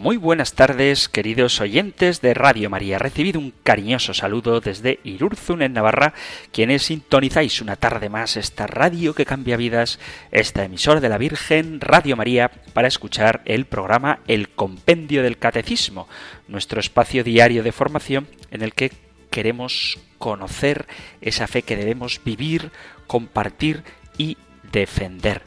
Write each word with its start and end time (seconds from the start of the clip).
Muy 0.00 0.16
buenas 0.16 0.52
tardes, 0.52 1.08
queridos 1.08 1.60
oyentes 1.60 2.20
de 2.20 2.32
Radio 2.32 2.70
María. 2.70 3.00
Recibido 3.00 3.40
un 3.40 3.52
cariñoso 3.64 4.14
saludo 4.14 4.60
desde 4.60 5.00
Irurzun, 5.02 5.60
en 5.60 5.72
Navarra, 5.72 6.14
quienes 6.52 6.84
sintonizáis 6.84 7.60
una 7.60 7.74
tarde 7.74 8.08
más 8.08 8.36
esta 8.36 8.68
radio 8.68 9.12
que 9.12 9.26
cambia 9.26 9.56
vidas, 9.56 9.98
esta 10.30 10.62
emisora 10.62 11.00
de 11.00 11.08
la 11.08 11.18
Virgen, 11.18 11.80
Radio 11.80 12.14
María, 12.14 12.48
para 12.74 12.86
escuchar 12.86 13.42
el 13.44 13.64
programa 13.64 14.20
El 14.28 14.50
Compendio 14.50 15.24
del 15.24 15.36
Catecismo, 15.36 16.06
nuestro 16.46 16.78
espacio 16.78 17.24
diario 17.24 17.64
de 17.64 17.72
formación 17.72 18.28
en 18.52 18.62
el 18.62 18.74
que 18.74 18.92
queremos 19.30 19.98
conocer 20.18 20.86
esa 21.20 21.48
fe 21.48 21.62
que 21.62 21.76
debemos 21.76 22.20
vivir, 22.24 22.70
compartir 23.08 23.82
y 24.16 24.36
defender. 24.70 25.42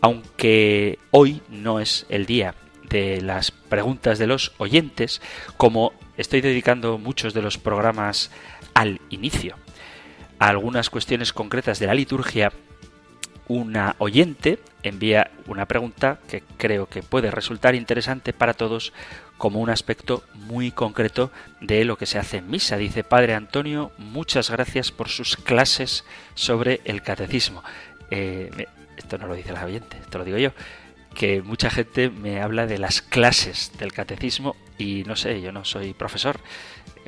Aunque 0.00 1.00
hoy 1.10 1.42
no 1.48 1.80
es 1.80 2.06
el 2.08 2.26
día 2.26 2.54
de 2.88 3.20
las 3.20 3.50
preguntas 3.50 4.18
de 4.18 4.26
los 4.26 4.52
oyentes, 4.58 5.20
como 5.56 5.92
estoy 6.16 6.40
dedicando 6.40 6.98
muchos 6.98 7.34
de 7.34 7.42
los 7.42 7.58
programas 7.58 8.30
al 8.74 9.00
inicio 9.10 9.56
a 10.38 10.48
algunas 10.48 10.90
cuestiones 10.90 11.32
concretas 11.32 11.78
de 11.78 11.86
la 11.86 11.94
liturgia, 11.94 12.52
una 13.48 13.96
oyente 13.98 14.58
envía 14.82 15.30
una 15.46 15.66
pregunta 15.66 16.20
que 16.28 16.42
creo 16.56 16.86
que 16.86 17.02
puede 17.02 17.30
resultar 17.30 17.74
interesante 17.74 18.32
para 18.32 18.54
todos 18.54 18.92
como 19.36 19.60
un 19.60 19.70
aspecto 19.70 20.22
muy 20.34 20.70
concreto 20.70 21.32
de 21.60 21.84
lo 21.84 21.96
que 21.96 22.06
se 22.06 22.18
hace 22.18 22.38
en 22.38 22.50
misa. 22.50 22.76
Dice 22.76 23.04
Padre 23.04 23.34
Antonio, 23.34 23.90
muchas 23.98 24.50
gracias 24.50 24.92
por 24.92 25.08
sus 25.08 25.36
clases 25.36 26.04
sobre 26.34 26.80
el 26.84 27.02
catecismo. 27.02 27.64
Eh, 28.10 28.66
esto 28.96 29.18
no 29.18 29.26
lo 29.26 29.34
dice 29.34 29.52
la 29.52 29.64
oyente, 29.64 29.96
esto 29.98 30.18
lo 30.18 30.24
digo 30.24 30.38
yo 30.38 30.52
que 31.18 31.42
mucha 31.42 31.68
gente 31.68 32.10
me 32.10 32.40
habla 32.40 32.68
de 32.68 32.78
las 32.78 33.02
clases 33.02 33.72
del 33.76 33.92
catecismo 33.92 34.54
y 34.78 35.02
no 35.04 35.16
sé, 35.16 35.40
yo 35.40 35.50
no 35.50 35.64
soy 35.64 35.92
profesor. 35.92 36.38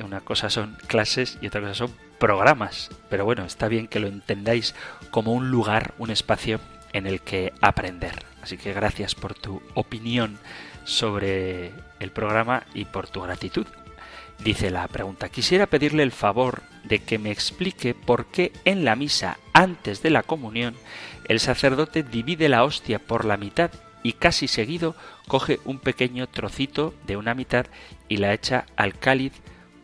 Una 0.03 0.19
cosa 0.19 0.49
son 0.49 0.77
clases 0.87 1.37
y 1.41 1.47
otra 1.47 1.61
cosa 1.61 1.75
son 1.75 1.95
programas. 2.19 2.89
Pero 3.09 3.23
bueno, 3.23 3.45
está 3.45 3.69
bien 3.69 3.87
que 3.87 4.01
lo 4.01 4.07
entendáis 4.07 4.75
como 5.11 5.31
un 5.31 5.49
lugar, 5.49 5.93
un 5.97 6.11
espacio 6.11 6.59
en 6.91 7.07
el 7.07 7.21
que 7.21 7.53
aprender. 7.61 8.25
Así 8.41 8.57
que 8.57 8.73
gracias 8.73 9.15
por 9.15 9.33
tu 9.33 9.61
opinión 9.75 10.39
sobre 10.83 11.71
el 12.01 12.11
programa 12.11 12.63
y 12.73 12.83
por 12.83 13.07
tu 13.07 13.21
gratitud. 13.21 13.65
Dice 14.39 14.71
la 14.71 14.89
pregunta, 14.89 15.29
quisiera 15.29 15.67
pedirle 15.67 16.03
el 16.03 16.11
favor 16.11 16.63
de 16.83 16.99
que 16.99 17.17
me 17.17 17.31
explique 17.31 17.93
por 17.93 18.25
qué 18.25 18.51
en 18.65 18.83
la 18.83 18.97
misa 18.97 19.37
antes 19.53 20.01
de 20.01 20.09
la 20.09 20.23
comunión 20.23 20.75
el 21.29 21.39
sacerdote 21.39 22.03
divide 22.03 22.49
la 22.49 22.65
hostia 22.65 22.99
por 22.99 23.23
la 23.23 23.37
mitad 23.37 23.71
y 24.03 24.13
casi 24.13 24.47
seguido 24.47 24.95
coge 25.27 25.59
un 25.65 25.79
pequeño 25.79 26.27
trocito 26.27 26.93
de 27.05 27.17
una 27.17 27.33
mitad 27.33 27.67
y 28.09 28.17
la 28.17 28.33
echa 28.33 28.65
al 28.75 28.97
cáliz 28.97 29.33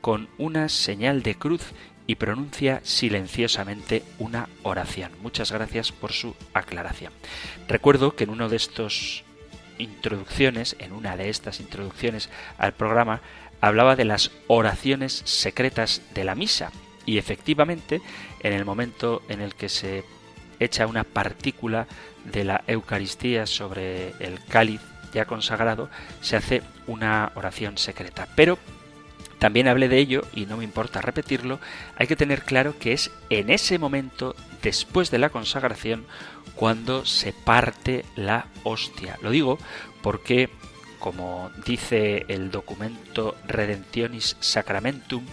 con 0.01 0.29
una 0.37 0.69
señal 0.69 1.23
de 1.23 1.35
cruz 1.35 1.73
y 2.07 2.15
pronuncia 2.15 2.79
silenciosamente 2.83 4.03
una 4.17 4.47
oración. 4.63 5.11
Muchas 5.21 5.51
gracias 5.51 5.91
por 5.91 6.13
su 6.13 6.35
aclaración. 6.53 7.11
Recuerdo 7.67 8.15
que 8.15 8.23
en 8.23 8.29
uno 8.29 8.47
de 8.47 8.55
estos 8.55 9.23
introducciones, 9.77 10.75
en 10.79 10.93
una 10.93 11.17
de 11.17 11.29
estas 11.29 11.59
introducciones 11.59 12.29
al 12.57 12.73
programa, 12.73 13.21
hablaba 13.61 13.95
de 13.95 14.05
las 14.05 14.31
oraciones 14.47 15.21
secretas 15.25 16.01
de 16.13 16.23
la 16.23 16.35
misa 16.35 16.71
y 17.05 17.17
efectivamente 17.17 18.01
en 18.41 18.53
el 18.53 18.65
momento 18.65 19.21
en 19.29 19.41
el 19.41 19.55
que 19.55 19.69
se 19.69 20.03
echa 20.59 20.87
una 20.87 21.03
partícula 21.03 21.87
de 22.25 22.43
la 22.43 22.63
Eucaristía 22.67 23.45
sobre 23.45 24.09
el 24.19 24.43
cáliz 24.45 24.81
ya 25.13 25.25
consagrado, 25.25 25.89
se 26.21 26.35
hace 26.35 26.61
una 26.85 27.31
oración 27.35 27.77
secreta. 27.77 28.27
Pero 28.35 28.57
también 29.39 29.67
hablé 29.67 29.87
de 29.87 29.99
ello, 29.99 30.23
y 30.33 30.45
no 30.45 30.57
me 30.57 30.63
importa 30.63 31.01
repetirlo, 31.01 31.59
hay 31.95 32.07
que 32.07 32.15
tener 32.15 32.43
claro 32.43 32.77
que 32.79 32.93
es 32.93 33.11
en 33.29 33.49
ese 33.49 33.77
momento, 33.77 34.35
después 34.61 35.11
de 35.11 35.19
la 35.19 35.29
consagración, 35.29 36.05
cuando 36.55 37.05
se 37.05 37.33
parte 37.33 38.03
la 38.15 38.47
hostia. 38.63 39.17
Lo 39.21 39.29
digo 39.29 39.59
porque, 40.01 40.49
como 40.99 41.51
dice 41.65 42.25
el 42.29 42.49
documento 42.49 43.35
Redemptionis 43.45 44.37
Sacramentum, 44.39 45.23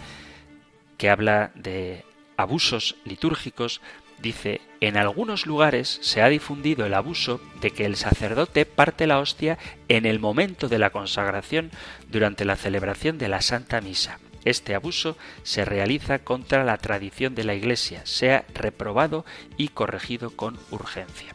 que 0.98 1.08
habla 1.08 1.50
de 1.54 2.04
abusos 2.36 2.96
litúrgicos, 3.04 3.80
dice, 4.20 4.60
en 4.80 4.96
algunos 4.96 5.46
lugares 5.46 5.98
se 6.02 6.22
ha 6.22 6.28
difundido 6.28 6.86
el 6.86 6.94
abuso 6.94 7.40
de 7.60 7.70
que 7.70 7.84
el 7.84 7.96
sacerdote 7.96 8.66
parte 8.66 9.06
la 9.06 9.18
hostia 9.18 9.58
en 9.88 10.06
el 10.06 10.20
momento 10.20 10.68
de 10.68 10.78
la 10.78 10.90
consagración 10.90 11.70
durante 12.10 12.44
la 12.44 12.56
celebración 12.56 13.18
de 13.18 13.28
la 13.28 13.40
Santa 13.40 13.80
Misa. 13.80 14.18
Este 14.44 14.74
abuso 14.74 15.16
se 15.42 15.64
realiza 15.64 16.18
contra 16.18 16.64
la 16.64 16.76
tradición 16.76 17.34
de 17.34 17.44
la 17.44 17.54
Iglesia, 17.54 18.02
sea 18.04 18.44
reprobado 18.54 19.24
y 19.56 19.68
corregido 19.68 20.30
con 20.30 20.58
urgencia. 20.70 21.34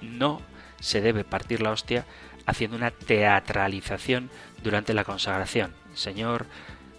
No 0.00 0.40
se 0.80 1.00
debe 1.00 1.24
partir 1.24 1.60
la 1.60 1.72
hostia 1.72 2.06
haciendo 2.46 2.76
una 2.76 2.90
teatralización 2.90 4.30
durante 4.62 4.94
la 4.94 5.04
consagración. 5.04 5.74
Señor 5.94 6.46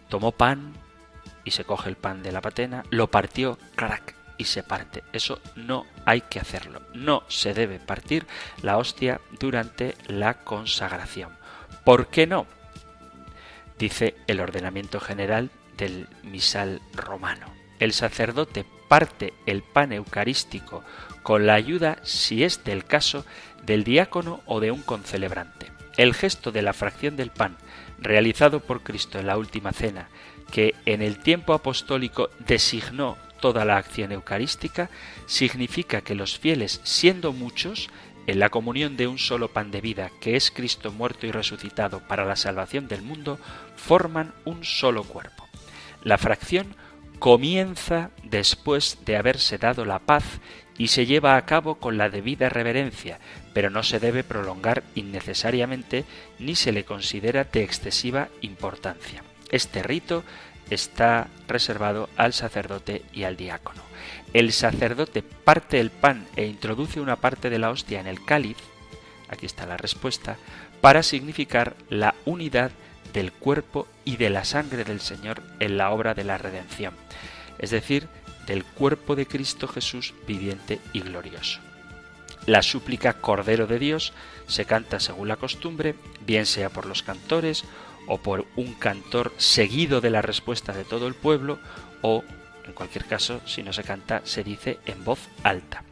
tomó 0.09 0.31
pan 0.34 0.74
y 1.44 1.52
se 1.52 1.64
coge 1.64 1.90
el 1.90 1.96
pan 1.96 2.22
de 2.22 2.31
la 2.31 2.42
patena, 2.42 2.84
lo 2.90 3.09
partió, 3.09 3.58
crack, 3.76 4.16
y 4.38 4.46
se 4.46 4.64
parte. 4.64 5.03
Eso 5.14 5.40
no 5.56 5.86
hay 6.06 6.22
que 6.22 6.40
hacerlo. 6.40 6.81
No 6.94 7.24
se 7.28 7.53
debe 7.53 7.80
partir 7.80 8.25
la 8.62 8.78
hostia 8.78 9.22
durante 9.40 9.96
la 10.08 10.36
consagración. 10.44 11.31
¿Por 11.84 12.08
qué 12.08 12.28
no? 12.28 12.46
Dice 13.78 14.16
el 14.28 14.40
ordenamiento 14.40 15.00
general 15.00 15.52
del 15.78 16.08
misal 16.24 16.81
romano. 16.94 17.53
El 17.80 17.94
sacerdote 17.94 18.66
parte 18.88 19.34
el 19.46 19.62
pan 19.62 19.92
eucarístico 19.92 20.84
con 21.24 21.46
la 21.46 21.53
ayuda, 21.53 21.97
si 22.03 22.44
es 22.44 22.64
del 22.64 22.86
caso, 22.86 23.26
del 23.64 23.84
diácono 23.84 24.42
o 24.46 24.59
de 24.59 24.72
un 24.72 24.81
concelebrante. 24.81 25.72
El 25.97 26.14
gesto 26.14 26.52
de 26.52 26.62
la 26.62 26.74
fracción 26.74 27.18
del 27.18 27.31
pan, 27.31 27.58
realizado 28.00 28.62
por 28.62 28.81
Cristo 28.81 29.20
en 29.20 29.28
la 29.28 29.38
última 29.38 29.74
cena, 29.74 30.09
que 30.52 30.76
en 30.86 31.02
el 31.02 31.20
tiempo 31.20 31.53
apostólico 31.53 32.30
designó 32.40 33.18
toda 33.40 33.66
la 33.66 33.78
acción 33.78 34.12
eucarística 34.12 34.90
significa 35.25 36.02
que 36.02 36.16
los 36.16 36.38
fieles, 36.38 36.81
siendo 36.84 37.34
muchos, 37.34 37.90
en 38.28 38.40
la 38.40 38.50
comunión 38.50 38.98
de 38.98 39.08
un 39.08 39.18
solo 39.18 39.53
pan 39.53 39.72
de 39.72 39.81
vida, 39.81 40.12
que 40.20 40.36
es 40.36 40.52
Cristo 40.52 40.92
muerto 40.92 41.25
y 41.25 41.31
resucitado 41.31 42.02
para 42.08 42.26
la 42.26 42.36
salvación 42.36 42.88
del 42.88 43.02
mundo, 43.02 43.40
forman 43.78 44.34
un 44.44 44.66
solo 44.66 45.03
cuerpo. 45.03 45.47
La 46.03 46.18
fracción 46.18 46.76
comienza 47.20 48.12
después 48.24 49.00
de 49.06 49.18
haberse 49.18 49.58
dado 49.58 49.86
la 49.86 50.00
paz 50.00 50.24
y 50.78 50.90
se 50.90 51.06
lleva 51.06 51.36
a 51.36 51.46
cabo 51.46 51.76
con 51.76 51.97
la 51.97 52.09
debida 52.09 52.50
reverencia, 52.50 53.20
pero 53.53 53.70
no 53.70 53.81
se 53.81 54.00
debe 54.00 54.24
prolongar 54.24 54.84
innecesariamente 54.94 56.06
ni 56.38 56.56
se 56.56 56.72
le 56.72 56.85
considera 56.85 57.46
de 57.46 57.64
excesiva 57.64 58.29
importancia. 58.41 59.23
Este 59.50 59.82
rito 59.82 60.23
está 60.69 61.28
reservado 61.47 62.09
al 62.17 62.34
sacerdote 62.34 63.03
y 63.14 63.23
al 63.23 63.37
diácono. 63.37 63.81
El 64.34 64.52
sacerdote 64.52 65.22
parte 65.22 65.79
el 65.79 65.90
pan 65.90 66.28
e 66.35 66.46
introduce 66.46 66.99
una 66.99 67.16
parte 67.16 67.49
de 67.49 67.59
la 67.59 67.69
hostia 67.69 67.99
en 67.99 68.08
el 68.08 68.23
cáliz, 68.23 68.58
aquí 69.29 69.46
está 69.46 69.66
la 69.66 69.78
respuesta, 69.78 70.37
para 70.81 71.03
significar 71.03 71.75
la 71.90 72.16
unidad 72.25 72.72
del 73.14 73.31
cuerpo 73.31 73.87
y 74.05 74.17
de 74.17 74.29
la 74.29 74.46
sangre 74.46 74.84
del 74.84 75.02
Señor 75.02 75.41
en 75.59 75.78
la 75.78 75.91
obra 75.91 76.14
de 76.14 76.23
la 76.23 76.37
redención, 76.37 76.93
es 77.58 77.72
decir, 77.72 78.08
del 78.46 78.63
cuerpo 78.63 79.16
de 79.16 79.25
Cristo 79.25 79.67
Jesús 79.67 80.13
viviente 80.28 80.79
y 80.93 81.02
glorioso. 81.02 81.59
La 82.46 82.61
súplica 82.61 83.13
Cordero 83.13 83.67
de 83.67 83.78
Dios 83.78 84.13
se 84.47 84.66
canta 84.66 84.99
según 84.99 85.28
la 85.28 85.35
costumbre, 85.35 85.96
bien 86.25 86.46
sea 86.46 86.70
por 86.70 86.85
los 86.85 87.03
cantores 87.03 87.66
o 88.08 88.18
por 88.18 88.46
un 88.56 88.74
cantor 88.74 89.34
seguido 89.38 90.02
de 90.02 90.09
la 90.09 90.22
respuesta 90.22 90.74
de 90.74 90.86
todo 90.86 91.08
el 91.08 91.14
pueblo 91.14 91.59
o, 92.02 92.24
en 92.66 92.74
cualquier 92.74 93.06
caso, 93.06 93.42
si 93.46 93.64
no 93.64 93.74
se 93.74 93.84
canta, 93.84 94.22
se 94.24 94.44
dice 94.44 94.80
en 94.86 95.04
voz 95.04 95.30
alta. 95.44 95.84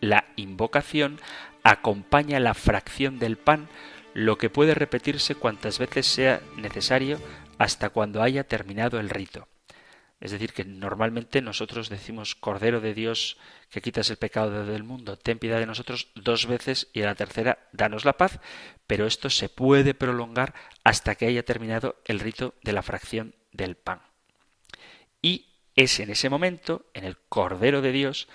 La 0.00 0.24
invocación 0.36 1.20
acompaña 1.62 2.40
la 2.40 2.54
fracción 2.54 3.18
del 3.18 3.36
pan, 3.36 3.68
lo 4.12 4.38
que 4.38 4.50
puede 4.50 4.74
repetirse 4.74 5.34
cuantas 5.34 5.78
veces 5.78 6.06
sea 6.06 6.40
necesario 6.56 7.18
hasta 7.58 7.90
cuando 7.90 8.22
haya 8.22 8.44
terminado 8.44 9.00
el 9.00 9.10
rito. 9.10 9.48
Es 10.24 10.30
decir, 10.30 10.54
que 10.54 10.64
normalmente 10.64 11.42
nosotros 11.42 11.90
decimos 11.90 12.34
Cordero 12.34 12.80
de 12.80 12.94
Dios 12.94 13.36
que 13.68 13.82
quitas 13.82 14.08
el 14.08 14.16
pecado 14.16 14.64
del 14.64 14.82
mundo, 14.82 15.18
ten 15.18 15.38
piedad 15.38 15.58
de 15.58 15.66
nosotros 15.66 16.08
dos 16.14 16.46
veces 16.46 16.88
y 16.94 17.02
a 17.02 17.06
la 17.06 17.14
tercera 17.14 17.68
danos 17.72 18.06
la 18.06 18.16
paz, 18.16 18.40
pero 18.86 19.04
esto 19.04 19.28
se 19.28 19.50
puede 19.50 19.92
prolongar 19.92 20.54
hasta 20.82 21.14
que 21.14 21.26
haya 21.26 21.44
terminado 21.44 22.00
el 22.06 22.20
rito 22.20 22.54
de 22.62 22.72
la 22.72 22.80
fracción 22.80 23.34
del 23.52 23.76
pan. 23.76 24.00
Y 25.20 25.60
es 25.76 26.00
en 26.00 26.08
ese 26.08 26.30
momento, 26.30 26.86
en 26.94 27.04
el 27.04 27.18
Cordero 27.18 27.82
de 27.82 27.92
Dios, 27.92 28.26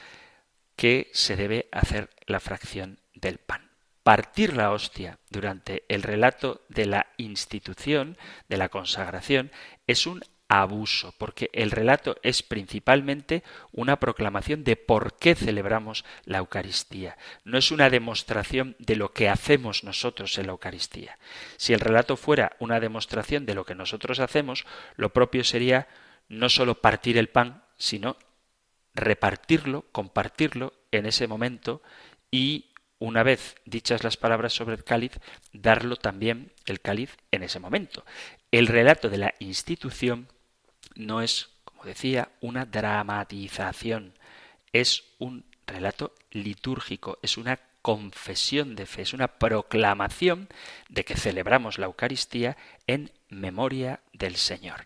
que 0.75 1.09
se 1.11 1.35
debe 1.35 1.69
hacer 1.71 2.11
la 2.27 2.39
fracción 2.39 2.99
del 3.15 3.39
pan. 3.39 3.71
Partir 4.03 4.55
la 4.55 4.73
hostia 4.73 5.17
durante 5.31 5.85
el 5.89 6.03
relato 6.03 6.61
de 6.69 6.85
la 6.85 7.07
institución, 7.17 8.15
de 8.47 8.57
la 8.57 8.69
consagración, 8.69 9.51
es 9.87 10.05
un 10.05 10.23
abuso, 10.49 11.13
porque 11.19 11.49
el 11.53 11.69
relato 11.69 12.17
es 12.23 12.41
principalmente 12.41 13.43
una 13.71 13.99
proclamación 13.99 14.63
de 14.63 14.75
por 14.75 15.15
qué 15.15 15.35
celebramos 15.35 16.03
la 16.25 16.39
Eucaristía. 16.39 17.17
No 17.45 17.59
es 17.59 17.71
una 17.71 17.89
demostración 17.91 18.75
de 18.79 18.95
lo 18.95 19.13
que 19.13 19.29
hacemos 19.29 19.83
nosotros 19.83 20.37
en 20.39 20.47
la 20.47 20.51
Eucaristía. 20.51 21.19
Si 21.55 21.71
el 21.71 21.79
relato 21.79 22.17
fuera 22.17 22.57
una 22.59 22.79
demostración 22.79 23.45
de 23.45 23.53
lo 23.53 23.63
que 23.63 23.75
nosotros 23.75 24.19
hacemos, 24.19 24.65
lo 24.95 25.13
propio 25.13 25.43
sería 25.43 25.87
no 26.27 26.49
solo 26.49 26.81
partir 26.81 27.17
el 27.17 27.29
pan, 27.29 27.63
sino 27.77 28.17
repartirlo, 28.95 29.85
compartirlo 29.91 30.73
en 30.91 31.05
ese 31.05 31.27
momento 31.27 31.83
y 32.31 32.73
una 32.97 33.21
vez 33.21 33.55
dichas 33.65 34.03
las 34.03 34.17
palabras 34.17 34.53
sobre 34.53 34.75
el 34.75 34.83
cáliz, 34.83 35.19
darlo 35.53 35.95
también 35.95 36.51
el 36.65 36.81
cáliz 36.81 37.17
en 37.31 37.43
ese 37.43 37.59
momento. 37.59 38.03
El 38.51 38.67
relato 38.67 39.09
de 39.09 39.19
la 39.19 39.35
institución 39.39 40.27
no 40.95 41.21
es, 41.21 41.49
como 41.63 41.83
decía, 41.83 42.29
una 42.41 42.65
dramatización, 42.65 44.13
es 44.73 45.03
un 45.17 45.45
relato 45.65 46.13
litúrgico, 46.31 47.19
es 47.21 47.37
una 47.37 47.59
confesión 47.81 48.75
de 48.75 48.85
fe, 48.85 49.03
es 49.03 49.13
una 49.13 49.39
proclamación 49.39 50.49
de 50.89 51.05
que 51.05 51.15
celebramos 51.15 51.77
la 51.77 51.85
Eucaristía 51.85 52.57
en 52.87 53.11
memoria 53.29 54.01
del 54.13 54.35
Señor. 54.35 54.85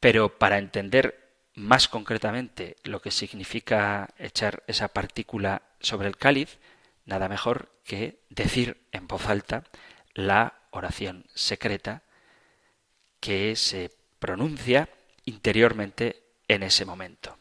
Pero 0.00 0.38
para 0.38 0.58
entender 0.58 1.24
más 1.54 1.88
concretamente 1.88 2.76
lo 2.82 3.00
que 3.00 3.10
significa 3.10 4.12
echar 4.18 4.62
esa 4.66 4.88
partícula 4.88 5.62
sobre 5.80 6.08
el 6.08 6.16
cáliz, 6.16 6.58
nada 7.06 7.28
mejor 7.28 7.70
que 7.84 8.20
decir 8.28 8.86
en 8.92 9.06
voz 9.06 9.26
alta 9.26 9.64
la 10.14 10.54
oración 10.70 11.26
secreta 11.34 12.02
que 13.20 13.56
se 13.56 13.90
pronuncia 14.18 14.88
interiormente 15.24 16.22
en 16.48 16.62
ese 16.62 16.84
momento. 16.84 17.36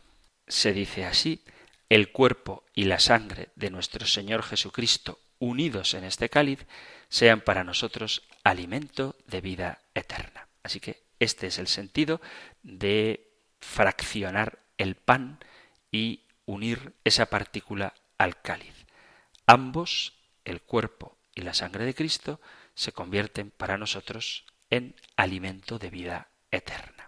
Se 0.48 0.74
dice 0.74 1.06
así, 1.06 1.44
el 1.90 2.12
cuerpo 2.12 2.64
y 2.74 2.86
la 2.86 3.00
sangre 3.00 3.50
de 3.56 3.70
nuestro 3.70 4.06
Señor 4.06 4.44
Jesucristo 4.44 5.20
unidos 5.40 5.94
en 5.94 6.06
este 6.06 6.30
cáliz 6.30 6.66
sean 7.10 7.42
para 7.42 7.64
nosotros 7.64 8.24
alimento 8.44 9.16
de 9.28 9.42
vida 9.42 9.82
eterna. 9.94 10.48
Así 10.64 10.80
que 10.80 11.04
este 11.20 11.48
es 11.48 11.60
el 11.60 11.68
sentido 11.68 12.22
de 12.64 13.30
fraccionar 13.60 14.60
el 14.78 14.96
pan 14.96 15.40
y 15.92 16.22
unir 16.46 16.94
esa 17.04 17.28
partícula 17.28 17.94
al 18.18 18.42
cáliz. 18.42 18.86
Ambos, 19.46 20.14
el 20.46 20.62
cuerpo 20.62 21.18
y 21.36 21.42
la 21.42 21.54
sangre 21.54 21.86
de 21.86 21.94
Cristo, 21.94 22.40
se 22.76 22.92
convierten 22.92 23.52
para 23.52 23.78
nosotros 23.78 24.46
en 24.70 24.96
alimento 25.16 25.78
de 25.78 25.90
vida 25.90 26.30
eterna. 26.52 27.03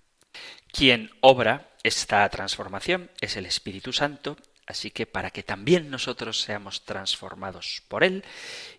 Quien 0.76 1.10
obra 1.22 1.70
esta 1.84 2.28
transformación 2.28 3.10
es 3.22 3.38
el 3.38 3.46
Espíritu 3.46 3.94
Santo, 3.94 4.36
así 4.68 4.92
que 4.92 5.06
para 5.06 5.32
que 5.32 5.42
también 5.42 5.90
nosotros 5.90 6.42
seamos 6.42 6.84
transformados 6.84 7.82
por 7.88 8.04
Él, 8.04 8.26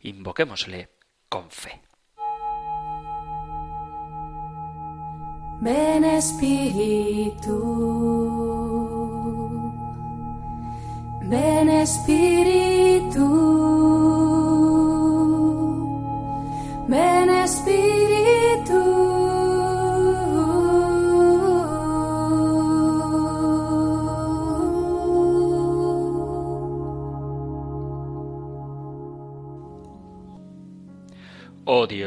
invoquémosle 0.03 0.91
con 1.31 1.51
fe. 1.51 1.81
Ven 5.63 6.05
Espíritu, 6.05 7.57
ven 11.23 11.69
Espíritu, 11.71 13.25
ven 16.89 17.31
Espíritu. 17.31 18.06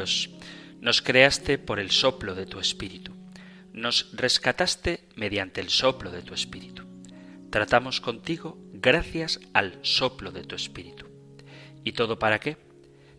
Dios, 0.00 0.30
nos 0.80 1.02
creaste 1.02 1.58
por 1.58 1.78
el 1.78 1.90
soplo 1.90 2.34
de 2.34 2.46
tu 2.46 2.58
Espíritu, 2.58 3.12
nos 3.74 4.10
rescataste 4.16 5.04
mediante 5.14 5.60
el 5.60 5.68
soplo 5.68 6.10
de 6.10 6.22
tu 6.22 6.32
Espíritu. 6.32 6.86
Tratamos 7.50 8.00
contigo 8.00 8.56
gracias 8.72 9.40
al 9.52 9.78
soplo 9.82 10.32
de 10.32 10.44
tu 10.44 10.56
Espíritu. 10.56 11.04
¿Y 11.84 11.92
todo 11.92 12.18
para 12.18 12.40
qué? 12.40 12.56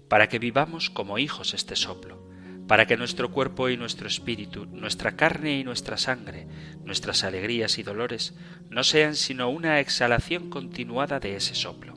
Para 0.08 0.28
que 0.28 0.40
vivamos 0.40 0.90
como 0.90 1.20
hijos 1.20 1.54
este 1.54 1.76
soplo, 1.76 2.28
para 2.68 2.88
que 2.88 2.98
nuestro 2.98 3.30
cuerpo 3.30 3.70
y 3.70 3.78
nuestro 3.78 4.08
espíritu, 4.08 4.66
nuestra 4.66 5.16
carne 5.16 5.60
y 5.60 5.64
nuestra 5.64 5.98
sangre, 5.98 6.48
nuestras 6.84 7.24
alegrías 7.24 7.78
y 7.78 7.84
dolores, 7.84 8.34
no 8.72 8.84
sean 8.84 9.16
sino 9.16 9.50
una 9.50 9.80
exhalación 9.80 10.50
continuada 10.50 11.20
de 11.20 11.36
ese 11.36 11.54
soplo, 11.54 11.94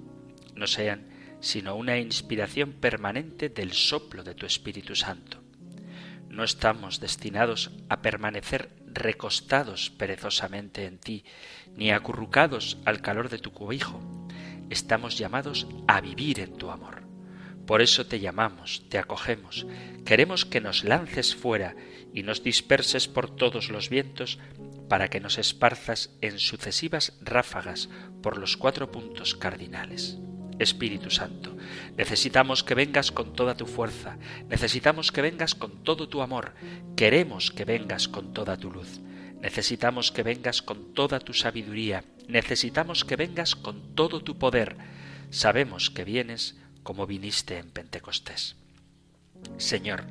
no 0.55 0.67
sean 0.67 1.14
sino 1.45 1.77
una 1.77 1.99
inspiración 1.99 2.73
permanente 2.73 3.51
del 3.51 3.75
soplo 3.75 4.25
de 4.25 4.35
tu 4.35 4.47
Espíritu 4.47 4.97
Santo. 4.97 5.43
No 6.31 6.43
estamos 6.43 7.01
destinados 7.01 7.71
a 7.91 8.01
permanecer 8.01 8.71
recostados 8.87 9.91
perezosamente 9.91 10.87
en 10.87 10.99
ti, 10.99 11.23
ni 11.77 11.91
acurrucados 11.91 12.79
al 12.87 13.03
calor 13.03 13.29
de 13.29 13.39
tu 13.39 13.53
cobijo. 13.53 14.01
Estamos 14.71 15.19
llamados 15.19 15.67
a 15.87 16.01
vivir 16.01 16.41
en 16.41 16.57
tu 16.57 16.71
amor. 16.71 17.03
Por 17.67 17.83
eso 17.83 18.07
te 18.07 18.21
llamamos, 18.21 18.89
te 18.89 18.99
acogemos, 18.99 19.67
queremos 20.07 20.47
que 20.47 20.63
nos 20.63 20.83
lances 20.83 21.35
fuera 21.35 21.77
y 22.15 22.23
nos 22.23 22.43
disperses 22.43 23.07
por 23.07 23.29
todos 23.29 23.69
los 23.69 23.91
vientos 23.91 24.39
para 24.89 25.09
que 25.09 25.21
nos 25.21 25.37
esparzas 25.37 26.11
en 26.23 26.39
sucesivas 26.39 27.19
ráfagas 27.21 27.91
por 28.23 28.39
los 28.39 28.57
cuatro 28.57 28.91
puntos 28.91 29.35
cardinales. 29.35 30.19
Espíritu 30.59 31.11
Santo. 31.11 31.57
Necesitamos 31.97 32.63
que 32.63 32.75
vengas 32.75 33.11
con 33.11 33.33
toda 33.33 33.57
tu 33.57 33.67
fuerza, 33.67 34.19
necesitamos 34.49 35.13
que 35.13 35.23
vengas 35.23 35.55
con 35.55 35.83
todo 35.83 36.09
tu 36.09 36.23
amor, 36.23 36.55
queremos 36.97 37.51
que 37.51 37.65
vengas 37.65 38.09
con 38.09 38.33
toda 38.33 38.57
tu 38.57 38.71
luz, 38.71 39.01
necesitamos 39.41 40.13
que 40.13 40.23
vengas 40.23 40.63
con 40.63 40.95
toda 40.95 41.19
tu 41.21 41.35
sabiduría, 41.35 42.05
necesitamos 42.29 43.05
que 43.05 43.17
vengas 43.17 43.55
con 43.57 43.95
todo 43.95 44.21
tu 44.21 44.39
poder. 44.39 44.77
Sabemos 45.31 45.91
que 45.91 46.05
vienes 46.05 46.57
como 46.83 47.07
viniste 47.07 47.59
en 47.59 47.71
Pentecostés. 47.71 48.57
Señor, 49.57 50.05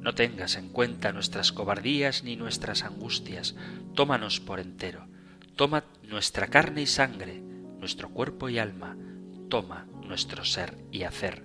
no 0.00 0.14
tengas 0.14 0.56
en 0.56 0.68
cuenta 0.68 1.12
nuestras 1.12 1.52
cobardías 1.52 2.22
ni 2.22 2.36
nuestras 2.36 2.82
angustias, 2.84 3.56
tómanos 3.94 4.40
por 4.40 4.60
entero, 4.60 5.08
toma 5.56 5.84
nuestra 6.04 6.46
carne 6.46 6.82
y 6.82 6.86
sangre, 6.86 7.40
nuestro 7.80 8.10
cuerpo 8.10 8.48
y 8.48 8.58
alma, 8.58 8.96
toma 9.48 9.86
nuestro 10.06 10.44
ser 10.44 10.76
y 10.90 11.02
hacer, 11.02 11.44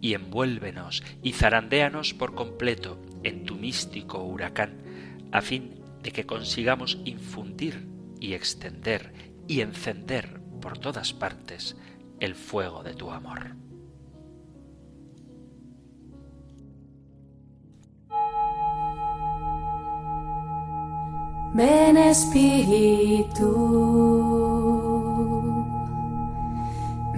y 0.00 0.14
envuélvenos 0.14 1.02
y 1.22 1.32
zarandéanos 1.32 2.14
por 2.14 2.34
completo 2.34 3.00
en 3.22 3.44
tu 3.44 3.56
místico 3.56 4.22
huracán, 4.22 4.82
a 5.32 5.40
fin 5.40 5.80
de 6.02 6.12
que 6.12 6.26
consigamos 6.26 6.98
infundir 7.04 7.88
y 8.20 8.34
extender 8.34 9.12
y 9.48 9.60
encender 9.60 10.40
por 10.60 10.78
todas 10.78 11.12
partes 11.12 11.76
el 12.20 12.34
fuego 12.34 12.82
de 12.82 12.94
tu 12.94 13.10
amor. 13.10 13.56
Ven 21.54 21.96
Espíritu. 21.96 23.44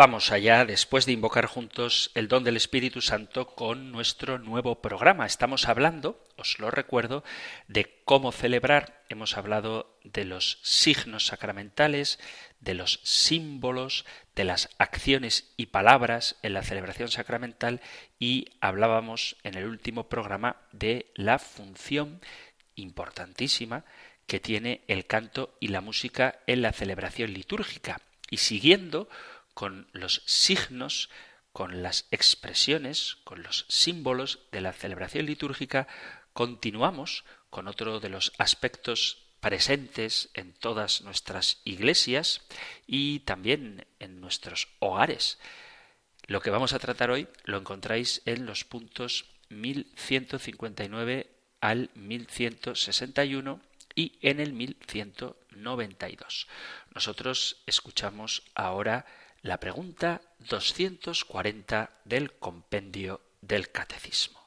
Vamos 0.00 0.32
allá, 0.32 0.64
después 0.64 1.04
de 1.04 1.12
invocar 1.12 1.44
juntos 1.44 2.10
el 2.14 2.26
don 2.26 2.42
del 2.42 2.56
Espíritu 2.56 3.02
Santo 3.02 3.48
con 3.48 3.92
nuestro 3.92 4.38
nuevo 4.38 4.80
programa. 4.80 5.26
Estamos 5.26 5.68
hablando, 5.68 6.24
os 6.38 6.58
lo 6.58 6.70
recuerdo, 6.70 7.22
de 7.68 8.00
cómo 8.06 8.32
celebrar. 8.32 9.04
Hemos 9.10 9.36
hablado 9.36 9.98
de 10.02 10.24
los 10.24 10.58
signos 10.62 11.26
sacramentales, 11.26 12.18
de 12.60 12.72
los 12.72 13.00
símbolos, 13.02 14.06
de 14.34 14.44
las 14.44 14.70
acciones 14.78 15.52
y 15.58 15.66
palabras 15.66 16.36
en 16.42 16.54
la 16.54 16.62
celebración 16.62 17.10
sacramental 17.10 17.82
y 18.18 18.46
hablábamos 18.62 19.36
en 19.42 19.54
el 19.54 19.66
último 19.66 20.08
programa 20.08 20.56
de 20.72 21.12
la 21.14 21.38
función 21.38 22.22
importantísima 22.74 23.84
que 24.26 24.40
tiene 24.40 24.80
el 24.88 25.04
canto 25.04 25.58
y 25.60 25.68
la 25.68 25.82
música 25.82 26.38
en 26.46 26.62
la 26.62 26.72
celebración 26.72 27.34
litúrgica. 27.34 28.00
Y 28.30 28.38
siguiendo 28.38 29.10
con 29.54 29.88
los 29.92 30.22
signos, 30.26 31.10
con 31.52 31.82
las 31.82 32.06
expresiones, 32.10 33.18
con 33.24 33.42
los 33.42 33.66
símbolos 33.68 34.40
de 34.52 34.60
la 34.60 34.72
celebración 34.72 35.26
litúrgica, 35.26 35.88
continuamos 36.32 37.24
con 37.50 37.68
otro 37.68 38.00
de 38.00 38.08
los 38.08 38.32
aspectos 38.38 39.26
presentes 39.40 40.30
en 40.34 40.52
todas 40.52 41.02
nuestras 41.02 41.60
iglesias 41.64 42.42
y 42.86 43.20
también 43.20 43.86
en 43.98 44.20
nuestros 44.20 44.68
hogares. 44.78 45.38
Lo 46.26 46.40
que 46.40 46.50
vamos 46.50 46.72
a 46.72 46.78
tratar 46.78 47.10
hoy 47.10 47.26
lo 47.44 47.58
encontráis 47.58 48.22
en 48.26 48.46
los 48.46 48.64
puntos 48.64 49.24
1159 49.48 51.30
al 51.60 51.90
1161 51.94 53.60
y 53.94 54.18
en 54.20 54.40
el 54.40 54.52
1192. 54.52 56.46
Nosotros 56.94 57.56
escuchamos 57.66 58.44
ahora 58.54 59.06
la 59.42 59.58
pregunta 59.58 60.20
240 60.50 61.90
del 62.04 62.32
compendio 62.34 63.22
del 63.40 63.70
Catecismo. 63.70 64.38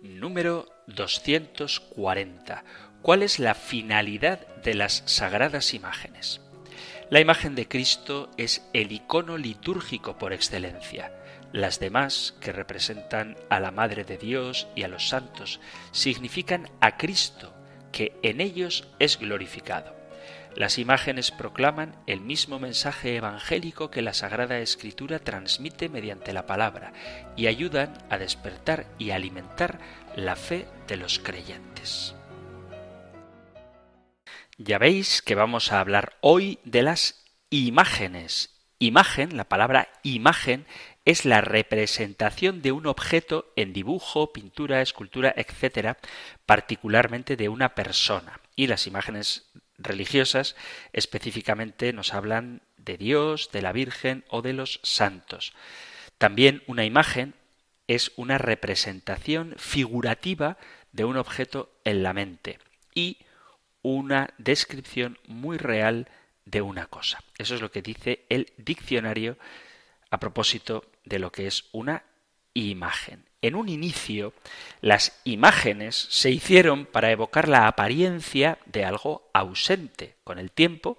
Número 0.00 0.68
240. 0.86 2.64
¿Cuál 3.02 3.22
es 3.22 3.38
la 3.38 3.54
finalidad 3.54 4.46
de 4.56 4.74
las 4.74 5.02
sagradas 5.06 5.74
imágenes? 5.74 6.40
La 7.10 7.20
imagen 7.20 7.54
de 7.54 7.68
Cristo 7.68 8.30
es 8.38 8.66
el 8.72 8.90
icono 8.90 9.36
litúrgico 9.36 10.16
por 10.16 10.32
excelencia. 10.32 11.12
Las 11.52 11.78
demás, 11.78 12.34
que 12.40 12.52
representan 12.52 13.36
a 13.50 13.60
la 13.60 13.70
Madre 13.70 14.04
de 14.04 14.16
Dios 14.16 14.66
y 14.74 14.84
a 14.84 14.88
los 14.88 15.08
santos, 15.08 15.60
significan 15.90 16.70
a 16.80 16.96
Cristo, 16.96 17.52
que 17.92 18.18
en 18.22 18.40
ellos 18.40 18.88
es 18.98 19.18
glorificado. 19.18 20.01
Las 20.54 20.78
imágenes 20.78 21.30
proclaman 21.30 21.96
el 22.06 22.20
mismo 22.20 22.58
mensaje 22.58 23.16
evangélico 23.16 23.90
que 23.90 24.02
la 24.02 24.12
Sagrada 24.12 24.58
Escritura 24.58 25.18
transmite 25.18 25.88
mediante 25.88 26.32
la 26.32 26.46
palabra 26.46 26.92
y 27.36 27.46
ayudan 27.46 27.96
a 28.10 28.18
despertar 28.18 28.86
y 28.98 29.10
alimentar 29.10 29.78
la 30.14 30.36
fe 30.36 30.68
de 30.88 30.98
los 30.98 31.18
creyentes. 31.18 32.14
Ya 34.58 34.78
veis 34.78 35.22
que 35.22 35.34
vamos 35.34 35.72
a 35.72 35.80
hablar 35.80 36.18
hoy 36.20 36.58
de 36.64 36.82
las 36.82 37.24
imágenes. 37.48 38.50
Imagen, 38.78 39.36
la 39.36 39.44
palabra 39.44 39.88
imagen, 40.02 40.66
es 41.04 41.24
la 41.24 41.40
representación 41.40 42.62
de 42.62 42.72
un 42.72 42.86
objeto 42.86 43.52
en 43.56 43.72
dibujo, 43.72 44.32
pintura, 44.32 44.82
escultura, 44.82 45.32
etc., 45.36 45.96
particularmente 46.46 47.36
de 47.36 47.48
una 47.48 47.74
persona. 47.74 48.40
Y 48.54 48.66
las 48.66 48.86
imágenes 48.86 49.50
religiosas 49.84 50.56
específicamente 50.92 51.92
nos 51.92 52.14
hablan 52.14 52.62
de 52.76 52.96
Dios, 52.96 53.50
de 53.52 53.62
la 53.62 53.72
Virgen 53.72 54.24
o 54.28 54.42
de 54.42 54.52
los 54.52 54.80
santos. 54.82 55.52
También 56.18 56.62
una 56.66 56.84
imagen 56.84 57.34
es 57.88 58.12
una 58.16 58.38
representación 58.38 59.54
figurativa 59.58 60.56
de 60.92 61.04
un 61.04 61.16
objeto 61.16 61.72
en 61.84 62.02
la 62.02 62.12
mente 62.12 62.58
y 62.94 63.18
una 63.82 64.32
descripción 64.38 65.18
muy 65.26 65.58
real 65.58 66.08
de 66.44 66.62
una 66.62 66.86
cosa. 66.86 67.22
Eso 67.38 67.54
es 67.54 67.60
lo 67.60 67.70
que 67.70 67.82
dice 67.82 68.24
el 68.28 68.52
diccionario 68.56 69.36
a 70.10 70.20
propósito 70.20 70.84
de 71.04 71.18
lo 71.18 71.32
que 71.32 71.46
es 71.46 71.64
una 71.72 72.04
imagen. 72.54 73.24
En 73.42 73.56
un 73.56 73.68
inicio, 73.68 74.32
las 74.80 75.20
imágenes 75.24 75.96
se 76.10 76.30
hicieron 76.30 76.86
para 76.86 77.10
evocar 77.10 77.48
la 77.48 77.66
apariencia 77.66 78.58
de 78.66 78.84
algo 78.84 79.28
ausente. 79.34 80.14
Con 80.22 80.38
el 80.38 80.52
tiempo, 80.52 80.98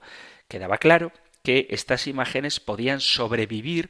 quedaba 0.49 0.77
claro 0.77 1.13
que 1.41 1.67
estas 1.69 2.05
imágenes 2.05 2.59
podían 2.59 2.99
sobrevivir 2.99 3.89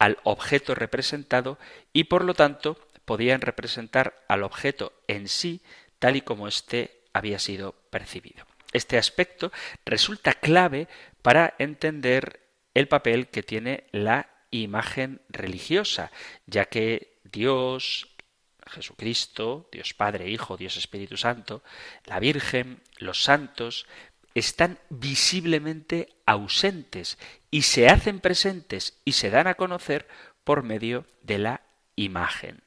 al 0.00 0.18
objeto 0.24 0.74
representado 0.74 1.58
y 1.92 2.04
por 2.04 2.24
lo 2.24 2.34
tanto 2.34 2.76
podían 3.04 3.40
representar 3.40 4.24
al 4.28 4.42
objeto 4.42 4.92
en 5.06 5.28
sí 5.28 5.62
tal 6.00 6.16
y 6.16 6.22
como 6.22 6.48
éste 6.48 7.02
había 7.12 7.38
sido 7.38 7.72
percibido. 7.90 8.44
Este 8.72 8.98
aspecto 8.98 9.52
resulta 9.84 10.34
clave 10.34 10.88
para 11.22 11.54
entender 11.58 12.40
el 12.74 12.88
papel 12.88 13.28
que 13.28 13.44
tiene 13.44 13.84
la 13.92 14.28
imagen 14.50 15.20
religiosa, 15.28 16.10
ya 16.46 16.64
que 16.64 17.11
Dios, 17.24 18.08
Jesucristo, 18.66 19.68
Dios 19.72 19.94
Padre, 19.94 20.30
Hijo, 20.30 20.56
Dios 20.56 20.76
Espíritu 20.76 21.16
Santo, 21.16 21.62
la 22.04 22.20
Virgen, 22.20 22.80
los 22.98 23.22
santos, 23.22 23.86
están 24.34 24.78
visiblemente 24.88 26.08
ausentes 26.26 27.18
y 27.50 27.62
se 27.62 27.88
hacen 27.88 28.20
presentes 28.20 28.98
y 29.04 29.12
se 29.12 29.30
dan 29.30 29.46
a 29.46 29.54
conocer 29.54 30.08
por 30.44 30.62
medio 30.62 31.04
de 31.22 31.38
la 31.38 31.60
imagen. 31.96 32.62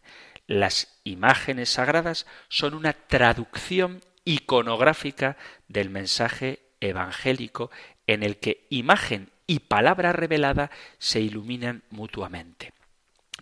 Las 0.48 1.00
imágenes 1.04 1.70
sagradas 1.70 2.28
son 2.50 2.76
una 2.76 2.94
traducción 2.94 4.02
iconográfica 4.26 5.38
del 5.68 5.90
mensaje 5.90 6.60
evangélico 6.82 7.72
en 8.06 8.22
el 8.22 8.38
que 8.38 8.68
imagen 8.70 9.32
y 9.48 9.60
palabra 9.60 10.14
revelada 10.14 10.70
se 11.00 11.20
iluminan 11.20 11.84
mutuamente 11.90 12.75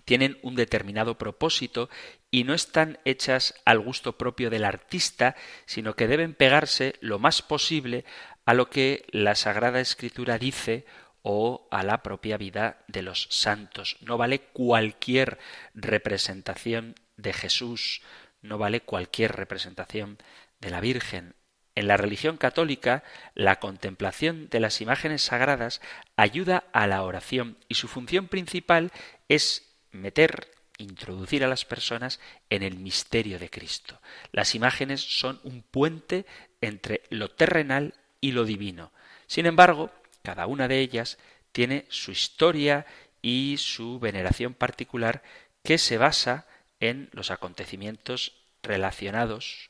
tienen 0.06 0.38
un 0.42 0.56
determinado 0.56 1.18
propósito 1.18 1.90
y 2.32 2.44
no 2.44 2.54
están 2.54 3.00
hechas 3.06 3.54
al 3.66 3.80
gusto 3.80 4.18
propio 4.18 4.50
del 4.50 4.66
artista, 4.66 5.36
sino 5.66 5.96
que 5.96 6.08
deben 6.08 6.34
pegarse 6.34 6.96
lo 7.00 7.20
más 7.20 7.42
posible 7.42 8.06
a 8.46 8.54
lo 8.54 8.70
que 8.70 9.06
la 9.12 9.36
Sagrada 9.36 9.80
Escritura 9.80 10.38
dice 10.38 10.86
o 11.22 11.68
a 11.72 11.84
la 11.84 12.04
propia 12.04 12.38
vida 12.38 12.84
de 12.88 13.02
los 13.02 13.28
santos. 13.30 13.98
No 14.02 14.18
vale 14.18 14.40
cualquier 14.40 15.40
representación 15.74 16.96
de 17.16 17.34
Jesús, 17.34 18.02
no 18.42 18.58
vale 18.58 18.82
cualquier 18.82 19.32
representación 19.34 20.18
de 20.60 20.70
la 20.70 20.82
Virgen. 20.82 21.36
En 21.76 21.88
la 21.88 21.98
religión 21.98 22.38
católica, 22.38 23.04
la 23.34 23.60
contemplación 23.60 24.50
de 24.50 24.60
las 24.60 24.80
imágenes 24.82 25.24
sagradas 25.24 25.82
ayuda 26.16 26.66
a 26.72 26.86
la 26.86 27.02
oración 27.04 27.58
y 27.68 27.76
su 27.76 27.88
función 27.88 28.28
principal 28.28 28.92
es 29.28 29.73
meter, 29.94 30.52
introducir 30.78 31.44
a 31.44 31.48
las 31.48 31.66
personas 31.66 32.20
en 32.50 32.64
el 32.64 32.78
misterio 32.78 33.40
de 33.40 33.50
Cristo. 33.50 34.02
Las 34.32 34.56
imágenes 34.56 35.02
son 35.02 35.40
un 35.44 35.62
puente 35.62 36.26
entre 36.62 37.04
lo 37.10 37.30
terrenal 37.30 37.94
y 38.20 38.32
lo 38.32 38.46
divino. 38.46 38.92
Sin 39.28 39.46
embargo, 39.46 39.92
cada 40.24 40.48
una 40.48 40.68
de 40.68 40.80
ellas 40.80 41.18
tiene 41.52 41.86
su 41.90 42.12
historia 42.12 42.86
y 43.22 43.56
su 43.58 44.00
veneración 44.00 44.54
particular 44.54 45.24
que 45.64 45.78
se 45.78 45.98
basa 45.98 46.48
en 46.80 47.10
los 47.14 47.32
acontecimientos 47.32 48.34
relacionados 48.62 49.70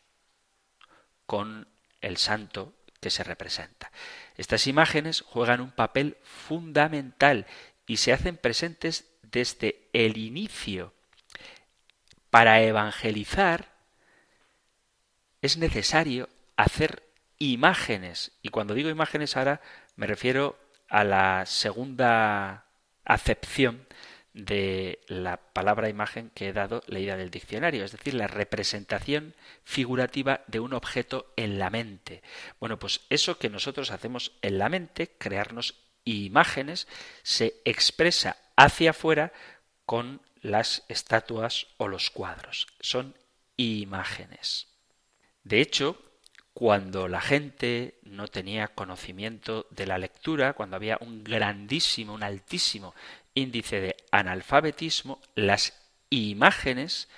con 1.26 1.68
el 2.02 2.18
santo 2.18 2.74
que 3.00 3.10
se 3.10 3.24
representa. 3.24 3.92
Estas 4.38 4.66
imágenes 4.68 5.22
juegan 5.22 5.62
un 5.62 5.72
papel 5.72 6.18
fundamental 6.24 7.46
y 7.86 7.98
se 7.98 8.14
hacen 8.14 8.38
presentes 8.38 9.13
desde 9.34 9.90
el 9.92 10.18
inicio. 10.18 10.94
Para 12.30 12.62
evangelizar 12.62 13.74
es 15.42 15.58
necesario 15.58 16.30
hacer 16.56 17.04
imágenes. 17.40 18.32
Y 18.42 18.50
cuando 18.50 18.74
digo 18.74 18.90
imágenes 18.90 19.36
ahora 19.36 19.60
me 19.98 20.08
refiero 20.08 20.58
a 20.88 21.04
la 21.04 21.46
segunda 21.46 22.66
acepción 23.04 23.86
de 24.34 25.00
la 25.08 25.38
palabra 25.38 25.90
imagen 25.90 26.32
que 26.34 26.48
he 26.48 26.54
dado 26.54 26.82
leída 26.88 27.18
del 27.18 27.30
diccionario, 27.30 27.86
es 27.86 27.92
decir, 27.92 28.16
la 28.16 28.28
representación 28.28 29.36
figurativa 29.64 30.42
de 30.48 30.60
un 30.60 30.74
objeto 30.74 31.32
en 31.36 31.60
la 31.60 31.70
mente. 31.70 32.24
Bueno, 32.60 32.80
pues 32.80 33.02
eso 33.10 33.38
que 33.38 33.50
nosotros 33.50 33.92
hacemos 33.92 34.32
en 34.42 34.58
la 34.58 34.70
mente, 34.70 35.12
crearnos 35.20 35.76
imágenes, 36.04 36.88
se 37.22 37.62
expresa 37.64 38.38
hacia 38.56 38.92
afuera 38.92 39.34
con 39.86 40.22
las 40.42 40.84
estatuas 40.88 41.68
o 41.78 41.88
los 41.88 42.10
cuadros. 42.10 42.68
Son 42.80 43.16
imágenes. 43.58 44.68
De 45.44 45.62
hecho, 45.62 46.02
cuando 46.54 47.08
la 47.08 47.22
gente 47.22 48.00
no 48.04 48.28
tenía 48.28 48.68
conocimiento 48.68 49.68
de 49.72 49.88
la 49.88 49.98
lectura, 49.98 50.54
cuando 50.54 50.76
había 50.76 50.98
un 51.02 51.24
grandísimo, 51.24 52.14
un 52.14 52.24
altísimo 52.24 52.94
índice 53.34 53.82
de 53.82 53.98
analfabetismo, 54.12 55.20
las 55.36 55.74
imágenes 56.10 57.10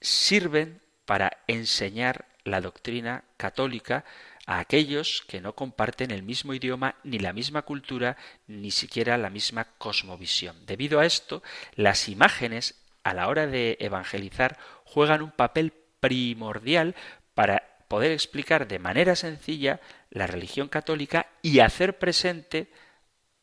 sirven 0.00 0.80
para 1.04 1.38
enseñar 1.46 2.26
la 2.44 2.60
doctrina 2.60 3.24
católica 3.36 4.04
a 4.46 4.60
aquellos 4.60 5.24
que 5.28 5.40
no 5.40 5.54
comparten 5.54 6.12
el 6.12 6.22
mismo 6.22 6.54
idioma, 6.54 6.94
ni 7.02 7.18
la 7.18 7.32
misma 7.32 7.62
cultura, 7.62 8.16
ni 8.46 8.70
siquiera 8.70 9.18
la 9.18 9.28
misma 9.28 9.64
cosmovisión. 9.76 10.64
Debido 10.66 11.00
a 11.00 11.06
esto, 11.06 11.42
las 11.74 12.08
imágenes 12.08 12.80
a 13.02 13.12
la 13.12 13.28
hora 13.28 13.46
de 13.46 13.76
evangelizar 13.80 14.56
juegan 14.84 15.22
un 15.22 15.32
papel 15.32 15.72
primordial 16.00 16.94
para 17.34 17.62
poder 17.88 18.12
explicar 18.12 18.68
de 18.68 18.78
manera 18.78 19.16
sencilla 19.16 19.80
la 20.10 20.26
religión 20.26 20.68
católica 20.68 21.26
y 21.42 21.60
hacer 21.60 21.98
presente 21.98 22.68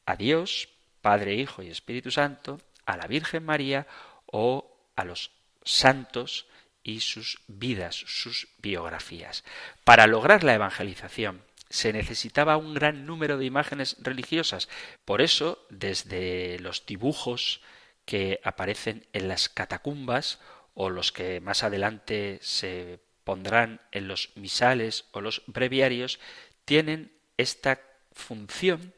a 0.05 0.15
Dios, 0.15 0.69
Padre, 1.01 1.36
Hijo 1.36 1.63
y 1.63 1.69
Espíritu 1.69 2.12
Santo, 2.12 2.60
a 2.86 2.98
la 2.98 3.07
Virgen 3.07 3.45
María 3.45 3.88
o 4.25 4.69
a 4.95 5.05
los 5.05 5.31
santos 5.63 6.48
y 6.84 7.00
sus 7.00 7.40
vidas, 7.48 7.96
sus 8.08 8.50
biografías. 8.60 9.44
Para 9.84 10.08
lograr 10.08 10.44
la 10.44 10.54
evangelización 10.54 11.44
se 11.70 11.92
necesitaba 11.92 12.58
un 12.58 12.75
gran 12.75 13.08
número 13.08 13.38
de 13.38 13.46
imágenes 13.46 13.98
religiosas. 14.00 14.70
Por 15.06 15.22
eso, 15.22 15.66
desde 15.72 16.60
los 16.60 16.86
dibujos 16.86 17.62
que 18.06 18.40
aparecen 18.44 19.08
en 19.13 19.28
las 19.28 19.50
catacumbas 19.50 20.40
o 20.75 20.92
los 20.92 21.12
que 21.12 21.42
más 21.42 21.63
adelante 21.63 22.38
se 22.44 23.00
pondrán 23.24 23.82
en 23.92 24.08
los 24.08 24.36
misales 24.36 25.06
o 25.13 25.22
los 25.22 25.42
breviarios, 25.48 26.20
tienen 26.66 27.12
esta 27.38 27.82
función 28.12 28.94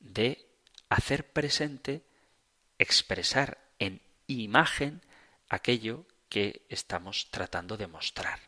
de 0.00 0.46
hacer 0.90 1.32
presente, 1.32 2.02
expresar 2.78 3.58
en 3.78 4.02
imagen 4.26 5.00
aquello 5.48 6.04
que 6.28 6.66
estamos 6.68 7.30
tratando 7.30 7.76
de 7.76 7.86
mostrar. 7.86 8.40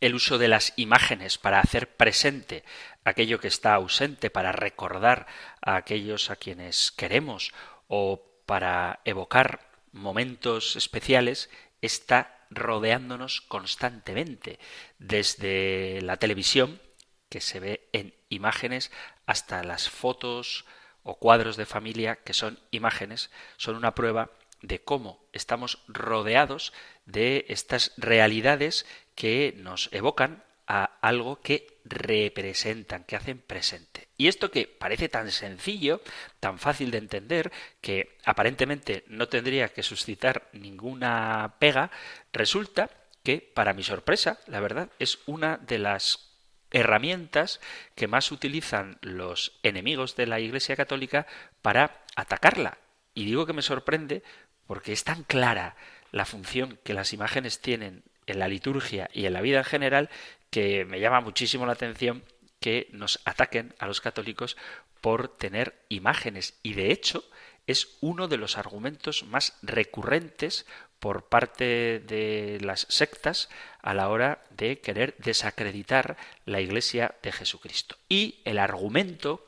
El 0.00 0.14
uso 0.14 0.38
de 0.38 0.48
las 0.48 0.72
imágenes 0.76 1.38
para 1.38 1.60
hacer 1.60 1.96
presente 1.96 2.64
aquello 3.04 3.40
que 3.40 3.48
está 3.48 3.74
ausente, 3.74 4.30
para 4.30 4.52
recordar 4.52 5.26
a 5.62 5.76
aquellos 5.76 6.30
a 6.30 6.36
quienes 6.36 6.92
queremos 6.92 7.52
o 7.86 8.42
para 8.46 9.00
evocar 9.04 9.70
momentos 9.92 10.76
especiales 10.76 11.48
está 11.80 12.46
rodeándonos 12.50 13.40
constantemente, 13.40 14.58
desde 14.98 16.00
la 16.02 16.16
televisión, 16.16 16.80
que 17.28 17.40
se 17.40 17.60
ve 17.60 17.88
en 17.92 18.14
imágenes, 18.28 18.92
hasta 19.26 19.64
las 19.64 19.88
fotos 19.88 20.64
o 21.02 21.18
cuadros 21.18 21.56
de 21.56 21.66
familia, 21.66 22.16
que 22.16 22.32
son 22.32 22.58
imágenes, 22.70 23.30
son 23.56 23.76
una 23.76 23.94
prueba 23.94 24.30
de 24.66 24.80
cómo 24.80 25.24
estamos 25.32 25.82
rodeados 25.88 26.72
de 27.06 27.44
estas 27.48 27.92
realidades 27.96 28.86
que 29.14 29.54
nos 29.56 29.90
evocan 29.92 30.42
a 30.66 30.84
algo 31.02 31.40
que 31.40 31.78
representan, 31.84 33.04
que 33.04 33.16
hacen 33.16 33.38
presente. 33.38 34.08
Y 34.16 34.28
esto 34.28 34.50
que 34.50 34.66
parece 34.66 35.10
tan 35.10 35.30
sencillo, 35.30 36.00
tan 36.40 36.58
fácil 36.58 36.90
de 36.90 36.98
entender, 36.98 37.52
que 37.82 38.16
aparentemente 38.24 39.04
no 39.08 39.28
tendría 39.28 39.68
que 39.68 39.82
suscitar 39.82 40.48
ninguna 40.52 41.56
pega, 41.58 41.90
resulta 42.32 42.90
que, 43.22 43.38
para 43.54 43.74
mi 43.74 43.82
sorpresa, 43.82 44.40
la 44.46 44.60
verdad, 44.60 44.88
es 44.98 45.18
una 45.26 45.58
de 45.58 45.78
las 45.78 46.30
herramientas 46.70 47.60
que 47.94 48.08
más 48.08 48.32
utilizan 48.32 48.98
los 49.02 49.58
enemigos 49.62 50.16
de 50.16 50.26
la 50.26 50.40
Iglesia 50.40 50.76
Católica 50.76 51.26
para 51.60 52.04
atacarla. 52.16 52.78
Y 53.14 53.24
digo 53.24 53.46
que 53.46 53.52
me 53.52 53.62
sorprende 53.62 54.24
porque 54.66 54.92
es 54.92 55.04
tan 55.04 55.24
clara 55.24 55.76
la 56.12 56.24
función 56.24 56.78
que 56.84 56.94
las 56.94 57.12
imágenes 57.12 57.60
tienen 57.60 58.04
en 58.26 58.38
la 58.38 58.48
liturgia 58.48 59.10
y 59.12 59.26
en 59.26 59.32
la 59.32 59.42
vida 59.42 59.58
en 59.58 59.64
general 59.64 60.10
que 60.50 60.84
me 60.84 61.00
llama 61.00 61.20
muchísimo 61.20 61.66
la 61.66 61.72
atención 61.72 62.24
que 62.60 62.88
nos 62.92 63.20
ataquen 63.24 63.74
a 63.78 63.86
los 63.86 64.00
católicos 64.00 64.56
por 65.00 65.28
tener 65.28 65.74
imágenes 65.88 66.58
y 66.62 66.74
de 66.74 66.92
hecho 66.92 67.24
es 67.66 67.96
uno 68.00 68.28
de 68.28 68.36
los 68.36 68.58
argumentos 68.58 69.24
más 69.24 69.58
recurrentes 69.62 70.66
por 70.98 71.28
parte 71.28 72.00
de 72.00 72.58
las 72.62 72.86
sectas 72.88 73.48
a 73.82 73.92
la 73.94 74.08
hora 74.08 74.42
de 74.50 74.80
querer 74.80 75.14
desacreditar 75.18 76.16
la 76.46 76.60
Iglesia 76.60 77.14
de 77.22 77.32
Jesucristo. 77.32 77.96
Y 78.08 78.40
el 78.44 78.58
argumento 78.58 79.46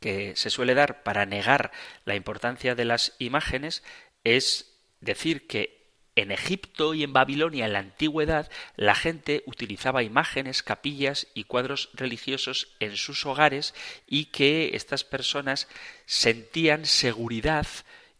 que 0.00 0.34
se 0.34 0.50
suele 0.50 0.74
dar 0.74 1.02
para 1.02 1.26
negar 1.26 1.70
la 2.04 2.16
importancia 2.16 2.74
de 2.74 2.84
las 2.84 3.14
imágenes 3.18 3.84
es 4.24 4.78
decir 5.00 5.46
que 5.46 5.80
en 6.16 6.32
Egipto 6.32 6.92
y 6.92 7.02
en 7.02 7.12
Babilonia 7.12 7.66
en 7.66 7.72
la 7.72 7.78
antigüedad 7.78 8.50
la 8.76 8.94
gente 8.94 9.42
utilizaba 9.46 10.02
imágenes, 10.02 10.62
capillas 10.62 11.28
y 11.34 11.44
cuadros 11.44 11.88
religiosos 11.94 12.74
en 12.80 12.96
sus 12.96 13.24
hogares 13.26 13.74
y 14.06 14.26
que 14.26 14.70
estas 14.74 15.04
personas 15.04 15.68
sentían 16.06 16.84
seguridad 16.84 17.66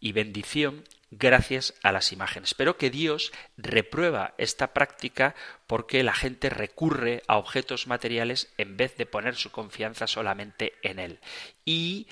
y 0.01 0.13
bendición 0.13 0.85
gracias 1.11 1.75
a 1.83 1.93
las 1.93 2.13
imágenes. 2.13 2.55
Pero 2.55 2.77
que 2.77 2.91
Dios 2.91 3.33
reprueba 3.57 4.35
esta 4.39 4.73
práctica 4.73 5.35
porque 5.67 6.03
la 6.03 6.15
gente 6.15 6.49
recurre 6.49 7.23
a 7.27 7.37
objetos 7.37 7.87
materiales 7.87 8.53
en 8.57 8.77
vez 8.77 8.97
de 8.97 9.07
poner 9.07 9.35
su 9.35 9.51
confianza 9.51 10.07
solamente 10.07 10.75
en 10.83 11.01
Él. 11.01 11.21
Y 11.65 12.07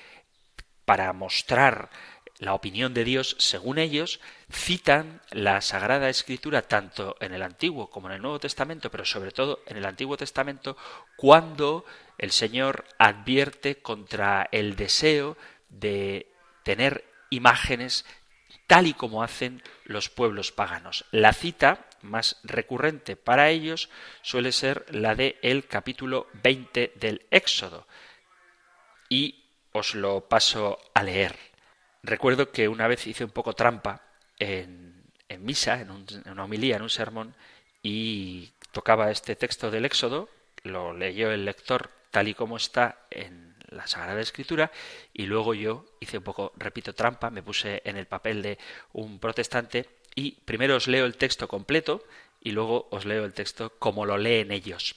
para 0.85 1.13
mostrar 1.13 1.91
la 2.39 2.55
opinión 2.55 2.95
de 2.95 3.05
Dios, 3.05 3.37
según 3.39 3.79
ellos, 3.79 4.21
citan 4.51 5.21
la 5.31 5.61
Sagrada 5.61 6.09
Escritura 6.09 6.63
tanto 6.63 7.17
en 7.21 7.35
el 7.35 7.43
Antiguo 7.43 7.91
como 7.91 8.09
en 8.09 8.15
el 8.15 8.23
Nuevo 8.23 8.39
Testamento, 8.39 8.91
pero 8.91 9.05
sobre 9.05 9.33
todo 9.33 9.61
en 9.67 9.77
el 9.77 9.85
Antiguo 9.85 10.17
Testamento, 10.17 10.77
cuando 11.17 11.85
el 12.17 12.31
Señor 12.31 12.85
advierte 12.99 13.77
contra 13.77 14.49
el 14.53 14.77
deseo 14.77 15.37
de 15.69 16.31
tener 16.63 17.05
imágenes 17.31 18.05
tal 18.67 18.87
y 18.87 18.95
como 18.95 19.23
hacen 19.23 19.63
los 19.85 20.09
pueblos 20.09 20.53
paganos. 20.53 21.07
La 21.11 21.33
cita 21.33 21.87
más 22.03 22.39
recurrente 22.45 23.17
para 23.17 23.51
ellos 23.51 23.89
suele 24.23 24.53
ser 24.53 24.85
la 24.95 25.15
de 25.15 25.39
el 25.43 25.67
capítulo 25.67 26.29
20 26.43 26.93
del 26.97 27.27
Éxodo. 27.31 27.87
Y 29.09 29.45
os 29.73 29.95
lo 29.95 30.29
paso 30.29 30.79
a 30.95 31.03
leer. 31.03 31.48
Recuerdo 32.03 32.51
que 32.51 32.69
una 32.69 32.89
vez 32.89 33.07
hice 33.07 33.25
un 33.25 33.31
poco 33.31 33.55
trampa 33.55 34.03
en, 34.39 35.05
en 35.29 35.45
misa, 35.45 35.81
en, 35.81 35.91
en 35.91 36.33
una 36.33 36.45
homilía, 36.45 36.77
en 36.77 36.83
un 36.83 36.91
sermón, 36.91 37.35
y 37.83 38.51
tocaba 38.73 39.11
este 39.11 39.37
texto 39.37 39.71
del 39.71 39.85
Éxodo, 39.85 40.29
lo 40.63 40.93
leyó 40.93 41.31
el 41.31 41.45
lector 41.45 41.91
tal 42.11 42.29
y 42.29 42.35
como 42.35 42.57
está 42.57 43.07
en 43.11 43.57
la 43.69 43.87
Sagrada 43.87 44.21
Escritura, 44.21 44.71
y 45.13 45.25
luego 45.25 45.55
yo 45.55 45.85
hice 46.01 46.19
un 46.19 46.25
poco, 46.25 46.53
repito, 46.57 46.95
trampa, 46.95 47.31
me 47.31 47.43
puse 47.43 47.83
en 47.85 47.97
el 47.97 48.07
papel 48.07 48.43
de 48.43 48.59
un 48.93 49.19
protestante, 49.19 49.89
y 50.15 50.33
primero 50.33 50.77
os 50.77 50.89
leo 50.89 51.07
el 51.07 51.17
texto 51.17 51.49
completo, 51.49 52.05
y 52.41 52.53
luego 52.53 52.89
os 52.91 53.05
leo 53.05 53.25
el 53.25 53.35
texto 53.35 53.75
como 53.79 54.07
lo 54.07 54.17
leen 54.17 54.53
ellos. 54.53 54.97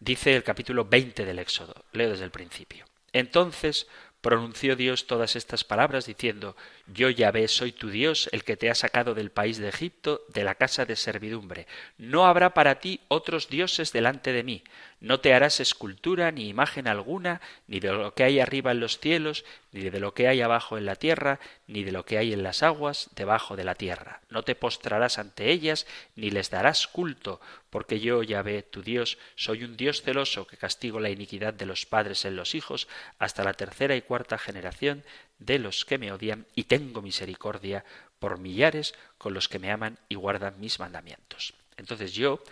Dice 0.00 0.36
el 0.36 0.44
capítulo 0.44 0.84
20 0.84 1.24
del 1.24 1.38
Éxodo, 1.38 1.84
leo 1.92 2.10
desde 2.10 2.24
el 2.24 2.30
principio. 2.30 2.84
Entonces 3.12 3.86
pronunció 4.26 4.74
Dios 4.74 5.06
todas 5.06 5.36
estas 5.36 5.62
palabras 5.62 6.06
diciendo 6.06 6.56
Yo 6.92 7.10
Yahvé 7.10 7.46
soy 7.46 7.70
tu 7.70 7.90
Dios, 7.90 8.28
el 8.32 8.42
que 8.42 8.56
te 8.56 8.68
ha 8.68 8.74
sacado 8.74 9.14
del 9.14 9.30
país 9.30 9.58
de 9.58 9.68
Egipto, 9.68 10.22
de 10.34 10.42
la 10.42 10.56
casa 10.56 10.84
de 10.84 10.96
servidumbre. 10.96 11.68
No 11.96 12.26
habrá 12.26 12.52
para 12.52 12.80
ti 12.80 12.98
otros 13.06 13.48
dioses 13.48 13.92
delante 13.92 14.32
de 14.32 14.42
mí. 14.42 14.64
No 14.98 15.20
te 15.20 15.34
harás 15.34 15.60
escultura 15.60 16.30
ni 16.32 16.48
imagen 16.48 16.88
alguna, 16.88 17.42
ni 17.66 17.80
de 17.80 17.92
lo 17.92 18.14
que 18.14 18.24
hay 18.24 18.40
arriba 18.40 18.70
en 18.70 18.80
los 18.80 18.98
cielos, 18.98 19.44
ni 19.72 19.90
de 19.90 20.00
lo 20.00 20.14
que 20.14 20.26
hay 20.26 20.40
abajo 20.40 20.78
en 20.78 20.86
la 20.86 20.96
tierra, 20.96 21.38
ni 21.66 21.84
de 21.84 21.92
lo 21.92 22.06
que 22.06 22.16
hay 22.16 22.32
en 22.32 22.42
las 22.42 22.62
aguas 22.62 23.10
debajo 23.14 23.56
de 23.56 23.64
la 23.64 23.74
tierra. 23.74 24.22
No 24.30 24.42
te 24.42 24.54
postrarás 24.54 25.18
ante 25.18 25.50
ellas, 25.50 25.86
ni 26.14 26.30
les 26.30 26.48
darás 26.48 26.86
culto, 26.86 27.42
porque 27.68 28.00
yo, 28.00 28.22
Yahvé, 28.22 28.62
tu 28.62 28.82
Dios, 28.82 29.18
soy 29.34 29.64
un 29.64 29.76
Dios 29.76 30.00
celoso 30.00 30.46
que 30.46 30.56
castigo 30.56 30.98
la 30.98 31.10
iniquidad 31.10 31.52
de 31.52 31.66
los 31.66 31.84
padres 31.84 32.24
en 32.24 32.34
los 32.34 32.54
hijos 32.54 32.88
hasta 33.18 33.44
la 33.44 33.52
tercera 33.52 33.96
y 33.96 34.02
cuarta 34.02 34.38
generación 34.38 35.04
de 35.38 35.58
los 35.58 35.84
que 35.84 35.98
me 35.98 36.10
odian, 36.10 36.46
y 36.54 36.64
tengo 36.64 37.02
misericordia 37.02 37.84
por 38.18 38.38
millares 38.38 38.94
con 39.18 39.34
los 39.34 39.50
que 39.50 39.58
me 39.58 39.70
aman 39.70 39.98
y 40.08 40.14
guardan 40.14 40.58
mis 40.58 40.80
mandamientos. 40.80 41.52
Entonces 41.76 42.14
yo, 42.14 42.42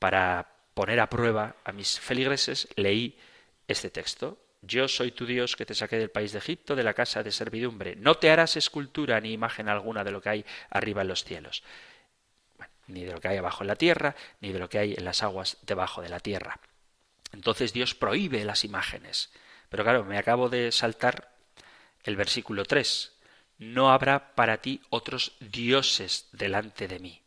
para 0.00 0.55
poner 0.76 1.00
a 1.00 1.08
prueba 1.08 1.56
a 1.64 1.72
mis 1.72 1.98
feligreses, 1.98 2.68
leí 2.76 3.18
este 3.66 3.88
texto. 3.88 4.36
Yo 4.60 4.88
soy 4.88 5.10
tu 5.10 5.24
Dios 5.24 5.56
que 5.56 5.64
te 5.64 5.74
saqué 5.74 5.96
del 5.96 6.10
país 6.10 6.32
de 6.32 6.38
Egipto, 6.38 6.76
de 6.76 6.84
la 6.84 6.92
casa 6.92 7.22
de 7.22 7.32
servidumbre. 7.32 7.96
No 7.96 8.16
te 8.16 8.30
harás 8.30 8.58
escultura 8.58 9.18
ni 9.22 9.32
imagen 9.32 9.70
alguna 9.70 10.04
de 10.04 10.10
lo 10.10 10.20
que 10.20 10.28
hay 10.28 10.44
arriba 10.68 11.00
en 11.00 11.08
los 11.08 11.24
cielos, 11.24 11.62
ni 12.88 13.04
de 13.04 13.12
lo 13.12 13.20
que 13.22 13.28
hay 13.28 13.38
abajo 13.38 13.64
en 13.64 13.68
la 13.68 13.76
tierra, 13.76 14.16
ni 14.42 14.52
de 14.52 14.58
lo 14.58 14.68
que 14.68 14.78
hay 14.78 14.92
en 14.92 15.06
las 15.06 15.22
aguas 15.22 15.56
debajo 15.62 16.02
de 16.02 16.10
la 16.10 16.20
tierra. 16.20 16.60
Entonces 17.32 17.72
Dios 17.72 17.94
prohíbe 17.94 18.44
las 18.44 18.62
imágenes. 18.62 19.30
Pero 19.70 19.82
claro, 19.82 20.04
me 20.04 20.18
acabo 20.18 20.50
de 20.50 20.72
saltar 20.72 21.32
el 22.04 22.16
versículo 22.16 22.66
3. 22.66 23.14
No 23.56 23.92
habrá 23.92 24.34
para 24.34 24.58
ti 24.58 24.82
otros 24.90 25.36
dioses 25.40 26.28
delante 26.32 26.86
de 26.86 26.98
mí. 26.98 27.25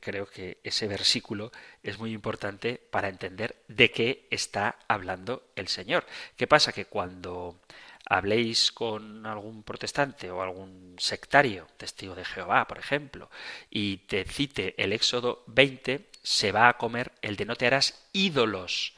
Creo 0.00 0.26
que 0.26 0.58
ese 0.62 0.86
versículo 0.86 1.50
es 1.82 1.98
muy 1.98 2.12
importante 2.12 2.80
para 2.90 3.08
entender 3.08 3.56
de 3.68 3.90
qué 3.90 4.28
está 4.30 4.78
hablando 4.88 5.50
el 5.56 5.68
Señor. 5.68 6.06
¿Qué 6.36 6.46
pasa? 6.46 6.72
Que 6.72 6.84
cuando 6.84 7.60
habléis 8.06 8.70
con 8.70 9.26
algún 9.26 9.62
protestante 9.62 10.30
o 10.30 10.42
algún 10.42 10.96
sectario, 10.98 11.66
testigo 11.76 12.14
de 12.14 12.24
Jehová, 12.24 12.66
por 12.66 12.78
ejemplo, 12.78 13.30
y 13.70 13.98
te 13.98 14.24
cite 14.24 14.74
el 14.82 14.92
Éxodo 14.92 15.42
20, 15.46 16.10
se 16.22 16.52
va 16.52 16.68
a 16.68 16.76
comer 16.76 17.12
el 17.22 17.36
de 17.36 17.44
no 17.44 17.56
te 17.56 17.66
harás 17.66 18.08
ídolos. 18.12 18.94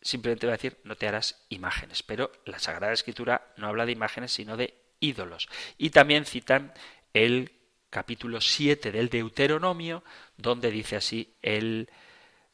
Simplemente 0.00 0.46
va 0.46 0.52
a 0.52 0.56
decir 0.56 0.78
no 0.84 0.96
te 0.96 1.08
harás 1.08 1.44
imágenes, 1.48 2.02
pero 2.02 2.30
la 2.44 2.58
Sagrada 2.58 2.92
Escritura 2.92 3.52
no 3.56 3.68
habla 3.68 3.86
de 3.86 3.92
imágenes 3.92 4.32
sino 4.32 4.56
de 4.56 4.74
ídolos. 5.00 5.48
Y 5.76 5.90
también 5.90 6.24
citan 6.24 6.72
el 7.14 7.57
capítulo 7.90 8.40
7 8.40 8.92
del 8.92 9.08
Deuteronomio, 9.08 10.04
donde 10.36 10.70
dice 10.70 10.96
así 10.96 11.34
el 11.42 11.88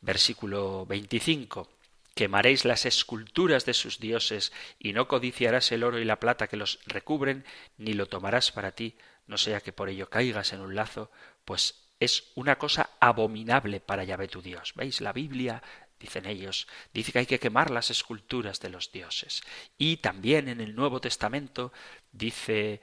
versículo 0.01 0.87
25 0.87 1.69
quemaréis 2.15 2.65
las 2.65 2.87
esculturas 2.87 3.65
de 3.67 3.75
sus 3.75 3.99
dioses, 3.99 4.53
y 4.79 4.93
no 4.93 5.09
codiciarás 5.09 5.73
el 5.73 5.83
oro 5.83 5.99
y 5.99 6.05
la 6.05 6.21
plata 6.21 6.47
que 6.47 6.57
los 6.57 6.79
recubren, 6.87 7.45
ni 7.77 7.93
lo 7.93 8.07
tomarás 8.07 8.53
para 8.53 8.73
ti, 8.73 8.97
no 9.27 9.37
sea 9.37 9.61
que 9.61 9.73
por 9.73 9.89
ello 9.89 10.09
caigas 10.09 10.53
en 10.53 10.61
un 10.61 10.75
lazo, 10.75 11.11
pues 11.45 11.89
es 12.01 12.31
una 12.35 12.57
cosa 12.57 12.91
abominable 13.01 13.81
para 13.81 14.05
Yahvé 14.05 14.29
tu 14.29 14.43
Dios. 14.43 14.73
¿Veis? 14.77 15.01
La 15.01 15.13
Biblia, 15.13 15.63
dicen 15.99 16.27
ellos, 16.27 16.69
dice 16.93 17.13
que 17.13 17.21
hay 17.21 17.27
que 17.27 17.41
quemar 17.41 17.71
las 17.71 17.91
esculturas 17.91 18.61
de 18.61 18.69
los 18.69 18.93
dioses. 18.93 19.43
Y 19.79 19.99
también 19.99 20.49
en 20.49 20.61
el 20.61 20.75
Nuevo 20.75 21.01
Testamento 21.01 21.73
dice 22.13 22.81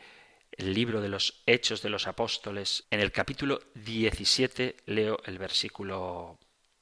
el 0.51 0.73
libro 0.73 1.01
de 1.01 1.09
los 1.09 1.41
Hechos 1.45 1.81
de 1.81 1.89
los 1.89 2.07
Apóstoles, 2.07 2.85
en 2.91 2.99
el 2.99 3.11
capítulo 3.11 3.61
17, 3.75 4.77
leo 4.85 5.19
el 5.25 5.37
versículo 5.37 6.37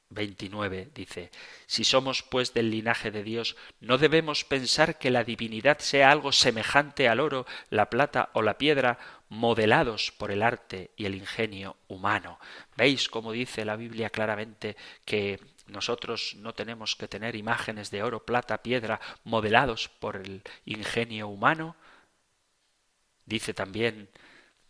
29 0.10 0.90
dice, 0.94 1.32
Si 1.68 1.84
somos 1.84 2.24
pues 2.24 2.54
del 2.54 2.72
linaje 2.72 3.12
de 3.12 3.24
Dios, 3.24 3.56
no 3.80 3.98
debemos 3.98 4.44
pensar 4.44 4.98
que 4.98 5.12
la 5.12 5.24
divinidad 5.24 5.80
sea 5.80 6.12
algo 6.12 6.32
semejante 6.32 7.08
al 7.08 7.20
oro, 7.20 7.46
la 7.70 7.90
plata 7.90 8.30
o 8.34 8.42
la 8.42 8.58
piedra, 8.58 8.98
modelados 9.30 10.12
por 10.12 10.32
el 10.32 10.42
arte 10.42 10.92
y 10.98 11.06
el 11.06 11.16
ingenio 11.16 11.78
humano. 11.88 12.40
¿Veis 12.76 13.08
cómo 13.08 13.32
dice 13.32 13.66
la 13.66 13.76
Biblia 13.76 14.10
claramente 14.10 14.76
que 15.06 15.40
nosotros 15.68 16.36
no 16.40 16.54
tenemos 16.54 16.96
que 16.96 17.08
tener 17.08 17.36
imágenes 17.36 17.92
de 17.92 18.02
oro, 18.02 18.26
plata, 18.26 18.64
piedra, 18.64 19.00
modelados 19.24 19.90
por 19.90 20.16
el 20.16 20.42
ingenio 20.66 21.28
humano? 21.28 21.76
Dice 23.30 23.54
también 23.54 24.10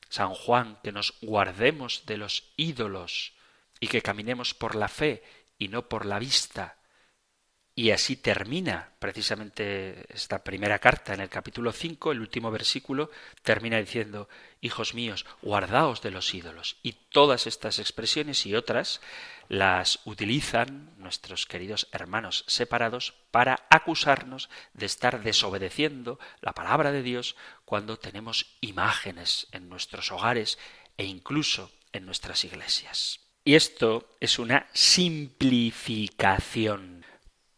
San 0.09 0.33
Juan 0.33 0.79
que 0.83 0.91
nos 0.91 1.17
guardemos 1.21 2.05
de 2.05 2.17
los 2.17 2.51
ídolos 2.57 3.31
y 3.79 3.87
que 3.87 4.01
caminemos 4.01 4.53
por 4.53 4.75
la 4.75 4.89
fe 4.89 5.23
y 5.57 5.69
no 5.69 5.87
por 5.87 6.05
la 6.05 6.19
vista. 6.19 6.75
Y 7.79 7.91
así 7.91 8.17
termina 8.17 8.91
precisamente 8.99 10.03
esta 10.13 10.43
primera 10.43 10.79
carta 10.79 11.13
en 11.13 11.21
el 11.21 11.29
capítulo 11.29 11.71
5, 11.71 12.11
el 12.11 12.19
último 12.19 12.51
versículo, 12.51 13.09
termina 13.41 13.77
diciendo, 13.77 14.27
Hijos 14.59 14.93
míos, 14.93 15.25
guardaos 15.41 16.01
de 16.01 16.11
los 16.11 16.33
ídolos. 16.33 16.75
Y 16.83 16.91
todas 16.91 17.47
estas 17.47 17.79
expresiones 17.79 18.45
y 18.45 18.53
otras 18.53 18.99
las 19.47 20.01
utilizan 20.03 20.91
nuestros 20.97 21.45
queridos 21.45 21.87
hermanos 21.93 22.43
separados 22.47 23.13
para 23.31 23.65
acusarnos 23.69 24.49
de 24.73 24.85
estar 24.85 25.23
desobedeciendo 25.23 26.19
la 26.41 26.51
palabra 26.51 26.91
de 26.91 27.01
Dios 27.01 27.37
cuando 27.63 27.97
tenemos 27.97 28.57
imágenes 28.59 29.47
en 29.53 29.69
nuestros 29.69 30.11
hogares 30.11 30.59
e 30.97 31.05
incluso 31.05 31.71
en 31.93 32.05
nuestras 32.05 32.43
iglesias. 32.43 33.21
Y 33.45 33.55
esto 33.55 34.17
es 34.19 34.37
una 34.37 34.67
simplificación. 34.73 37.05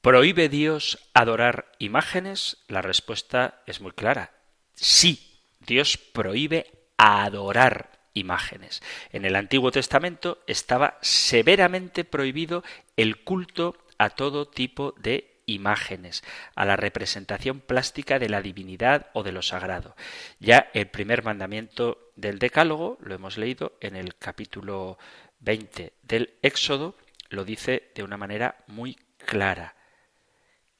¿Prohíbe 0.02 0.50
Dios 0.50 0.98
adorar 1.14 1.72
imágenes? 1.78 2.58
La 2.68 2.82
respuesta 2.82 3.62
es 3.68 3.82
muy 3.82 3.92
clara. 3.92 4.32
Sí, 4.74 5.44
Dios 5.60 5.98
prohíbe 5.98 6.72
adorar 6.98 8.00
imágenes. 8.14 8.82
En 9.12 9.26
el 9.26 9.36
Antiguo 9.36 9.72
Testamento 9.72 10.40
estaba 10.48 10.98
severamente 11.02 12.04
prohibido 12.04 12.64
el 12.98 13.24
culto 13.24 13.78
a 13.98 14.10
todo 14.10 14.48
tipo 14.48 14.96
de 14.98 15.44
imágenes, 15.46 16.24
a 16.56 16.66
la 16.66 16.76
representación 16.78 17.60
plástica 17.60 18.18
de 18.18 18.30
la 18.30 18.42
divinidad 18.42 19.12
o 19.14 19.22
de 19.22 19.32
lo 19.32 19.42
sagrado. 19.42 19.96
Ya 20.40 20.70
el 20.74 20.88
primer 20.88 21.24
mandamiento 21.24 22.12
del 22.16 22.40
Decálogo, 22.40 22.98
lo 23.02 23.14
hemos 23.14 23.38
leído 23.38 23.78
en 23.82 23.96
el 23.96 24.16
capítulo 24.16 24.98
20 25.42 25.94
del 26.04 26.34
Éxodo 26.42 26.96
lo 27.30 27.46
dice 27.46 27.92
de 27.96 28.04
una 28.04 28.18
manera 28.18 28.58
muy 28.68 28.98
clara. 29.26 29.76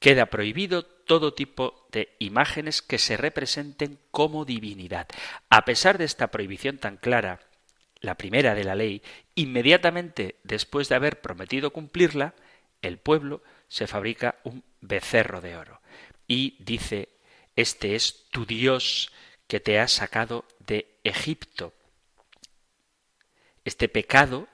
Queda 0.02 0.26
prohibido 0.26 0.82
todo 0.84 1.32
tipo 1.32 1.86
de 1.92 2.16
imágenes 2.18 2.82
que 2.82 2.98
se 2.98 3.16
representen 3.16 4.00
como 4.10 4.44
divinidad. 4.44 5.06
A 5.48 5.64
pesar 5.64 5.96
de 5.96 6.04
esta 6.04 6.32
prohibición 6.32 6.78
tan 6.78 6.96
clara, 6.96 7.38
la 8.00 8.16
primera 8.16 8.56
de 8.56 8.64
la 8.64 8.74
ley, 8.74 9.00
inmediatamente 9.36 10.40
después 10.42 10.88
de 10.88 10.96
haber 10.96 11.20
prometido 11.20 11.72
cumplirla, 11.72 12.34
el 12.82 12.98
pueblo 12.98 13.44
se 13.68 13.86
fabrica 13.86 14.40
un 14.42 14.64
becerro 14.80 15.40
de 15.40 15.56
oro 15.56 15.80
y 16.26 16.56
dice, 16.58 17.08
este 17.54 17.94
es 17.94 18.28
tu 18.30 18.44
Dios 18.44 19.12
que 19.46 19.60
te 19.60 19.78
ha 19.78 19.86
sacado 19.86 20.44
de 20.58 20.98
Egipto. 21.04 21.74
Este 23.64 23.88
pecado 23.88 24.48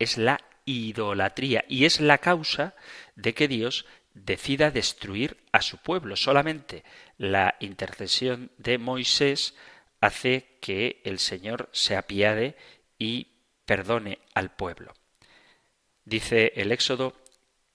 es 0.00 0.18
la 0.18 0.40
idolatría 0.64 1.64
y 1.68 1.84
es 1.84 2.00
la 2.00 2.18
causa 2.18 2.74
de 3.14 3.34
que 3.34 3.46
Dios 3.46 3.86
decida 4.14 4.70
destruir 4.70 5.38
a 5.52 5.62
su 5.62 5.78
pueblo. 5.78 6.16
Solamente 6.16 6.84
la 7.18 7.56
intercesión 7.60 8.50
de 8.58 8.78
Moisés 8.78 9.54
hace 10.00 10.58
que 10.60 11.00
el 11.04 11.18
Señor 11.18 11.68
se 11.72 11.96
apiade 11.96 12.56
y 12.98 13.28
perdone 13.64 14.18
al 14.34 14.50
pueblo. 14.50 14.92
Dice 16.04 16.52
el 16.56 16.72
Éxodo 16.72 17.14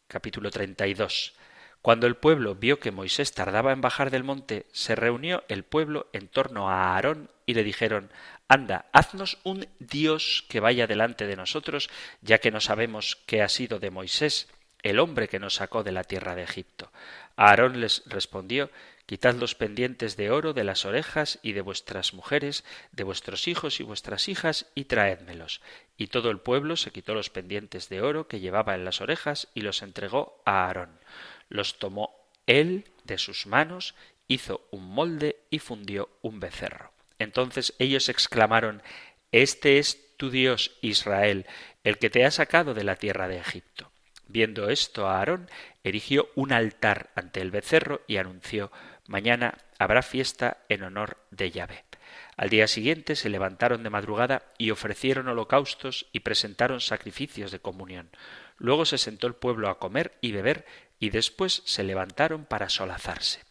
capítulo 0.07 0.51
32. 0.51 1.35
Cuando 1.81 2.07
el 2.07 2.15
pueblo 2.15 2.55
vio 2.55 2.79
que 2.79 2.91
Moisés 2.91 3.33
tardaba 3.33 3.71
en 3.71 3.81
bajar 3.81 4.09
del 4.09 4.23
monte, 4.23 4.65
se 4.71 4.95
reunió 4.95 5.43
el 5.49 5.63
pueblo 5.63 6.09
en 6.13 6.27
torno 6.27 6.67
a 6.67 6.95
Aarón 6.95 7.29
y 7.45 7.53
le 7.53 7.63
dijeron 7.63 8.11
Anda, 8.47 8.89
haznos 8.91 9.37
un 9.43 9.67
Dios 9.79 10.45
que 10.49 10.59
vaya 10.59 10.87
delante 10.87 11.27
de 11.27 11.35
nosotros, 11.35 11.89
ya 12.21 12.39
que 12.39 12.51
no 12.51 12.59
sabemos 12.59 13.17
qué 13.27 13.43
ha 13.43 13.49
sido 13.49 13.79
de 13.79 13.91
Moisés, 13.91 14.47
el 14.85 14.99
hombre 14.99 15.27
que 15.27 15.39
nos 15.39 15.55
sacó 15.55 15.83
de 15.83 15.91
la 15.91 16.03
tierra 16.03 16.35
de 16.35 16.43
Egipto. 16.43 16.91
Aarón 17.35 17.81
les 17.81 18.03
respondió 18.05 18.69
Quitad 19.07 19.35
los 19.35 19.55
pendientes 19.55 20.15
de 20.15 20.29
oro 20.29 20.53
de 20.53 20.63
las 20.63 20.85
orejas 20.85 21.39
y 21.41 21.53
de 21.53 21.61
vuestras 21.61 22.13
mujeres, 22.13 22.63
de 22.91 23.03
vuestros 23.03 23.47
hijos 23.47 23.79
y 23.79 23.83
vuestras 23.83 24.29
hijas, 24.29 24.67
y 24.73 24.85
traédmelos. 24.85 25.61
Y 25.97 26.07
todo 26.07 26.29
el 26.29 26.39
pueblo 26.39 26.75
se 26.75 26.91
quitó 26.91 27.13
los 27.15 27.31
pendientes 27.31 27.89
de 27.89 28.01
oro 28.01 28.27
que 28.27 28.39
llevaba 28.39 28.75
en 28.75 28.85
las 28.85 29.01
orejas 29.01 29.47
y 29.53 29.61
los 29.61 29.81
entregó 29.81 30.41
a 30.45 30.65
Aarón. 30.65 30.99
Los 31.49 31.79
tomó 31.79 32.15
él 32.45 32.85
de 33.03 33.17
sus 33.17 33.47
manos, 33.47 33.95
hizo 34.27 34.67
un 34.69 34.87
molde 34.87 35.37
y 35.49 35.59
fundió 35.59 36.09
un 36.21 36.39
becerro. 36.39 36.91
Entonces 37.17 37.73
ellos 37.79 38.09
exclamaron 38.09 38.83
Este 39.31 39.79
es 39.79 40.15
tu 40.17 40.29
Dios, 40.29 40.77
Israel, 40.81 41.47
el 41.83 41.97
que 41.97 42.11
te 42.11 42.25
ha 42.25 42.31
sacado 42.31 42.75
de 42.75 42.83
la 42.83 42.95
tierra 42.95 43.27
de 43.27 43.37
Egipto. 43.37 43.91
Viendo 44.27 44.69
esto, 44.69 45.07
Aarón 45.07 45.49
erigió 45.83 46.29
un 46.35 46.51
altar 46.51 47.11
ante 47.15 47.41
el 47.41 47.51
becerro 47.51 48.01
y 48.07 48.17
anunció 48.17 48.71
Mañana 49.07 49.57
habrá 49.77 50.01
fiesta 50.01 50.57
en 50.67 50.83
honor 50.83 51.17
de 51.29 51.51
Yahvé. 51.51 51.85
Al 52.37 52.49
día 52.49 52.67
siguiente 52.67 53.15
se 53.15 53.29
levantaron 53.29 53.83
de 53.83 53.89
madrugada 53.89 54.43
y 54.57 54.71
ofrecieron 54.71 55.27
holocaustos 55.27 56.07
y 56.11 56.21
presentaron 56.21 56.81
sacrificios 56.81 57.51
de 57.51 57.59
comunión. 57.59 58.09
Luego 58.57 58.85
se 58.85 58.97
sentó 58.97 59.27
el 59.27 59.35
pueblo 59.35 59.69
a 59.69 59.79
comer 59.79 60.17
y 60.21 60.31
beber 60.31 60.65
y 60.99 61.11
después 61.11 61.61
se 61.65 61.83
levantaron 61.83 62.45
para 62.45 62.69
solazarse. 62.69 63.41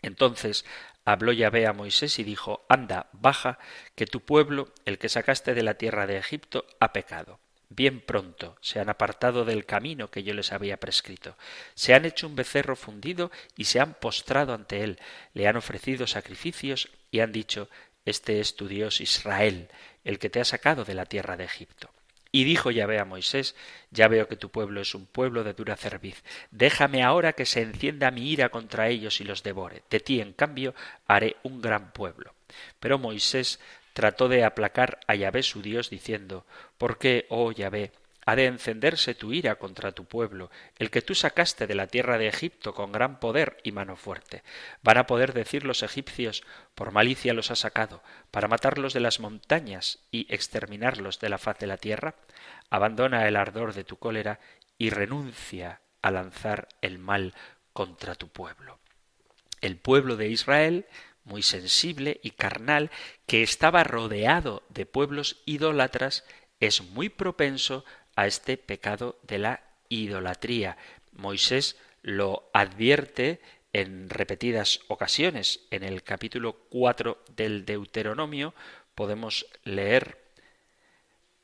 Entonces 0.00 0.64
habló 1.04 1.32
Yahvé 1.32 1.66
a 1.66 1.72
Moisés 1.72 2.18
y 2.18 2.24
dijo, 2.24 2.64
Anda, 2.68 3.08
baja, 3.12 3.58
que 3.94 4.06
tu 4.06 4.20
pueblo, 4.20 4.72
el 4.84 4.98
que 4.98 5.08
sacaste 5.08 5.54
de 5.54 5.62
la 5.62 5.74
tierra 5.74 6.06
de 6.06 6.18
Egipto, 6.18 6.66
ha 6.80 6.92
pecado. 6.92 7.40
Bien 7.70 8.00
pronto 8.00 8.56
se 8.60 8.80
han 8.80 8.88
apartado 8.88 9.44
del 9.44 9.66
camino 9.66 10.10
que 10.10 10.22
yo 10.22 10.32
les 10.32 10.52
había 10.52 10.78
prescrito. 10.78 11.36
Se 11.74 11.94
han 11.94 12.06
hecho 12.06 12.26
un 12.26 12.34
becerro 12.34 12.76
fundido 12.76 13.30
y 13.56 13.64
se 13.64 13.78
han 13.78 13.94
postrado 13.94 14.54
ante 14.54 14.82
él, 14.82 14.98
le 15.34 15.46
han 15.46 15.56
ofrecido 15.56 16.06
sacrificios 16.06 16.88
y 17.10 17.20
han 17.20 17.32
dicho, 17.32 17.68
Este 18.06 18.40
es 18.40 18.56
tu 18.56 18.68
Dios 18.68 19.02
Israel, 19.02 19.68
el 20.04 20.18
que 20.18 20.30
te 20.30 20.40
ha 20.40 20.44
sacado 20.44 20.84
de 20.84 20.94
la 20.94 21.04
tierra 21.04 21.36
de 21.36 21.44
Egipto. 21.44 21.90
Y 22.30 22.44
dijo 22.44 22.70
Yahvé 22.70 22.98
a 22.98 23.06
Moisés, 23.06 23.54
ya 23.90 24.06
veo 24.08 24.28
que 24.28 24.36
tu 24.36 24.50
pueblo 24.50 24.82
es 24.82 24.94
un 24.94 25.06
pueblo 25.06 25.44
de 25.44 25.54
dura 25.54 25.76
cerviz. 25.76 26.22
Déjame 26.50 27.02
ahora 27.02 27.32
que 27.32 27.46
se 27.46 27.62
encienda 27.62 28.10
mi 28.10 28.30
ira 28.30 28.50
contra 28.50 28.88
ellos 28.88 29.20
y 29.20 29.24
los 29.24 29.42
devore. 29.42 29.82
De 29.88 30.00
ti, 30.00 30.20
en 30.20 30.34
cambio, 30.34 30.74
haré 31.06 31.36
un 31.42 31.62
gran 31.62 31.92
pueblo. 31.92 32.34
Pero 32.80 32.98
Moisés 32.98 33.60
trató 33.98 34.28
de 34.28 34.44
aplacar 34.44 35.00
a 35.08 35.16
Yahvé 35.16 35.42
su 35.42 35.60
Dios, 35.60 35.90
diciendo, 35.90 36.46
¿Por 36.76 36.98
qué, 36.98 37.26
oh 37.30 37.50
Yahvé, 37.50 37.90
ha 38.24 38.36
de 38.36 38.46
encenderse 38.46 39.16
tu 39.16 39.32
ira 39.32 39.56
contra 39.56 39.90
tu 39.90 40.04
pueblo, 40.04 40.52
el 40.78 40.92
que 40.92 41.02
tú 41.02 41.16
sacaste 41.16 41.66
de 41.66 41.74
la 41.74 41.88
tierra 41.88 42.16
de 42.16 42.28
Egipto 42.28 42.76
con 42.76 42.92
gran 42.92 43.18
poder 43.18 43.56
y 43.64 43.72
mano 43.72 43.96
fuerte. 43.96 44.44
Van 44.84 44.98
a 44.98 45.08
poder 45.08 45.32
decir 45.32 45.64
los 45.64 45.82
egipcios, 45.82 46.44
por 46.76 46.92
malicia 46.92 47.34
los 47.34 47.50
ha 47.50 47.56
sacado, 47.56 48.00
para 48.30 48.46
matarlos 48.46 48.94
de 48.94 49.00
las 49.00 49.18
montañas 49.18 49.98
y 50.12 50.32
exterminarlos 50.32 51.18
de 51.18 51.30
la 51.30 51.38
faz 51.38 51.58
de 51.58 51.66
la 51.66 51.78
tierra. 51.78 52.14
Abandona 52.70 53.26
el 53.26 53.34
ardor 53.34 53.74
de 53.74 53.82
tu 53.82 53.96
cólera 53.96 54.38
y 54.78 54.90
renuncia 54.90 55.80
a 56.02 56.12
lanzar 56.12 56.68
el 56.82 57.00
mal 57.00 57.34
contra 57.72 58.14
tu 58.14 58.28
pueblo. 58.28 58.78
El 59.60 59.76
pueblo 59.76 60.14
de 60.14 60.28
Israel, 60.28 60.86
muy 61.28 61.42
sensible 61.42 62.20
y 62.22 62.30
carnal, 62.30 62.90
que 63.26 63.42
estaba 63.42 63.84
rodeado 63.84 64.62
de 64.70 64.86
pueblos 64.86 65.42
idólatras, 65.44 66.24
es 66.60 66.82
muy 66.82 67.08
propenso 67.08 67.84
a 68.16 68.26
este 68.26 68.56
pecado 68.56 69.18
de 69.22 69.38
la 69.38 69.62
idolatría. 69.88 70.76
Moisés 71.12 71.76
lo 72.02 72.50
advierte 72.52 73.40
en 73.72 74.10
repetidas 74.10 74.80
ocasiones. 74.88 75.60
En 75.70 75.84
el 75.84 76.02
capítulo 76.02 76.54
4 76.70 77.22
del 77.36 77.64
Deuteronomio 77.64 78.54
podemos 78.94 79.46
leer 79.64 80.18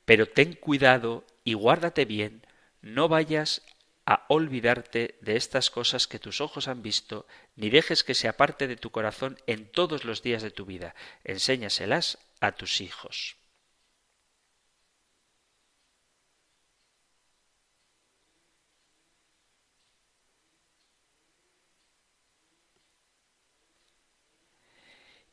Pero 0.05 0.27
ten 0.27 0.55
cuidado 0.55 1.25
y 1.45 1.55
guárdate 1.55 2.05
bien, 2.05 2.43
no 2.83 3.09
vayas 3.09 3.63
a 4.07 4.27
olvidarte 4.29 5.17
de 5.23 5.37
estas 5.37 5.71
cosas 5.71 6.07
que 6.07 6.19
tus 6.19 6.41
ojos 6.41 6.69
han 6.69 6.83
visto, 6.83 7.27
ni 7.57 7.71
dejes 7.71 8.05
que 8.05 8.15
se 8.15 8.29
aparte 8.29 8.67
de 8.69 8.77
tu 8.77 8.91
corazón 8.91 9.39
en 9.47 9.71
todos 9.71 10.05
los 10.05 10.23
días 10.23 10.43
de 10.43 10.51
tu 10.51 10.67
vida. 10.67 10.95
Enséñaselas 11.25 12.19
a 12.41 12.53
tus 12.53 12.81
hijos. 12.81 13.37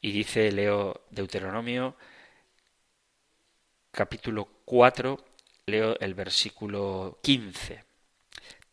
Y 0.03 0.11
dice, 0.11 0.51
leo 0.51 1.05
Deuteronomio 1.11 1.95
capítulo 3.91 4.47
4, 4.65 5.23
leo 5.67 5.99
el 5.99 6.13
versículo 6.15 7.19
15. 7.21 7.90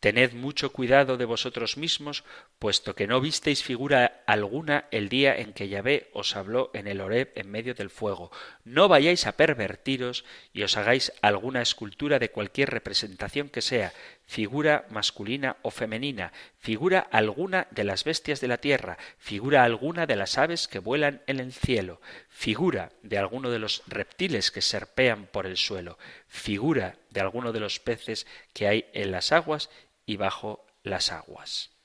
Tened 0.01 0.33
mucho 0.33 0.71
cuidado 0.71 1.17
de 1.17 1.25
vosotros 1.25 1.77
mismos, 1.77 2.25
puesto 2.59 2.95
que 2.95 3.07
no 3.07 3.21
visteis 3.21 3.63
figura 3.63 4.23
alguna 4.27 4.87
el 4.91 5.09
día 5.09 5.37
en 5.37 5.53
que 5.53 5.69
Yahvé 5.69 6.11
os 6.13 6.35
habló 6.35 6.71
en 6.75 6.89
el 6.89 7.01
Horeb 7.01 7.33
en 7.37 7.51
medio 7.51 7.75
del 7.75 7.89
fuego. 7.89 8.33
No 8.65 8.89
vayáis 8.89 9.27
a 9.27 9.37
pervertiros 9.37 10.25
y 10.53 10.63
os 10.63 10.77
hagáis 10.77 11.13
alguna 11.23 11.63
escultura 11.63 12.19
de 12.19 12.31
cualquier 12.31 12.71
representación 12.71 13.49
que 13.49 13.63
sea, 13.63 13.93
figura 14.27 14.87
masculina 14.91 15.57
o 15.63 15.71
femenina, 15.71 16.33
figura 16.59 16.99
alguna 17.13 17.69
de 17.71 17.85
las 17.85 18.03
bestias 18.03 18.41
de 18.41 18.49
la 18.49 18.59
tierra, 18.59 18.99
figura 19.19 19.63
alguna 19.63 20.07
de 20.07 20.17
las 20.17 20.37
aves 20.37 20.67
que 20.67 20.81
vuelan 20.81 21.23
en 21.27 21.39
el 21.39 21.53
cielo, 21.53 22.01
figura 22.29 22.91
de 23.03 23.19
alguno 23.19 23.51
de 23.51 23.61
los 23.61 23.83
reptiles 23.87 24.51
que 24.51 24.63
serpean 24.63 25.27
por 25.27 25.47
el 25.47 25.57
suelo, 25.57 25.97
figura 26.27 26.97
de 27.11 27.21
alguno 27.21 27.53
de 27.53 27.61
los 27.61 27.79
peces 27.79 28.27
que 28.53 28.67
hay 28.67 28.87
en 28.95 29.13
las 29.13 29.31
aguas 29.31 29.71
y 30.07 30.17
bajo 30.17 30.67
las 30.83 31.13
aguas. 31.13 31.78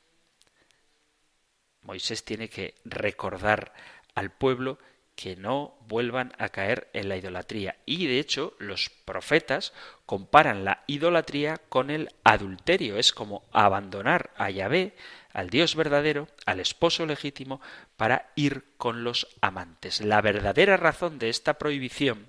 Moisés 1.83 2.23
tiene 2.23 2.49
que 2.49 2.75
recordar 2.85 3.73
al 4.15 4.31
pueblo 4.31 4.79
que 5.15 5.35
no 5.35 5.77
vuelvan 5.87 6.33
a 6.37 6.49
caer 6.49 6.89
en 6.93 7.07
la 7.07 7.17
idolatría. 7.17 7.75
Y 7.85 8.07
de 8.07 8.19
hecho, 8.19 8.55
los 8.57 8.89
profetas 8.89 9.73
comparan 10.05 10.65
la 10.65 10.83
idolatría 10.87 11.61
con 11.69 11.89
el 11.89 12.09
adulterio. 12.23 12.97
Es 12.97 13.13
como 13.13 13.43
abandonar 13.51 14.31
a 14.37 14.49
Yahvé, 14.49 14.95
al 15.31 15.49
Dios 15.49 15.75
verdadero, 15.75 16.27
al 16.45 16.59
esposo 16.59 17.05
legítimo, 17.05 17.61
para 17.95 18.31
ir 18.35 18.63
con 18.77 19.03
los 19.03 19.27
amantes. 19.41 20.01
La 20.01 20.21
verdadera 20.21 20.77
razón 20.77 21.19
de 21.19 21.29
esta 21.29 21.55
prohibición 21.55 22.27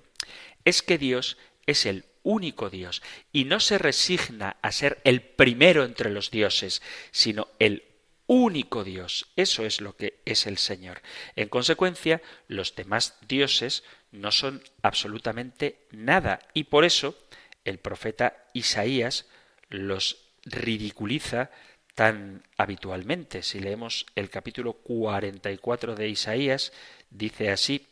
es 0.63 0.81
que 0.81 0.97
Dios 0.97 1.37
es 1.65 1.85
el 1.85 2.05
único 2.23 2.69
Dios 2.69 3.03
y 3.31 3.45
no 3.45 3.59
se 3.59 3.77
resigna 3.77 4.57
a 4.61 4.71
ser 4.71 4.99
el 5.03 5.21
primero 5.21 5.83
entre 5.83 6.09
los 6.09 6.31
dioses, 6.31 6.81
sino 7.11 7.47
el 7.59 7.83
único 8.27 8.83
Dios. 8.83 9.27
Eso 9.35 9.65
es 9.65 9.81
lo 9.81 9.95
que 9.95 10.21
es 10.25 10.47
el 10.47 10.57
Señor. 10.57 11.01
En 11.35 11.49
consecuencia, 11.49 12.21
los 12.47 12.75
demás 12.75 13.17
dioses 13.27 13.83
no 14.11 14.31
son 14.31 14.63
absolutamente 14.81 15.79
nada 15.91 16.39
y 16.53 16.65
por 16.65 16.85
eso 16.85 17.17
el 17.63 17.79
profeta 17.79 18.45
Isaías 18.53 19.25
los 19.69 20.29
ridiculiza 20.43 21.49
tan 21.95 22.43
habitualmente. 22.57 23.41
Si 23.41 23.59
leemos 23.59 24.05
el 24.15 24.29
capítulo 24.29 24.73
44 24.73 25.95
de 25.95 26.09
Isaías, 26.09 26.73
dice 27.09 27.49
así, 27.49 27.87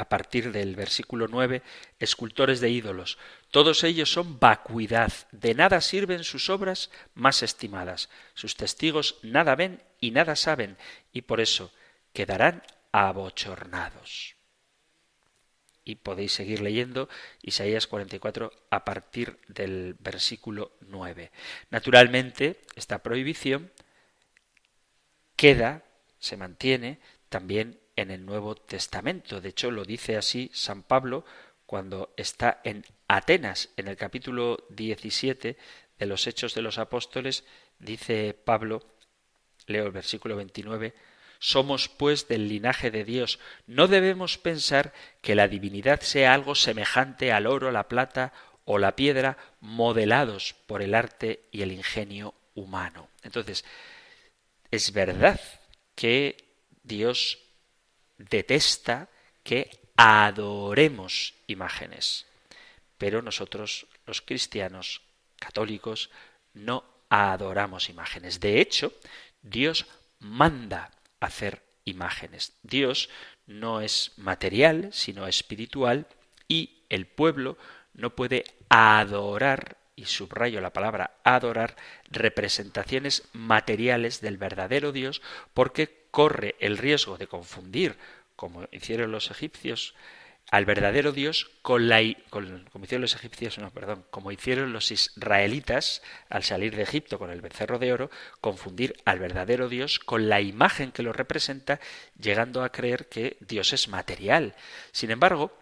a 0.00 0.08
partir 0.08 0.50
del 0.50 0.76
versículo 0.76 1.28
9, 1.28 1.62
escultores 1.98 2.60
de 2.60 2.70
ídolos. 2.70 3.18
Todos 3.50 3.84
ellos 3.84 4.10
son 4.10 4.38
vacuidad, 4.40 5.12
de 5.30 5.52
nada 5.54 5.82
sirven 5.82 6.24
sus 6.24 6.48
obras 6.48 6.90
más 7.12 7.42
estimadas. 7.42 8.08
Sus 8.32 8.56
testigos 8.56 9.18
nada 9.22 9.54
ven 9.56 9.82
y 10.00 10.12
nada 10.12 10.36
saben, 10.36 10.78
y 11.12 11.20
por 11.20 11.38
eso 11.38 11.70
quedarán 12.14 12.62
abochornados. 12.92 14.36
Y 15.84 15.96
podéis 15.96 16.32
seguir 16.32 16.62
leyendo 16.62 17.10
Isaías 17.42 17.86
44 17.86 18.52
a 18.70 18.84
partir 18.86 19.38
del 19.48 19.96
versículo 20.00 20.72
9. 20.80 21.30
Naturalmente, 21.68 22.62
esta 22.74 23.02
prohibición 23.02 23.70
queda, 25.36 25.84
se 26.18 26.38
mantiene 26.38 27.00
también 27.28 27.78
en 28.00 28.10
el 28.10 28.24
Nuevo 28.24 28.54
Testamento. 28.54 29.40
De 29.40 29.50
hecho, 29.50 29.70
lo 29.70 29.84
dice 29.84 30.16
así 30.16 30.50
San 30.54 30.82
Pablo 30.82 31.24
cuando 31.66 32.12
está 32.16 32.60
en 32.64 32.84
Atenas, 33.06 33.68
en 33.76 33.88
el 33.88 33.96
capítulo 33.96 34.64
17 34.70 35.56
de 35.98 36.06
los 36.06 36.26
Hechos 36.26 36.54
de 36.54 36.62
los 36.62 36.78
Apóstoles, 36.78 37.44
dice 37.78 38.34
Pablo, 38.34 38.82
leo 39.66 39.86
el 39.86 39.92
versículo 39.92 40.34
29, 40.36 40.94
somos 41.38 41.88
pues 41.88 42.26
del 42.26 42.48
linaje 42.48 42.90
de 42.90 43.04
Dios. 43.04 43.38
No 43.66 43.86
debemos 43.86 44.38
pensar 44.38 44.92
que 45.20 45.34
la 45.34 45.48
divinidad 45.48 46.00
sea 46.00 46.34
algo 46.34 46.54
semejante 46.54 47.32
al 47.32 47.46
oro, 47.46 47.70
la 47.70 47.88
plata 47.88 48.32
o 48.64 48.78
la 48.78 48.96
piedra 48.96 49.36
modelados 49.60 50.54
por 50.66 50.82
el 50.82 50.94
arte 50.94 51.44
y 51.50 51.62
el 51.62 51.72
ingenio 51.72 52.34
humano. 52.54 53.08
Entonces, 53.22 53.64
es 54.70 54.92
verdad 54.92 55.40
que 55.94 56.36
Dios 56.82 57.49
detesta 58.28 59.08
que 59.42 59.70
adoremos 59.96 61.34
imágenes. 61.46 62.26
Pero 62.98 63.22
nosotros, 63.22 63.86
los 64.06 64.20
cristianos 64.20 65.02
católicos, 65.38 66.10
no 66.52 66.84
adoramos 67.08 67.88
imágenes. 67.88 68.40
De 68.40 68.60
hecho, 68.60 68.92
Dios 69.42 69.86
manda 70.18 70.90
hacer 71.18 71.62
imágenes. 71.84 72.52
Dios 72.62 73.08
no 73.46 73.80
es 73.80 74.12
material, 74.16 74.90
sino 74.92 75.26
espiritual, 75.26 76.06
y 76.48 76.84
el 76.88 77.06
pueblo 77.06 77.56
no 77.94 78.14
puede 78.14 78.44
adorar, 78.68 79.76
y 80.00 80.06
subrayo 80.06 80.60
la 80.60 80.72
palabra 80.72 81.18
adorar, 81.24 81.76
representaciones 82.10 83.24
materiales 83.32 84.20
del 84.20 84.38
verdadero 84.38 84.92
Dios, 84.92 85.20
porque 85.52 86.06
corre 86.10 86.56
el 86.58 86.78
riesgo 86.78 87.18
de 87.18 87.26
confundir, 87.26 87.96
como 88.34 88.66
hicieron 88.72 89.12
los 89.12 89.30
egipcios, 89.30 89.94
al 90.50 90.64
verdadero 90.64 91.12
Dios 91.12 91.50
con 91.62 91.88
la 91.88 92.00
como 92.30 92.84
hicieron 92.84 93.02
los 93.02 93.14
egipcios, 93.14 93.58
no, 93.58 93.70
perdón, 93.70 94.04
como 94.10 94.32
hicieron 94.32 94.72
los 94.72 94.90
israelitas 94.90 96.02
al 96.28 96.42
salir 96.42 96.74
de 96.74 96.82
Egipto 96.82 97.18
con 97.18 97.30
el 97.30 97.42
becerro 97.42 97.78
de 97.78 97.92
oro, 97.92 98.10
confundir 98.40 98.96
al 99.04 99.18
verdadero 99.18 99.68
Dios 99.68 99.98
con 99.98 100.28
la 100.28 100.40
imagen 100.40 100.90
que 100.90 101.02
lo 101.02 101.12
representa, 101.12 101.78
llegando 102.18 102.64
a 102.64 102.72
creer 102.72 103.08
que 103.08 103.36
Dios 103.40 103.72
es 103.72 103.88
material. 103.88 104.56
Sin 104.90 105.10
embargo, 105.10 105.52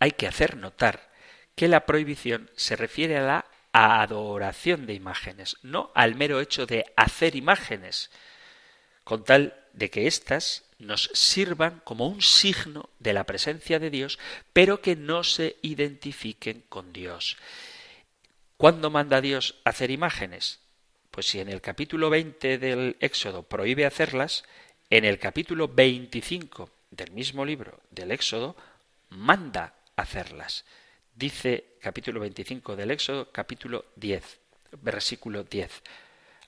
hay 0.00 0.10
que 0.10 0.26
hacer 0.26 0.56
notar 0.56 1.10
que 1.54 1.68
la 1.68 1.86
prohibición 1.86 2.50
se 2.56 2.76
refiere 2.76 3.16
a 3.16 3.22
la 3.22 3.44
adoración 3.72 4.86
de 4.86 4.94
imágenes, 4.94 5.56
no 5.62 5.90
al 5.94 6.14
mero 6.14 6.40
hecho 6.40 6.66
de 6.66 6.86
hacer 6.96 7.36
imágenes, 7.36 8.10
con 9.04 9.24
tal 9.24 9.56
de 9.72 9.90
que 9.90 10.06
éstas 10.06 10.64
nos 10.78 11.10
sirvan 11.14 11.80
como 11.84 12.06
un 12.06 12.22
signo 12.22 12.88
de 12.98 13.12
la 13.12 13.24
presencia 13.24 13.78
de 13.78 13.90
Dios, 13.90 14.18
pero 14.52 14.80
que 14.80 14.96
no 14.96 15.24
se 15.24 15.56
identifiquen 15.62 16.64
con 16.68 16.92
Dios. 16.92 17.36
¿Cuándo 18.56 18.90
manda 18.90 19.20
Dios 19.20 19.56
hacer 19.64 19.90
imágenes? 19.90 20.60
Pues 21.10 21.26
si 21.26 21.40
en 21.40 21.48
el 21.48 21.60
capítulo 21.60 22.10
20 22.10 22.58
del 22.58 22.96
Éxodo 23.00 23.42
prohíbe 23.42 23.86
hacerlas, 23.86 24.44
en 24.90 25.04
el 25.04 25.18
capítulo 25.18 25.68
25 25.68 26.70
del 26.90 27.12
mismo 27.12 27.44
libro 27.44 27.80
del 27.90 28.10
Éxodo 28.10 28.56
manda 29.08 29.74
hacerlas. 29.96 30.64
Dice 31.20 31.76
capítulo 31.82 32.18
25 32.18 32.76
del 32.76 32.92
Éxodo, 32.92 33.30
capítulo 33.30 33.84
10, 33.96 34.40
versículo 34.80 35.44
10. 35.44 35.82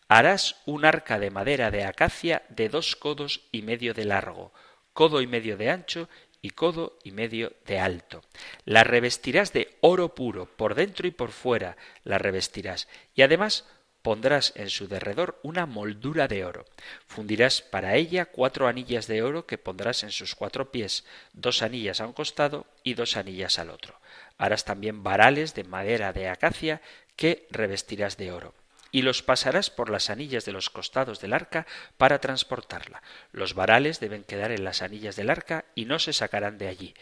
Harás 0.09 0.57
un 0.65 0.87
arca 0.87 1.19
de 1.19 1.31
madera 1.31 1.71
de 1.71 1.85
acacia 1.85 2.41
de 2.49 2.71
dos 2.71 2.97
codos 2.97 3.43
y 3.53 3.61
medio 3.61 3.93
de 3.93 4.07
largo, 4.07 4.51
codo 4.95 5.21
y 5.21 5.27
medio 5.27 5.59
de 5.59 5.69
ancho 5.69 6.09
y 6.41 6.49
codo 6.49 6.97
y 7.05 7.11
medio 7.11 7.53
de 7.67 7.81
alto. 7.81 8.23
La 8.65 8.83
revestirás 8.83 9.53
de 9.53 9.77
oro 9.83 10.15
puro, 10.15 10.47
por 10.47 10.75
dentro 10.75 11.07
y 11.07 11.11
por 11.11 11.33
fuera 11.33 11.77
la 12.03 12.17
revestirás, 12.17 12.89
y 13.15 13.21
además 13.21 13.67
pondrás 14.03 14.53
en 14.57 14.69
su 14.69 14.89
derredor 14.89 15.39
una 15.43 15.67
moldura 15.67 16.29
de 16.29 16.45
oro. 16.45 16.65
Fundirás 17.07 17.63
para 17.63 17.95
ella 17.95 18.27
cuatro 18.27 18.69
anillas 18.69 19.07
de 19.07 19.23
oro 19.23 19.47
que 19.47 19.59
pondrás 19.59 20.03
en 20.03 20.11
sus 20.11 20.35
cuatro 20.35 20.71
pies, 20.71 21.05
dos 21.33 21.63
anillas 21.63 22.01
a 22.01 22.07
un 22.07 22.13
costado 22.13 22.67
y 22.83 22.95
dos 22.95 23.17
anillas 23.17 23.59
al 23.59 23.71
otro. 23.71 23.99
Harás 24.39 24.65
también 24.65 25.03
varales 25.03 25.55
de 25.55 25.65
madera 25.65 26.13
de 26.13 26.29
acacia 26.29 26.83
que 27.17 27.47
revestirás 27.51 28.17
de 28.17 28.33
oro 28.33 28.55
y 28.93 29.03
los 29.03 29.23
pasarás 29.23 29.71
por 29.71 29.89
las 29.89 30.11
anillas 30.11 30.45
de 30.45 30.53
los 30.53 30.69
costados 30.69 31.19
del 31.21 31.33
arca 31.33 31.67
para 31.97 32.21
transportarla. 32.21 33.03
Los 33.33 33.55
varales 33.55 33.99
deben 33.99 34.23
quedar 34.23 34.53
en 34.53 34.65
las 34.65 34.83
anillas 34.83 35.17
del 35.17 35.31
arca 35.31 35.65
y 35.75 35.87
no 35.87 35.99
se 35.99 36.13
sacarán 36.13 36.59
de 36.59 36.69
allí. 36.69 36.95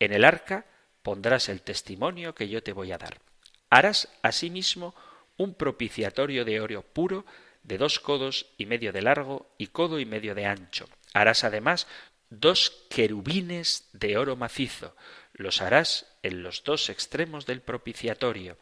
En 0.00 0.12
el 0.12 0.24
arca 0.24 0.66
pondrás 1.02 1.48
el 1.48 1.62
testimonio 1.62 2.34
que 2.34 2.48
yo 2.48 2.62
te 2.62 2.72
voy 2.72 2.92
a 2.92 2.98
dar. 2.98 3.20
Harás 3.70 4.08
asimismo 4.22 4.94
un 5.38 5.54
propiciatorio 5.54 6.44
de 6.44 6.60
oro 6.60 6.82
puro 6.82 7.24
de 7.62 7.78
dos 7.78 8.00
codos 8.00 8.46
y 8.58 8.66
medio 8.66 8.92
de 8.92 9.02
largo 9.02 9.50
y 9.56 9.68
codo 9.68 9.98
y 9.98 10.04
medio 10.04 10.34
de 10.34 10.46
ancho. 10.46 10.88
Harás 11.14 11.44
además 11.44 11.86
dos 12.30 12.86
querubines 12.90 13.88
de 13.92 14.18
oro 14.18 14.36
macizo. 14.36 14.94
Los 15.32 15.62
harás 15.62 16.06
en 16.22 16.42
los 16.42 16.64
dos 16.64 16.90
extremos 16.90 17.46
del 17.46 17.60
propiciatorio. 17.60 18.58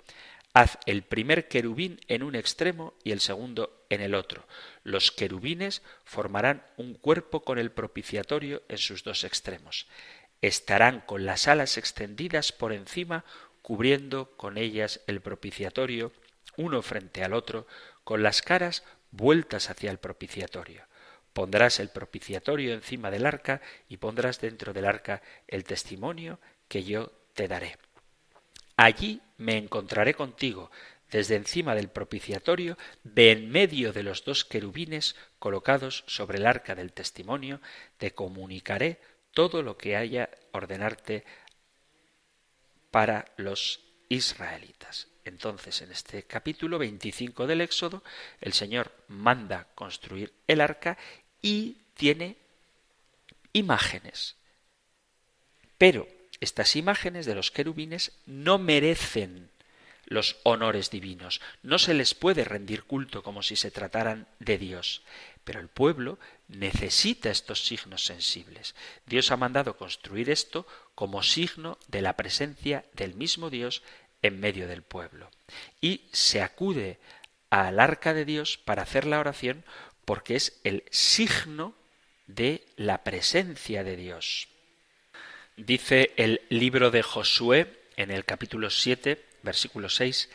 Haz 0.53 0.79
el 0.87 1.03
primer 1.03 1.49
querubín 1.49 2.01
en 2.09 2.23
un 2.23 2.35
extremo 2.35 2.95
y 3.05 3.13
el 3.13 3.21
segundo 3.21 3.85
en 3.91 4.01
el 4.01 4.15
otro. 4.15 4.47
Los 4.85 5.13
querubines 5.13 5.83
formarán 6.05 6.65
un 6.77 6.95
cuerpo 6.95 7.43
con 7.45 7.59
el 7.59 7.71
propiciatorio 7.71 8.63
en 8.69 8.79
sus 8.79 9.05
dos 9.05 9.25
extremos. 9.25 9.87
Estarán 10.41 11.01
con 11.01 11.27
las 11.27 11.47
alas 11.47 11.77
extendidas 11.77 12.53
por 12.53 12.73
encima, 12.73 13.25
cubriendo 13.63 14.37
con 14.37 14.57
ellas 14.57 15.01
el 15.07 15.21
propiciatorio, 15.21 16.13
uno 16.57 16.83
frente 16.83 17.23
al 17.25 17.33
otro, 17.33 17.67
con 18.05 18.23
las 18.23 18.43
caras 18.43 18.85
vueltas 19.11 19.71
hacia 19.71 19.91
el 19.91 19.99
propiciatorio. 19.99 20.85
Pondrás 21.33 21.81
el 21.81 21.91
propiciatorio 21.91 22.73
encima 22.73 23.11
del 23.11 23.27
arca 23.27 23.61
y 23.89 23.99
pondrás 23.99 24.41
dentro 24.41 24.73
del 24.73 24.87
arca 24.87 25.23
el 25.49 25.65
testimonio 25.65 26.41
que 26.69 26.85
yo 26.85 27.13
te 27.35 27.49
daré. 27.49 27.77
Allí 28.77 29.21
me 29.37 29.57
encontraré 29.57 30.15
contigo, 30.15 30.71
desde 31.11 31.37
encima 31.37 31.75
del 31.75 31.89
propiciatorio, 31.89 32.77
de 33.05 33.33
en 33.33 33.51
medio 33.51 33.93
de 33.93 34.03
los 34.03 34.25
dos 34.25 34.45
querubines 34.45 35.15
colocados 35.39 36.05
sobre 36.07 36.39
el 36.39 36.47
arca 36.47 36.75
del 36.75 36.93
testimonio, 36.93 37.61
te 37.97 38.13
comunicaré 38.13 39.01
todo 39.33 39.63
lo 39.63 39.77
que 39.77 39.97
haya 39.97 40.31
ordenarte 40.53 41.25
para 42.91 43.27
los 43.37 43.85
israelitas. 44.09 45.09
Entonces, 45.27 45.83
en 45.83 45.91
este 45.91 46.23
capítulo 46.23 46.79
25 46.79 47.49
del 47.49 47.61
Éxodo, 47.61 48.05
el 48.41 48.53
Señor 48.53 48.93
manda 49.09 49.67
construir 49.75 50.33
el 50.47 50.61
arca 50.61 50.97
y 51.43 51.79
tiene 51.95 52.37
imágenes. 53.53 54.37
Pero 55.79 56.07
estas 56.41 56.77
imágenes 56.77 57.27
de 57.27 57.35
los 57.35 57.51
querubines 57.51 58.13
no 58.27 58.59
merecen 58.59 59.51
los 60.05 60.37
honores 60.45 60.91
divinos, 60.91 61.41
no 61.65 61.81
se 61.81 61.93
les 61.93 62.15
puede 62.15 62.45
rendir 62.45 62.85
culto 62.85 63.25
como 63.25 63.43
si 63.43 63.57
se 63.57 63.73
trataran 63.73 64.29
de 64.39 64.59
Dios. 64.59 65.03
Pero 65.43 65.59
el 65.59 65.67
pueblo 65.67 66.21
necesita 66.47 67.31
estos 67.31 67.67
signos 67.67 68.05
sensibles. 68.05 68.77
Dios 69.07 69.33
ha 69.33 69.37
mandado 69.37 69.77
construir 69.77 70.31
esto 70.31 70.69
como 70.95 71.25
signo 71.25 71.79
de 71.89 72.03
la 72.03 72.13
presencia 72.17 72.85
del 72.93 73.15
mismo 73.15 73.51
Dios 73.51 73.83
en 74.27 74.41
medio 74.41 74.69
del 74.69 74.83
pueblo. 74.83 75.31
Y 75.81 76.09
se 76.13 76.43
acude 76.43 76.99
al 77.51 77.81
arca 77.81 78.15
de 78.15 78.25
Dios 78.25 78.59
para 78.59 78.83
hacer 78.83 79.07
la 79.07 79.21
oración 79.21 79.65
porque 80.05 80.37
es 80.37 80.61
el 80.65 80.85
signo 80.91 81.75
de 82.27 82.67
la 82.77 83.05
presencia 83.05 83.85
de 83.85 83.97
Dios. 83.97 84.49
Dice 85.57 86.13
el 86.17 86.43
libro 86.49 86.91
de 86.91 87.03
Josué 87.03 87.81
en 87.97 88.11
el 88.11 88.25
capítulo 88.25 88.71
7, 88.71 89.25
versículo 89.43 89.89
6, 89.89 90.29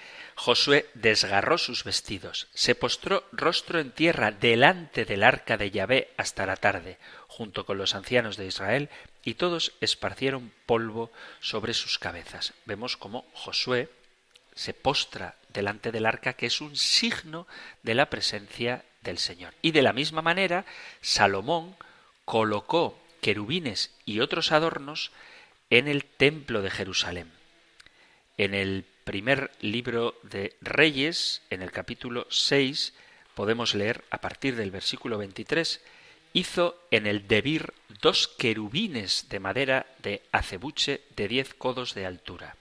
Josué 0.43 0.89
desgarró 0.95 1.59
sus 1.59 1.83
vestidos, 1.83 2.47
se 2.55 2.73
postró 2.73 3.23
rostro 3.31 3.79
en 3.79 3.91
tierra 3.91 4.31
delante 4.31 5.05
del 5.05 5.21
arca 5.21 5.55
de 5.55 5.69
Yahvé 5.69 6.09
hasta 6.17 6.47
la 6.47 6.55
tarde, 6.55 6.97
junto 7.27 7.63
con 7.63 7.77
los 7.77 7.93
ancianos 7.93 8.37
de 8.37 8.47
Israel, 8.47 8.89
y 9.23 9.35
todos 9.35 9.73
esparcieron 9.81 10.51
polvo 10.65 11.11
sobre 11.41 11.75
sus 11.75 11.99
cabezas. 11.99 12.55
Vemos 12.65 12.97
cómo 12.97 13.23
Josué 13.33 13.91
se 14.55 14.73
postra 14.73 15.35
delante 15.49 15.91
del 15.91 16.07
arca, 16.07 16.33
que 16.33 16.47
es 16.47 16.59
un 16.59 16.75
signo 16.75 17.45
de 17.83 17.93
la 17.93 18.09
presencia 18.09 18.83
del 19.01 19.19
Señor. 19.19 19.53
Y 19.61 19.73
de 19.73 19.83
la 19.83 19.93
misma 19.93 20.23
manera, 20.23 20.65
Salomón 21.01 21.75
colocó 22.25 22.99
querubines 23.21 23.93
y 24.05 24.21
otros 24.21 24.51
adornos 24.51 25.11
en 25.69 25.87
el 25.87 26.03
templo 26.03 26.63
de 26.63 26.71
Jerusalén. 26.71 27.31
En 28.39 28.55
el 28.55 28.85
primer 29.03 29.51
libro 29.59 30.15
de 30.23 30.55
Reyes, 30.61 31.41
en 31.49 31.61
el 31.61 31.71
capítulo 31.71 32.27
6, 32.29 32.93
podemos 33.35 33.75
leer 33.75 34.03
a 34.09 34.19
partir 34.19 34.55
del 34.55 34.71
versículo 34.71 35.17
23, 35.17 35.81
hizo 36.33 36.79
en 36.91 37.07
el 37.07 37.27
Debir 37.27 37.73
dos 38.01 38.27
querubines 38.27 39.27
de 39.29 39.39
madera 39.39 39.85
de 40.01 40.21
acebuche 40.31 41.01
de 41.15 41.27
diez 41.27 41.53
codos 41.53 41.93
de 41.93 42.05
altura. 42.05 42.55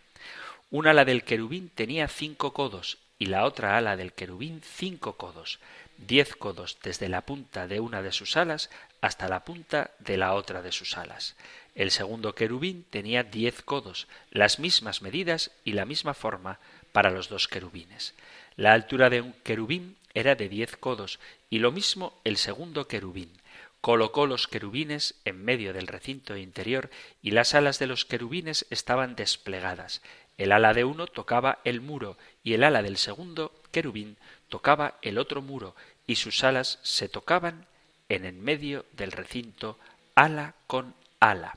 Un 0.71 0.87
ala 0.87 1.05
del 1.05 1.25
querubín 1.25 1.69
tenía 1.69 2.09
cinco 2.09 2.53
codos 2.53 2.99
y 3.19 3.27
la 3.27 3.45
otra 3.45 3.77
ala 3.77 3.97
del 3.97 4.13
querubín 4.13 4.63
cinco 4.63 5.17
codos 5.17 5.59
diez 6.07 6.35
codos 6.35 6.79
desde 6.83 7.09
la 7.09 7.23
punta 7.23 7.67
de 7.67 7.81
una 7.81 8.03
de 8.03 8.13
sus 8.13 8.37
alas 8.37 8.71
hasta 9.01 9.29
la 9.29 9.45
punta 9.45 9.91
de 9.99 10.17
la 10.17 10.35
otra 10.35 10.63
de 10.63 10.73
sus 10.73 10.97
alas. 10.97 11.37
El 11.81 11.91
segundo 11.91 12.35
querubín 12.35 12.85
tenía 12.91 13.23
diez 13.23 13.63
codos, 13.63 14.07
las 14.31 14.59
mismas 14.59 15.01
medidas 15.01 15.51
y 15.65 15.73
la 15.73 15.87
misma 15.87 16.13
forma 16.13 16.59
para 16.93 17.09
los 17.09 17.31
dos 17.31 17.49
querubines. 17.49 18.13
La 18.55 18.75
altura 18.75 19.09
de 19.09 19.23
un 19.23 19.33
querubín 19.33 19.97
era 20.13 20.35
de 20.35 20.51
diez 20.51 20.77
codos, 20.77 21.21
y 21.49 21.59
lo 21.59 21.73
mismo 21.73 22.21
el 22.25 22.37
segundo 22.37 22.87
querubín. 22.87 23.33
Colocó 23.81 24.27
los 24.27 24.47
querubines 24.47 25.15
en 25.25 25.43
medio 25.43 25.73
del 25.73 25.87
recinto 25.87 26.37
interior, 26.37 26.91
y 27.23 27.31
las 27.31 27.55
alas 27.55 27.79
de 27.79 27.87
los 27.87 28.05
querubines 28.05 28.67
estaban 28.69 29.17
desplegadas. 29.17 30.03
El 30.37 30.53
ala 30.53 30.75
de 30.75 30.85
uno 30.85 31.07
tocaba 31.07 31.61
el 31.65 31.81
muro, 31.81 32.19
y 32.45 32.53
el 32.53 32.65
ala 32.65 32.83
del 32.83 32.99
segundo 32.99 33.55
querubín 33.73 34.19
tocaba 34.51 34.99
el 35.01 35.17
otro 35.17 35.41
muro, 35.41 35.75
y 36.07 36.17
sus 36.17 36.45
alas 36.45 36.79
se 36.83 37.09
tocaban 37.09 37.65
en 38.11 38.27
el 38.27 38.35
medio 38.35 38.85
del 38.93 39.13
recinto 39.13 39.79
ala 40.15 40.57
con 40.67 40.95
ala. 41.21 41.57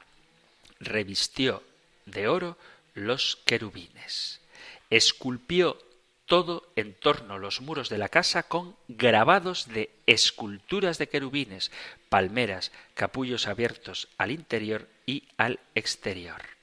Revistió 0.86 1.63
de 2.06 2.28
oro 2.28 2.58
los 2.93 3.38
querubines. 3.46 4.41
Esculpió 4.89 5.78
todo 6.26 6.72
en 6.76 6.93
torno 6.93 7.36
a 7.36 7.39
los 7.39 7.62
muros 7.62 7.90
de 7.90 7.98
la 7.98 8.10
casa 8.10 8.44
con 8.44 8.75
grabados 8.88 9.67
de 9.67 9.92
esculturas 10.08 10.98
de 10.98 11.10
querubines, 11.10 11.71
palmeras, 12.10 12.71
capullos 12.94 13.48
abiertos 13.48 14.08
al 14.17 14.31
interior 14.31 14.88
y 15.06 15.23
al 15.38 15.60
exterior. 15.75 16.54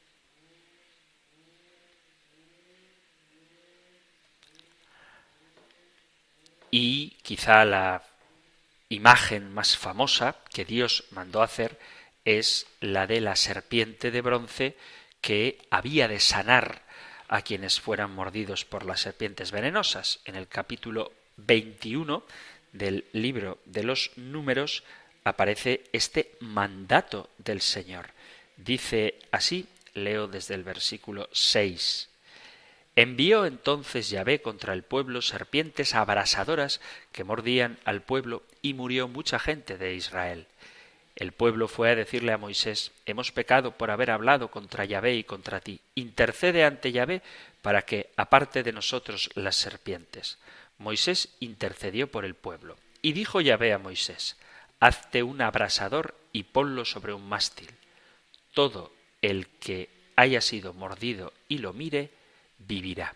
y 6.70 7.10
quizá 7.22 7.64
la 7.64 8.04
imagen 8.88 9.52
más 9.52 9.76
famosa 9.76 10.36
que 10.52 10.64
Dios 10.64 11.04
mandó 11.10 11.42
hacer 11.42 11.78
es 12.24 12.66
la 12.80 13.06
de 13.06 13.20
la 13.20 13.36
serpiente 13.36 14.10
de 14.10 14.20
bronce 14.20 14.76
que 15.20 15.58
había 15.70 16.08
de 16.08 16.20
sanar 16.20 16.82
a 17.28 17.42
quienes 17.42 17.80
fueran 17.80 18.14
mordidos 18.14 18.64
por 18.64 18.84
las 18.84 19.00
serpientes 19.00 19.52
venenosas. 19.52 20.20
En 20.24 20.34
el 20.34 20.48
capítulo 20.48 21.12
21 21.36 22.24
del 22.72 23.04
libro 23.12 23.58
de 23.64 23.84
los 23.84 24.10
números 24.16 24.82
aparece 25.24 25.84
este 25.92 26.36
mandato 26.40 27.30
del 27.38 27.60
Señor. 27.60 28.10
Dice 28.56 29.18
así, 29.30 29.66
leo 29.94 30.28
desde 30.28 30.54
el 30.54 30.64
versículo 30.64 31.28
6. 31.32 32.08
Envió 32.96 33.46
entonces 33.46 34.10
Yahvé 34.10 34.42
contra 34.42 34.72
el 34.72 34.82
pueblo 34.82 35.22
serpientes 35.22 35.94
abrasadoras 35.94 36.80
que 37.12 37.24
mordían 37.24 37.78
al 37.84 38.02
pueblo 38.02 38.42
y 38.62 38.74
murió 38.74 39.08
mucha 39.08 39.38
gente 39.38 39.78
de 39.78 39.94
Israel. 39.94 40.46
El 41.16 41.32
pueblo 41.32 41.68
fue 41.68 41.90
a 41.90 41.94
decirle 41.94 42.32
a 42.32 42.38
Moisés, 42.38 42.92
hemos 43.04 43.32
pecado 43.32 43.72
por 43.72 43.90
haber 43.90 44.10
hablado 44.10 44.50
contra 44.50 44.84
Yahvé 44.84 45.16
y 45.16 45.24
contra 45.24 45.60
ti. 45.60 45.80
Intercede 45.94 46.64
ante 46.64 46.92
Yahvé 46.92 47.22
para 47.62 47.82
que 47.82 48.10
aparte 48.16 48.62
de 48.62 48.72
nosotros 48.72 49.30
las 49.34 49.56
serpientes. 49.56 50.38
Moisés 50.78 51.28
intercedió 51.40 52.10
por 52.10 52.24
el 52.24 52.34
pueblo. 52.34 52.76
Y 53.02 53.12
dijo 53.12 53.40
Yahvé 53.40 53.72
a 53.72 53.78
Moisés, 53.78 54.36
hazte 54.78 55.22
un 55.22 55.42
abrasador 55.42 56.14
y 56.32 56.44
ponlo 56.44 56.84
sobre 56.84 57.12
un 57.12 57.28
mástil. 57.28 57.70
Todo 58.54 58.92
el 59.20 59.46
que 59.48 59.90
haya 60.16 60.40
sido 60.40 60.72
mordido 60.72 61.32
y 61.48 61.58
lo 61.58 61.72
mire, 61.72 62.10
vivirá. 62.58 63.14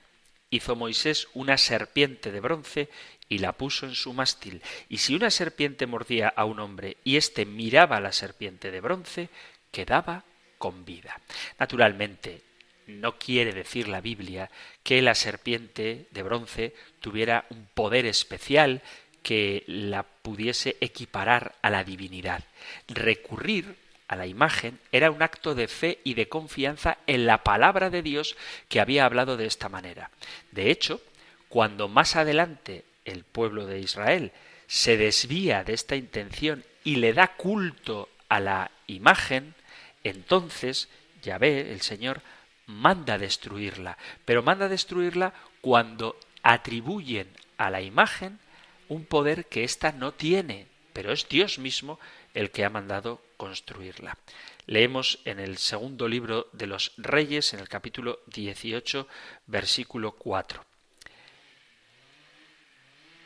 Hizo 0.51 0.77
Moisés 0.77 1.29
una 1.35 1.59
serpiente 1.59 2.31
de 2.31 2.41
bronce 2.41 2.89
y 3.35 3.39
la 3.39 3.53
puso 3.53 3.85
en 3.87 3.97
su 3.97 4.13
mástil. 4.13 4.63
Y 4.89 4.99
si 4.99 5.17
una 5.17 5.29
serpiente 5.29 5.89
mordía 5.89 6.29
a 6.29 6.45
un 6.45 6.61
hombre 6.61 6.99
y 7.03 7.17
éste 7.17 7.45
miraba 7.45 7.97
a 7.97 8.01
la 8.01 8.13
serpiente 8.13 8.71
de 8.71 8.81
bronce, 8.81 9.29
quedaba 9.73 10.25
con 10.57 10.85
vida. 10.85 11.21
Naturalmente, 11.59 12.43
no 12.87 13.19
quiere 13.19 13.53
decir 13.53 13.89
la 13.89 14.01
Biblia 14.01 14.51
que 14.85 15.03
la 15.03 15.17
serpiente 15.17 16.07
de 16.13 16.23
bronce 16.23 16.75
tuviera 17.01 17.45
un 17.51 17.67
poder 17.75 18.07
especial 18.07 18.83
que 19.25 19.65
la 19.67 20.05
pudiese 20.05 20.77
equiparar 20.81 21.57
a 21.61 21.71
la 21.71 21.83
divinidad. 21.83 22.45
Recurrir 22.87 23.75
a 24.07 24.15
la 24.15 24.29
imagen 24.29 24.79
era 24.93 25.11
un 25.11 25.25
acto 25.25 25.57
de 25.57 25.67
fe 25.67 25.99
y 26.05 26.15
de 26.15 26.29
confianza 26.29 26.99
en 27.09 27.27
la 27.27 27.43
palabra 27.43 27.91
de 27.91 28.03
Dios 28.03 28.37
que 28.69 28.79
había 28.79 29.07
hablado 29.07 29.37
de 29.37 29.47
esta 29.47 29.69
manera. 29.69 30.11
De 30.53 30.71
hecho, 30.71 31.01
cuando 31.49 31.89
más 31.89 32.15
adelante 32.15 32.85
el 33.05 33.25
pueblo 33.25 33.67
de 33.67 33.81
Israel 33.81 34.33
se 34.67 34.97
desvía 34.97 35.65
de 35.65 35.75
esta 35.75 35.97
intención 35.97 36.65
y 36.83 36.97
le 36.97 37.13
da 37.13 37.37
culto 37.37 38.09
a 38.29 38.41
la 38.41 38.71
imagen, 38.87 39.55
entonces 40.03 40.89
Yahvé, 41.23 41.73
el 41.73 41.81
Señor, 41.81 42.23
manda 42.67 43.19
destruirla, 43.19 43.99
pero 44.25 44.43
manda 44.43 44.69
destruirla 44.69 45.35
cuando 45.61 46.19
atribuyen 46.43 47.29
a 47.57 47.71
la 47.71 47.83
imagen 47.83 48.39
un 48.89 49.05
poder 49.05 49.47
que 49.47 49.65
ésta 49.65 49.93
no 49.93 50.13
tiene, 50.13 50.67
pero 50.93 51.13
es 51.13 51.29
Dios 51.29 51.59
mismo 51.59 51.99
el 52.35 52.51
que 52.51 52.65
ha 52.65 52.71
mandado 52.71 53.23
construirla. 53.37 54.19
Leemos 54.67 55.21
en 55.25 55.41
el 55.41 55.59
segundo 55.59 56.09
libro 56.09 56.49
de 56.53 56.67
los 56.67 56.93
Reyes, 56.97 57.53
en 57.55 57.61
el 57.61 57.69
capítulo 57.69 58.21
18, 58.27 59.07
versículo 59.47 60.13
4. 60.13 60.65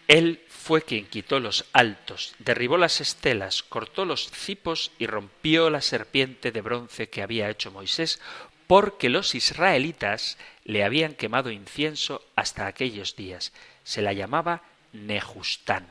Él 0.08 0.42
fue 0.48 0.82
quien 0.82 1.06
quitó 1.06 1.38
los 1.38 1.66
altos, 1.74 2.34
derribó 2.38 2.78
las 2.78 3.02
estelas, 3.02 3.62
cortó 3.62 4.06
los 4.06 4.30
cipos 4.30 4.90
y 4.98 5.06
rompió 5.06 5.68
la 5.68 5.82
serpiente 5.82 6.50
de 6.50 6.62
bronce 6.62 7.10
que 7.10 7.22
había 7.22 7.50
hecho 7.50 7.70
Moisés, 7.70 8.18
porque 8.66 9.10
los 9.10 9.34
israelitas 9.34 10.38
le 10.64 10.82
habían 10.82 11.14
quemado 11.14 11.50
incienso 11.50 12.24
hasta 12.36 12.66
aquellos 12.66 13.16
días. 13.16 13.52
Se 13.84 14.00
la 14.00 14.14
llamaba 14.14 14.62
Nejustán. 14.94 15.86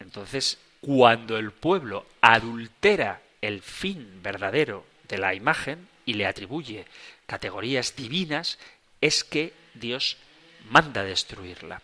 Entonces, 0.00 0.58
cuando 0.80 1.38
el 1.38 1.52
pueblo 1.52 2.06
adultera 2.20 3.22
el 3.40 3.62
fin 3.62 4.20
verdadero 4.20 4.84
de 5.06 5.18
la 5.18 5.34
imagen 5.34 5.88
y 6.06 6.14
le 6.14 6.26
atribuye 6.26 6.86
categorías 7.26 7.94
divinas, 7.94 8.58
es 9.00 9.22
que 9.22 9.52
Dios 9.74 10.16
manda 10.70 11.02
destruirla. 11.04 11.82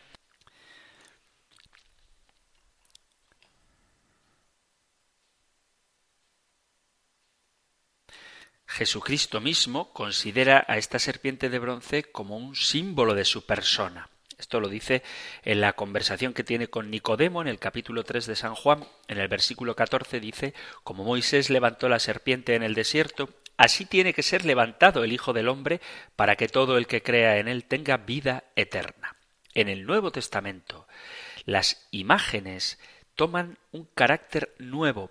Jesucristo 8.66 9.40
mismo 9.40 9.92
considera 9.92 10.64
a 10.68 10.76
esta 10.76 10.98
serpiente 10.98 11.48
de 11.48 11.58
bronce 11.58 12.04
como 12.04 12.36
un 12.36 12.54
símbolo 12.54 13.14
de 13.14 13.24
su 13.24 13.44
persona. 13.44 14.08
Esto 14.38 14.60
lo 14.60 14.68
dice 14.68 15.02
en 15.42 15.60
la 15.60 15.72
conversación 15.72 16.32
que 16.32 16.44
tiene 16.44 16.68
con 16.68 16.90
Nicodemo 16.90 17.42
en 17.42 17.48
el 17.48 17.58
capítulo 17.58 18.04
3 18.04 18.26
de 18.26 18.36
San 18.36 18.54
Juan. 18.54 18.86
En 19.08 19.18
el 19.18 19.26
versículo 19.26 19.74
14 19.74 20.20
dice, 20.20 20.54
como 20.84 21.02
Moisés 21.02 21.50
levantó 21.50 21.88
la 21.88 21.98
serpiente 21.98 22.54
en 22.54 22.62
el 22.62 22.74
desierto, 22.74 23.28
así 23.59 23.84
tiene 23.84 24.14
que 24.14 24.22
ser 24.22 24.46
levantado 24.46 25.04
el 25.04 25.12
Hijo 25.12 25.34
del 25.34 25.48
Hombre 25.48 25.82
para 26.16 26.36
que 26.36 26.48
todo 26.48 26.78
el 26.78 26.86
que 26.86 27.02
crea 27.02 27.36
en 27.36 27.48
él 27.48 27.64
tenga 27.64 27.98
vida 27.98 28.44
eterna. 28.56 29.16
En 29.52 29.68
el 29.68 29.84
Nuevo 29.84 30.11
Testamento, 30.12 30.86
las 31.44 31.86
imágenes 31.90 32.78
toman 33.14 33.59
un 33.72 33.84
carácter 33.94 34.54
nuevo 34.59 35.11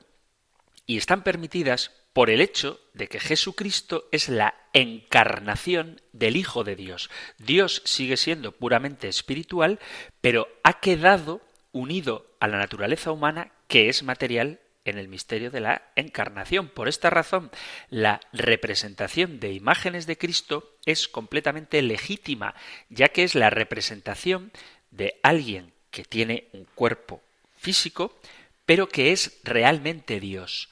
y 0.86 0.98
están 0.98 1.24
permitidas 1.24 1.92
por 2.14 2.30
el 2.30 2.42
hecho 2.42 2.80
de 2.94 3.08
que 3.08 3.20
Jesucristo 3.20 4.08
es 4.12 4.30
la 4.30 4.56
encarnación 4.74 6.02
del 6.14 6.38
Hijo 6.38 6.64
de 6.64 6.76
Dios. 6.76 7.12
Dios 7.38 7.84
sigue 7.86 8.18
siendo 8.18 8.54
puramente 8.54 9.08
espiritual, 9.08 9.80
pero 10.22 10.48
ha 10.64 10.80
quedado 10.80 11.42
unido 11.74 12.26
a 12.40 12.48
la 12.48 12.58
naturaleza 12.58 13.12
humana 13.12 13.52
que 13.68 13.90
es 13.90 14.02
material 14.02 14.62
en 14.90 14.98
el 14.98 15.08
misterio 15.08 15.52
de 15.52 15.60
la 15.60 15.84
encarnación. 15.96 16.70
Por 16.70 16.88
esta 16.88 17.10
razón, 17.10 17.52
la 17.90 18.20
representación 18.34 19.40
de 19.40 19.54
imágenes 19.54 20.08
de 20.08 20.18
Cristo 20.18 20.76
es 20.86 21.08
completamente 21.08 21.82
legítima, 21.82 22.56
ya 22.90 23.10
que 23.10 23.24
es 23.24 23.36
la 23.36 23.50
representación 23.50 24.52
de 24.92 25.20
alguien 25.24 25.74
que 25.92 26.04
tiene 26.04 26.48
un 26.54 26.66
cuerpo 26.76 27.22
físico, 27.56 28.18
pero 28.66 28.90
que 28.90 29.12
es 29.12 29.40
realmente 29.44 30.20
Dios 30.20 30.70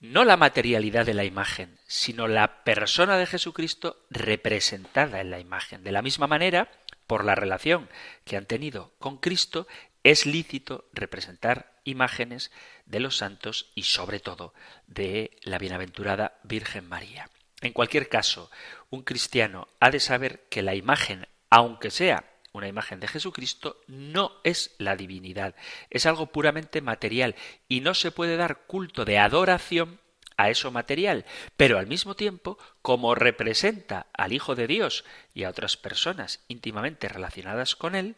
no 0.00 0.24
la 0.24 0.36
materialidad 0.36 1.06
de 1.06 1.14
la 1.14 1.24
imagen, 1.24 1.78
sino 1.86 2.28
la 2.28 2.64
persona 2.64 3.16
de 3.16 3.26
Jesucristo 3.26 4.04
representada 4.10 5.20
en 5.20 5.30
la 5.30 5.40
imagen. 5.40 5.82
De 5.82 5.92
la 5.92 6.02
misma 6.02 6.26
manera, 6.26 6.70
por 7.06 7.24
la 7.24 7.34
relación 7.34 7.88
que 8.24 8.36
han 8.36 8.46
tenido 8.46 8.92
con 8.98 9.18
Cristo, 9.18 9.66
es 10.06 10.24
lícito 10.24 10.88
representar 10.92 11.80
imágenes 11.82 12.52
de 12.84 13.00
los 13.00 13.16
santos 13.16 13.72
y 13.74 13.82
sobre 13.82 14.20
todo 14.20 14.54
de 14.86 15.36
la 15.42 15.58
bienaventurada 15.58 16.38
Virgen 16.44 16.88
María. 16.88 17.28
En 17.60 17.72
cualquier 17.72 18.08
caso, 18.08 18.48
un 18.88 19.02
cristiano 19.02 19.66
ha 19.80 19.90
de 19.90 19.98
saber 19.98 20.46
que 20.48 20.62
la 20.62 20.76
imagen, 20.76 21.26
aunque 21.50 21.90
sea 21.90 22.24
una 22.52 22.68
imagen 22.68 23.00
de 23.00 23.08
Jesucristo, 23.08 23.80
no 23.88 24.30
es 24.44 24.76
la 24.78 24.94
divinidad, 24.94 25.56
es 25.90 26.06
algo 26.06 26.26
puramente 26.26 26.80
material 26.80 27.34
y 27.66 27.80
no 27.80 27.92
se 27.92 28.12
puede 28.12 28.36
dar 28.36 28.66
culto 28.68 29.04
de 29.04 29.18
adoración 29.18 29.98
a 30.36 30.50
eso 30.50 30.70
material, 30.70 31.24
pero 31.56 31.78
al 31.78 31.88
mismo 31.88 32.14
tiempo, 32.14 32.58
como 32.80 33.16
representa 33.16 34.06
al 34.12 34.32
Hijo 34.32 34.54
de 34.54 34.68
Dios 34.68 35.04
y 35.34 35.42
a 35.42 35.50
otras 35.50 35.76
personas 35.76 36.44
íntimamente 36.46 37.08
relacionadas 37.08 37.74
con 37.74 37.96
Él, 37.96 38.14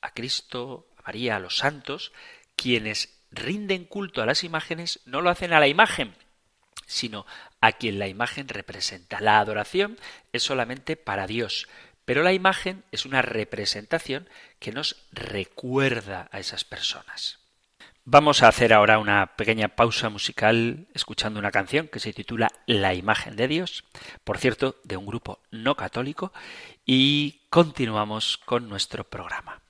a 0.00 0.12
Cristo, 0.12 0.86
María, 1.04 1.36
a 1.36 1.40
los 1.40 1.58
santos, 1.58 2.12
quienes 2.56 3.20
rinden 3.30 3.84
culto 3.84 4.22
a 4.22 4.26
las 4.26 4.44
imágenes 4.44 5.00
no 5.04 5.20
lo 5.20 5.30
hacen 5.30 5.52
a 5.52 5.60
la 5.60 5.68
imagen, 5.68 6.14
sino 6.86 7.26
a 7.60 7.72
quien 7.72 7.98
la 7.98 8.08
imagen 8.08 8.48
representa. 8.48 9.20
La 9.20 9.38
adoración 9.38 9.98
es 10.32 10.42
solamente 10.42 10.96
para 10.96 11.26
Dios, 11.26 11.68
pero 12.04 12.22
la 12.22 12.32
imagen 12.32 12.84
es 12.92 13.06
una 13.06 13.22
representación 13.22 14.28
que 14.58 14.72
nos 14.72 14.96
recuerda 15.12 16.28
a 16.32 16.38
esas 16.38 16.64
personas. 16.64 17.40
Vamos 18.06 18.42
a 18.42 18.48
hacer 18.48 18.74
ahora 18.74 18.98
una 18.98 19.34
pequeña 19.34 19.68
pausa 19.68 20.10
musical 20.10 20.88
escuchando 20.92 21.38
una 21.40 21.50
canción 21.50 21.88
que 21.88 22.00
se 22.00 22.12
titula 22.12 22.52
La 22.66 22.92
imagen 22.92 23.34
de 23.34 23.48
Dios, 23.48 23.84
por 24.24 24.36
cierto, 24.36 24.76
de 24.84 24.98
un 24.98 25.06
grupo 25.06 25.40
no 25.50 25.74
católico, 25.74 26.30
y 26.84 27.46
continuamos 27.48 28.36
con 28.36 28.68
nuestro 28.68 29.04
programa. 29.04 29.63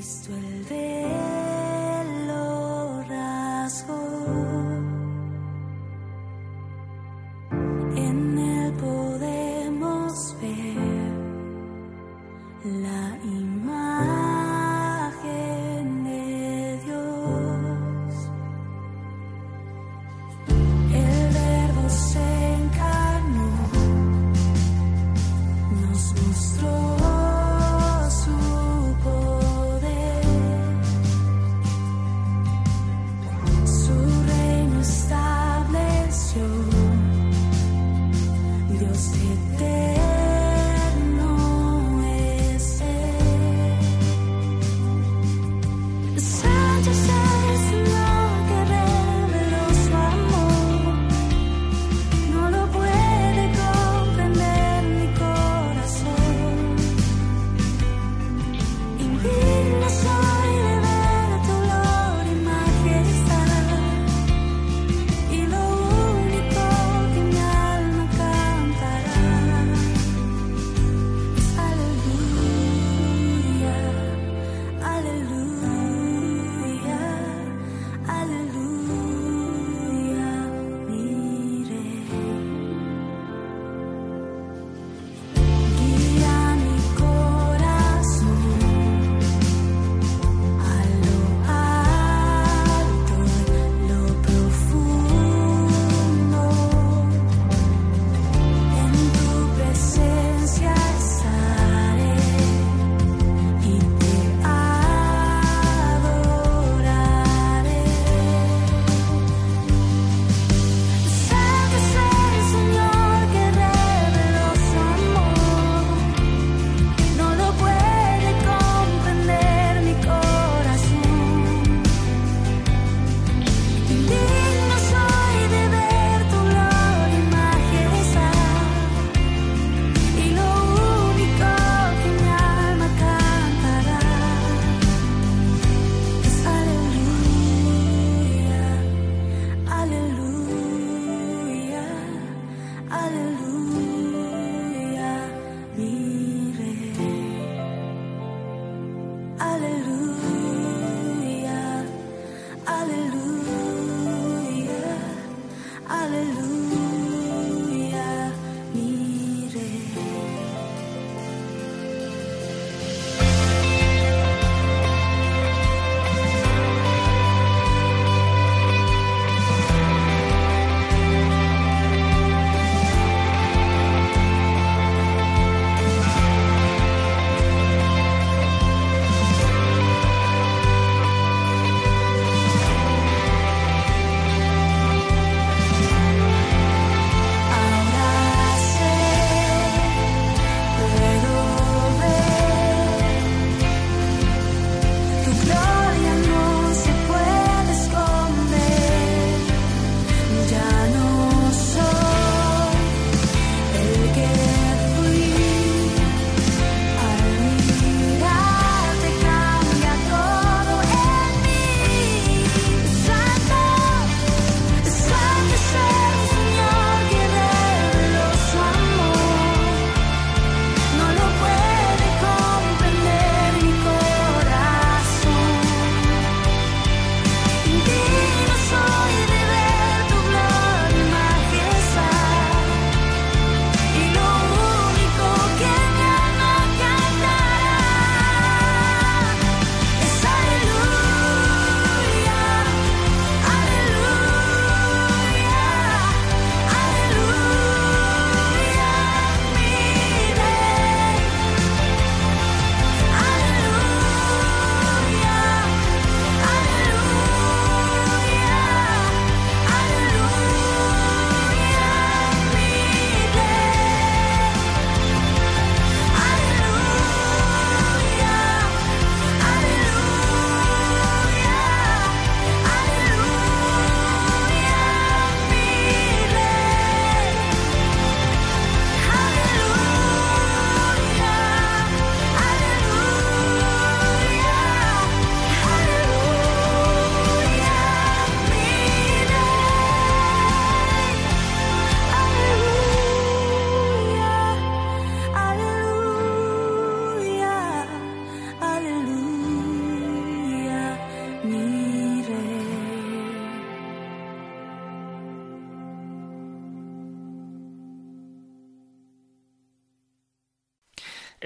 Cristo 0.00 0.32
el 0.34 1.19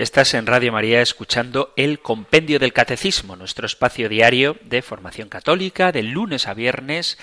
Estás 0.05 0.34
en 0.34 0.44
Radio 0.44 0.70
María 0.70 1.00
escuchando 1.00 1.72
el 1.76 1.98
Compendio 1.98 2.59
del 2.59 2.74
Catecismo, 2.74 3.36
nuestro 3.36 3.64
espacio 3.64 4.11
diario 4.11 4.59
de 4.62 4.82
formación 4.82 5.30
católica, 5.30 5.92
de 5.92 6.02
lunes 6.02 6.46
a 6.46 6.52
viernes, 6.52 7.16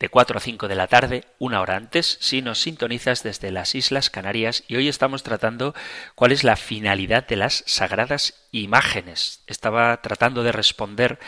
de 0.00 0.08
4 0.08 0.38
a 0.38 0.40
5 0.40 0.66
de 0.66 0.74
la 0.74 0.86
tarde, 0.86 1.24
una 1.38 1.60
hora 1.60 1.76
antes, 1.76 2.16
si 2.22 2.40
nos 2.40 2.58
sintonizas 2.58 3.22
desde 3.22 3.52
las 3.52 3.74
Islas 3.74 4.08
Canarias. 4.08 4.64
Y 4.66 4.76
hoy 4.76 4.88
estamos 4.88 5.22
tratando 5.22 5.74
cuál 6.14 6.32
es 6.32 6.42
la 6.42 6.56
finalidad 6.56 7.26
de 7.26 7.36
las 7.36 7.64
sagradas 7.66 8.48
imágenes. 8.50 9.42
Estaba 9.46 10.00
tratando 10.00 10.42
de 10.42 10.52
responder 10.52 11.18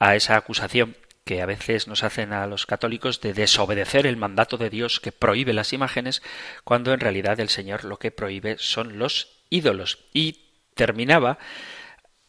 a 0.00 0.16
esa 0.16 0.36
acusación 0.36 0.96
que 1.22 1.40
a 1.40 1.46
veces 1.46 1.86
nos 1.86 2.02
hacen 2.02 2.32
a 2.32 2.48
los 2.48 2.66
católicos 2.66 3.20
de 3.20 3.32
desobedecer 3.32 4.08
el 4.08 4.16
mandato 4.16 4.56
de 4.56 4.70
Dios 4.70 4.98
que 4.98 5.12
prohíbe 5.12 5.52
las 5.52 5.72
imágenes, 5.72 6.20
cuando 6.64 6.92
en 6.92 6.98
realidad 6.98 7.38
el 7.38 7.48
Señor 7.48 7.84
lo 7.84 8.00
que 8.00 8.10
prohíbe 8.10 8.56
son 8.58 8.98
los 8.98 9.38
ídolos. 9.50 10.00
Y 10.12 10.47
terminaba, 10.78 11.38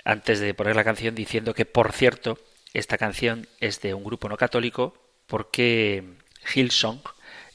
antes 0.03 0.39
de 0.39 0.55
poner 0.55 0.75
la 0.75 0.83
canción, 0.83 1.13
diciendo 1.13 1.53
que, 1.53 1.65
por 1.65 1.93
cierto, 1.93 2.39
esta 2.73 2.97
canción 2.97 3.47
es 3.59 3.79
de 3.81 3.93
un 3.93 4.03
grupo 4.03 4.27
no 4.27 4.37
católico 4.37 4.97
porque 5.27 6.03
Hillsong 6.53 7.01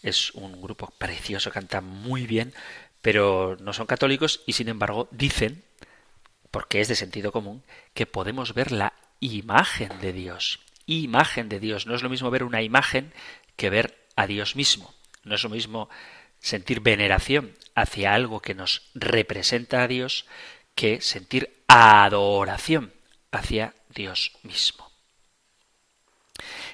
es 0.02 0.30
un 0.34 0.62
grupo 0.62 0.92
precioso, 0.96 1.50
canta 1.50 1.80
muy 1.80 2.26
bien, 2.26 2.54
pero 3.02 3.56
no 3.60 3.72
son 3.72 3.86
católicos 3.86 4.42
y 4.46 4.52
sin 4.52 4.68
embargo 4.68 5.08
dicen, 5.10 5.64
porque 6.52 6.80
es 6.80 6.86
de 6.86 6.94
sentido 6.94 7.32
común, 7.32 7.64
que 7.92 8.06
podemos 8.06 8.54
ver 8.54 8.70
la 8.70 8.92
imagen 9.18 9.90
de 10.00 10.12
Dios. 10.12 10.60
Imagen 10.86 11.48
de 11.48 11.58
Dios. 11.58 11.86
No 11.86 11.94
es 11.96 12.02
lo 12.02 12.10
mismo 12.10 12.30
ver 12.30 12.44
una 12.44 12.62
imagen 12.62 13.12
que 13.56 13.70
ver 13.70 13.98
a 14.14 14.28
Dios 14.28 14.54
mismo. 14.54 14.94
No 15.24 15.34
es 15.34 15.42
lo 15.42 15.50
mismo 15.50 15.88
sentir 16.38 16.80
veneración 16.80 17.52
hacia 17.74 18.14
algo 18.14 18.40
que 18.40 18.54
nos 18.54 18.90
representa 18.94 19.82
a 19.82 19.88
Dios 19.88 20.26
que 20.74 21.00
sentir 21.00 21.62
adoración 21.68 22.92
hacia 23.30 23.74
Dios 23.88 24.32
mismo. 24.42 24.90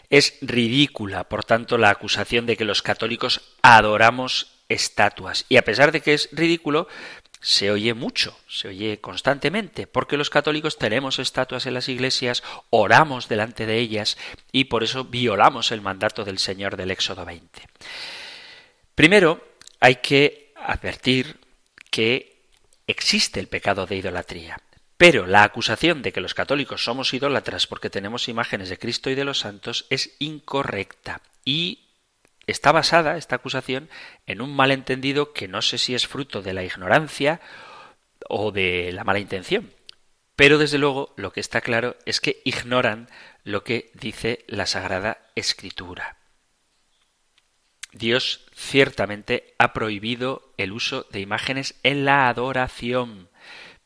Es 0.08 0.34
ridícula, 0.40 1.24
por 1.24 1.44
tanto, 1.44 1.78
la 1.78 1.90
acusación 1.90 2.46
de 2.46 2.56
que 2.56 2.64
los 2.64 2.82
católicos 2.82 3.40
adoramos 3.62 4.58
estatuas. 4.68 5.46
Y 5.48 5.56
a 5.56 5.64
pesar 5.64 5.92
de 5.92 6.00
que 6.00 6.14
es 6.14 6.28
ridículo, 6.32 6.88
se 7.40 7.70
oye 7.70 7.94
mucho, 7.94 8.36
se 8.48 8.68
oye 8.68 9.00
constantemente, 9.00 9.86
porque 9.86 10.16
los 10.16 10.28
católicos 10.28 10.76
tenemos 10.76 11.18
estatuas 11.18 11.64
en 11.66 11.74
las 11.74 11.88
iglesias, 11.88 12.42
oramos 12.68 13.28
delante 13.28 13.66
de 13.66 13.78
ellas 13.78 14.18
y 14.52 14.64
por 14.64 14.84
eso 14.84 15.04
violamos 15.04 15.72
el 15.72 15.80
mandato 15.80 16.24
del 16.24 16.38
Señor 16.38 16.76
del 16.76 16.90
Éxodo 16.90 17.24
20. 17.24 17.62
Primero, 18.94 19.42
hay 19.80 19.96
que 19.96 20.52
advertir 20.56 21.38
que 21.90 22.29
existe 22.90 23.40
el 23.40 23.48
pecado 23.48 23.86
de 23.86 23.96
idolatría. 23.96 24.60
Pero 24.96 25.26
la 25.26 25.44
acusación 25.44 26.02
de 26.02 26.12
que 26.12 26.20
los 26.20 26.34
católicos 26.34 26.84
somos 26.84 27.14
idólatras 27.14 27.66
porque 27.66 27.88
tenemos 27.88 28.28
imágenes 28.28 28.68
de 28.68 28.78
Cristo 28.78 29.08
y 29.08 29.14
de 29.14 29.24
los 29.24 29.38
santos 29.38 29.86
es 29.88 30.14
incorrecta 30.18 31.22
y 31.44 31.86
está 32.46 32.72
basada 32.72 33.16
esta 33.16 33.36
acusación 33.36 33.88
en 34.26 34.42
un 34.42 34.54
malentendido 34.54 35.32
que 35.32 35.48
no 35.48 35.62
sé 35.62 35.78
si 35.78 35.94
es 35.94 36.06
fruto 36.06 36.42
de 36.42 36.52
la 36.52 36.64
ignorancia 36.64 37.40
o 38.28 38.52
de 38.52 38.92
la 38.92 39.04
mala 39.04 39.20
intención. 39.20 39.72
Pero 40.36 40.58
desde 40.58 40.78
luego 40.78 41.14
lo 41.16 41.32
que 41.32 41.40
está 41.40 41.60
claro 41.60 41.96
es 42.04 42.20
que 42.20 42.42
ignoran 42.44 43.08
lo 43.44 43.64
que 43.64 43.90
dice 43.94 44.44
la 44.48 44.66
Sagrada 44.66 45.30
Escritura. 45.34 46.18
Dios 47.92 48.46
ciertamente 48.60 49.54
ha 49.58 49.72
prohibido 49.72 50.52
el 50.58 50.72
uso 50.72 51.06
de 51.10 51.20
imágenes 51.20 51.76
en 51.82 52.04
la 52.04 52.28
adoración. 52.28 53.30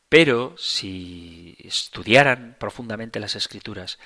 Pero 0.09 0.55
si 0.57 1.55
estudiaran 1.59 2.57
profundamente 2.59 3.19
las 3.19 3.35
escrituras, 3.35 3.97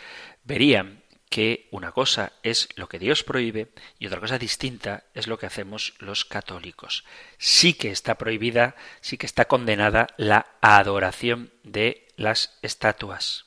verían 0.44 1.04
que 1.30 1.68
una 1.72 1.92
cosa 1.92 2.34
es 2.44 2.70
lo 2.76 2.88
que 2.88 3.00
Dios 3.00 3.24
prohíbe 3.24 3.72
y 3.98 4.08
otra 4.08 4.20
cosa 4.20 4.38
distinta 4.38 5.04
es 5.14 5.28
lo 5.28 5.38
que 5.38 5.48
hacemos 5.48 5.96
los 6.00 6.24
católicos. 6.24 7.04
Sí 7.38 7.74
que 7.74 7.92
está 7.92 8.16
prohibida, 8.16 8.76
sí 9.02 9.18
que 9.18 9.26
está 9.26 9.46
condenada 9.46 10.08
la 10.18 10.48
adoración 10.62 11.52
de 11.64 12.08
las 12.16 12.58
estatuas. 12.62 13.46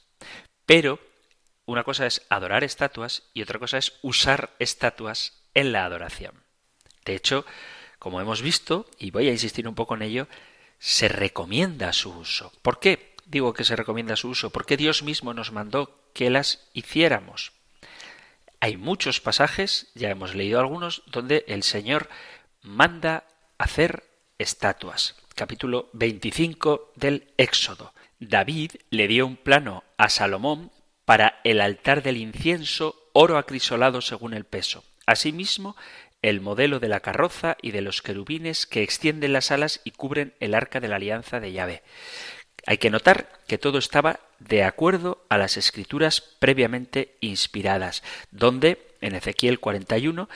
Pero 0.67 1.01
una 1.67 1.85
cosa 1.85 2.07
es 2.07 2.23
adorar 2.29 2.65
estatuas 2.65 3.31
y 3.33 3.43
otra 3.43 3.59
cosa 3.59 3.79
es 3.79 3.99
usar 4.03 4.51
estatuas 4.59 5.45
en 5.55 5.73
la 5.73 5.85
adoración. 5.85 6.43
De 7.05 7.15
hecho, 7.15 7.45
como 7.99 8.21
hemos 8.21 8.43
visto, 8.43 8.87
y 8.99 9.11
voy 9.11 9.29
a 9.29 9.33
insistir 9.33 9.69
un 9.69 9.75
poco 9.75 9.95
en 9.95 10.03
ello, 10.03 10.29
se 10.79 11.09
recomienda 11.09 11.93
su 11.93 12.11
uso. 12.11 12.53
¿Por 12.63 12.81
qué 12.81 13.15
digo 13.25 13.53
que 13.53 13.65
se 13.65 13.77
recomienda 13.77 14.17
su 14.17 14.29
uso? 14.29 14.51
Porque 14.51 14.77
Dios 14.77 15.03
mismo 15.03 15.35
nos 15.35 15.53
mandó 15.53 15.99
que 16.13 16.31
las 16.31 16.69
hiciéramos. 16.73 17.53
Hay 18.61 18.77
muchos 18.77 19.21
pasajes, 19.21 19.89
ya 19.95 20.11
hemos 20.11 20.35
leído 20.35 20.61
algunos, 20.61 21.03
donde 21.07 21.45
el 21.49 21.63
Señor 21.63 22.09
manda 22.63 23.25
hacer 23.59 24.05
estatuas. 24.39 25.17
Capítulo 25.35 25.89
25 25.93 26.93
del 26.97 27.33
Éxodo. 27.37 27.95
David 28.19 28.73
le 28.91 29.09
dio 29.09 29.27
un 29.27 29.37
plano 29.37 29.83
a 29.97 30.09
Salomón 30.09 30.71
para 31.05 31.41
el 31.45 31.61
altar 31.61 32.03
del 32.03 32.17
incienso, 32.17 33.09
oro 33.13 33.39
acrisolado 33.39 34.01
según 34.01 34.35
el 34.35 34.45
peso. 34.45 34.85
Asimismo, 35.07 35.77
el 36.23 36.41
modelo 36.41 36.81
de 36.81 36.89
la 36.89 37.01
carroza 37.01 37.57
y 37.61 37.73
de 37.73 37.83
los 37.83 38.01
querubines 38.01 38.67
que 38.67 38.83
extienden 38.83 39.33
las 39.33 39.51
alas 39.51 39.81
y 39.85 39.91
cubren 39.91 40.35
el 40.41 40.55
arca 40.55 40.81
de 40.81 40.89
la 40.89 40.97
alianza 40.97 41.41
de 41.41 41.53
Yahvé. 41.53 41.83
Hay 42.65 42.79
que 42.79 42.91
notar 42.91 43.29
que 43.49 43.59
todo 43.59 43.79
estaba 43.79 44.21
de 44.39 44.63
acuerdo 44.63 45.25
a 45.29 45.37
las 45.37 45.57
escrituras 45.57 46.21
previamente 46.21 47.17
inspiradas, 47.21 48.03
donde 48.31 48.79
en 49.01 49.17
Ezequiel 49.17 49.59
41 49.59 50.29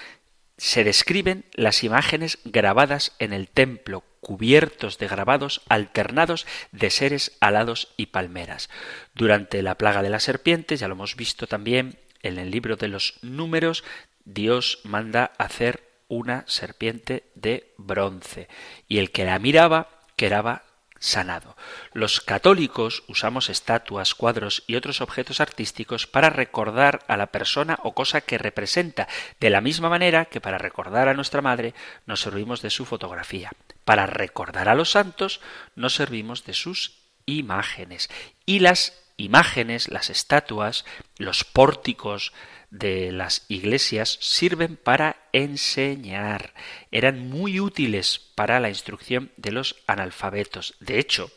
se 0.59 0.84
describen 0.84 1.45
las 1.53 1.84
imágenes 1.84 2.39
grabadas 2.45 3.12
en 3.18 3.32
el 3.32 3.49
templo, 3.49 4.03
cubiertos 4.20 4.99
de 4.99 5.07
grabados 5.07 5.62
alternados 5.68 6.47
de 6.72 6.91
seres 6.91 7.37
alados 7.41 7.93
y 7.97 8.07
palmeras. 8.07 8.70
Durante 9.14 9.62
la 9.62 9.76
plaga 9.76 10.03
de 10.03 10.11
las 10.11 10.24
serpientes, 10.24 10.80
ya 10.80 10.89
lo 10.89 10.95
hemos 10.95 11.14
visto 11.14 11.47
también 11.47 11.99
en 12.22 12.39
el 12.39 12.51
libro 12.51 12.76
de 12.76 12.89
los 12.89 13.18
números, 13.22 13.84
Dios 14.26 14.80
manda 14.84 15.32
hacer 15.38 15.88
una 16.08 16.44
serpiente 16.46 17.30
de 17.34 17.72
bronce, 17.78 18.48
y 18.86 18.98
el 18.98 19.10
que 19.10 19.24
la 19.24 19.38
miraba 19.38 19.88
quedaba 20.16 20.64
sanado. 20.98 21.56
Los 21.92 22.20
católicos 22.20 23.04
usamos 23.06 23.50
estatuas, 23.50 24.14
cuadros 24.14 24.64
y 24.66 24.74
otros 24.74 25.00
objetos 25.00 25.40
artísticos 25.40 26.06
para 26.06 26.30
recordar 26.30 27.04
a 27.06 27.16
la 27.16 27.26
persona 27.28 27.78
o 27.82 27.94
cosa 27.94 28.20
que 28.20 28.38
representa, 28.38 29.08
de 29.40 29.50
la 29.50 29.60
misma 29.60 29.88
manera 29.88 30.24
que 30.24 30.40
para 30.40 30.58
recordar 30.58 31.08
a 31.08 31.14
nuestra 31.14 31.42
madre 31.42 31.74
nos 32.06 32.20
servimos 32.20 32.62
de 32.62 32.70
su 32.70 32.84
fotografía. 32.84 33.52
Para 33.84 34.06
recordar 34.06 34.68
a 34.68 34.74
los 34.74 34.90
santos 34.90 35.40
nos 35.76 35.94
servimos 35.94 36.44
de 36.44 36.54
sus 36.54 36.98
imágenes. 37.26 38.08
Y 38.44 38.60
las 38.60 39.00
imágenes, 39.16 39.88
las 39.88 40.10
estatuas, 40.10 40.84
los 41.18 41.44
pórticos, 41.44 42.32
de 42.78 43.12
las 43.12 43.44
iglesias 43.48 44.18
sirven 44.20 44.76
para 44.76 45.16
enseñar. 45.32 46.54
Eran 46.90 47.28
muy 47.28 47.60
útiles 47.60 48.20
para 48.34 48.60
la 48.60 48.68
instrucción 48.68 49.30
de 49.36 49.52
los 49.52 49.76
analfabetos. 49.86 50.74
De 50.80 50.98
hecho, 50.98 51.30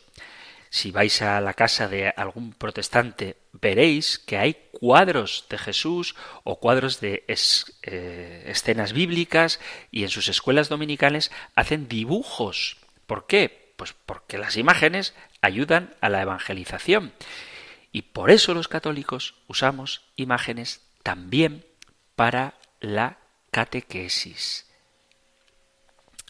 si 0.68 0.92
vais 0.92 1.20
a 1.22 1.40
la 1.40 1.54
casa 1.54 1.88
de 1.88 2.10
algún 2.10 2.52
protestante, 2.52 3.36
veréis 3.52 4.18
que 4.18 4.38
hay 4.38 4.56
cuadros 4.70 5.46
de 5.50 5.58
Jesús 5.58 6.14
o 6.44 6.60
cuadros 6.60 7.00
de 7.00 7.24
eh, 7.26 8.44
escenas 8.46 8.92
bíblicas 8.92 9.58
y 9.90 10.04
en 10.04 10.10
sus 10.10 10.28
escuelas 10.28 10.68
dominicales 10.68 11.32
hacen 11.56 11.88
dibujos. 11.88 12.76
¿Por 13.06 13.26
qué? 13.26 13.74
Pues 13.76 13.94
porque 14.06 14.38
las 14.38 14.56
imágenes 14.56 15.14
ayudan 15.40 15.94
a 16.00 16.08
la 16.08 16.22
evangelización. 16.22 17.12
Y 17.92 18.02
por 18.02 18.30
eso 18.30 18.54
los 18.54 18.68
católicos 18.68 19.34
usamos 19.48 20.02
imágenes 20.14 20.82
también 21.02 21.66
para 22.16 22.54
la 22.80 23.18
catequesis. 23.50 24.66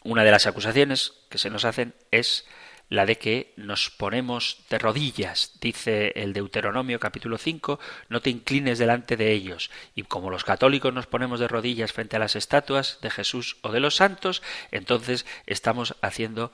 Una 0.02 0.24
de 0.24 0.30
las 0.30 0.46
acusaciones 0.46 1.12
que 1.28 1.38
se 1.38 1.50
nos 1.50 1.64
hacen 1.64 1.94
es 2.10 2.46
la 2.88 3.06
de 3.06 3.18
que 3.18 3.54
nos 3.56 3.88
ponemos 3.90 4.64
de 4.68 4.78
rodillas, 4.78 5.52
dice 5.60 6.12
el 6.16 6.32
Deuteronomio 6.32 6.98
capítulo 6.98 7.38
5, 7.38 7.78
no 8.08 8.20
te 8.20 8.30
inclines 8.30 8.78
delante 8.78 9.16
de 9.16 9.30
ellos. 9.32 9.70
Y 9.94 10.02
como 10.02 10.28
los 10.28 10.42
católicos 10.42 10.92
nos 10.92 11.06
ponemos 11.06 11.38
de 11.38 11.46
rodillas 11.46 11.92
frente 11.92 12.16
a 12.16 12.18
las 12.18 12.34
estatuas 12.34 12.98
de 13.00 13.10
Jesús 13.10 13.58
o 13.62 13.70
de 13.70 13.78
los 13.78 13.94
santos, 13.94 14.42
entonces 14.72 15.24
estamos 15.46 15.94
haciendo 16.02 16.52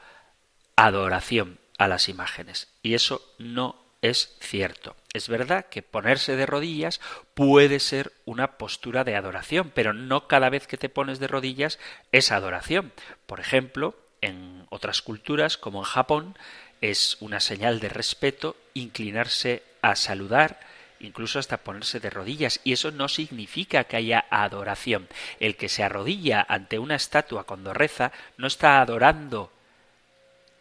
adoración 0.77 1.59
a 1.79 1.89
las 1.89 2.11
imágenes. 2.11 2.69
Y 2.83 2.95
eso 2.95 3.35
no 3.39 3.86
es 4.03 4.37
cierto. 4.41 4.97
Es 5.13 5.29
verdad 5.29 5.67
que 5.67 5.83
ponerse 5.83 6.37
de 6.37 6.47
rodillas 6.47 7.01
puede 7.35 7.81
ser 7.81 8.13
una 8.25 8.59
postura 8.59 9.05
de 9.05 9.17
adoración, 9.17 9.73
pero 9.75 9.93
no 9.93 10.29
cada 10.29 10.51
vez 10.51 10.67
que 10.67 10.77
te 10.77 10.89
pones 10.89 11.19
de 11.19 11.29
rodillas 11.29 11.79
es 12.13 12.33
adoración. 12.33 12.93
Por 13.27 13.41
ejemplo, 13.41 13.97
en 14.21 14.67
otras 14.71 15.03
culturas, 15.03 15.57
como 15.57 15.79
en 15.79 15.85
Japón, 15.85 16.37
es 16.81 17.17
una 17.21 17.41
señal 17.41 17.81
de 17.81 17.89
respeto 17.89 18.57
inclinarse 18.75 19.63
a 19.83 19.97
saludar, 19.97 20.61
incluso 21.01 21.39
hasta 21.39 21.59
ponerse 21.59 22.01
de 22.01 22.11
rodillas, 22.11 22.61
y 22.65 22.73
eso 22.73 22.91
no 22.91 23.09
significa 23.09 23.85
que 23.85 23.97
haya 23.97 24.27
adoración. 24.31 25.09
El 25.41 25.57
que 25.57 25.69
se 25.69 25.83
arrodilla 25.83 26.45
ante 26.49 26.79
una 26.79 26.97
estatua 26.97 27.45
cuando 27.45 27.73
reza 27.73 28.13
no 28.37 28.47
está 28.47 28.81
adorando, 28.81 29.51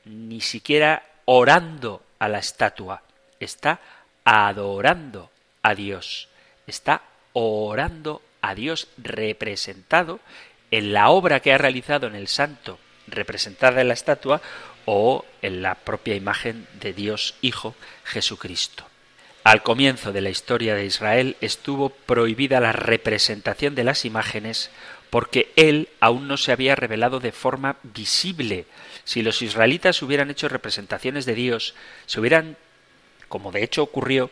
ni 0.06 0.42
siquiera 0.42 1.04
orando 1.26 2.04
a 2.20 2.30
la 2.30 2.40
estatua, 2.40 3.04
está 3.46 3.80
adorando 4.24 5.32
a 5.64 5.74
Dios, 5.76 6.28
está 6.68 7.04
orando 7.34 8.22
a 8.42 8.54
Dios 8.56 8.88
representado 8.98 10.20
en 10.72 10.94
la 10.94 11.10
obra 11.10 11.40
que 11.40 11.54
ha 11.54 11.58
realizado 11.58 12.08
en 12.08 12.16
el 12.16 12.28
santo, 12.28 12.80
representada 13.08 13.82
en 13.82 13.88
la 13.88 13.94
estatua, 13.94 14.42
o 14.86 15.26
en 15.42 15.62
la 15.62 15.76
propia 15.76 16.16
imagen 16.16 16.68
de 16.80 16.94
Dios 16.94 17.36
Hijo 17.42 17.76
Jesucristo. 18.04 18.86
Al 19.44 19.62
comienzo 19.62 20.12
de 20.12 20.22
la 20.22 20.30
historia 20.30 20.74
de 20.76 20.86
Israel 20.86 21.38
estuvo 21.42 21.90
prohibida 21.90 22.60
la 22.60 22.72
representación 22.72 23.76
de 23.76 23.84
las 23.84 24.06
imágenes 24.06 24.72
porque 25.10 25.52
Él 25.56 25.90
aún 26.00 26.28
no 26.28 26.38
se 26.38 26.52
había 26.52 26.76
revelado 26.76 27.20
de 27.20 27.32
forma 27.32 27.78
visible. 27.84 28.66
Si 29.04 29.22
los 29.22 29.42
israelitas 29.42 30.02
hubieran 30.02 30.32
hecho 30.32 30.50
representaciones 30.50 31.26
de 31.26 31.36
Dios, 31.36 31.76
se 32.06 32.20
hubieran, 32.20 32.58
como 33.28 33.52
de 33.52 33.64
hecho 33.64 33.84
ocurrió, 33.84 34.30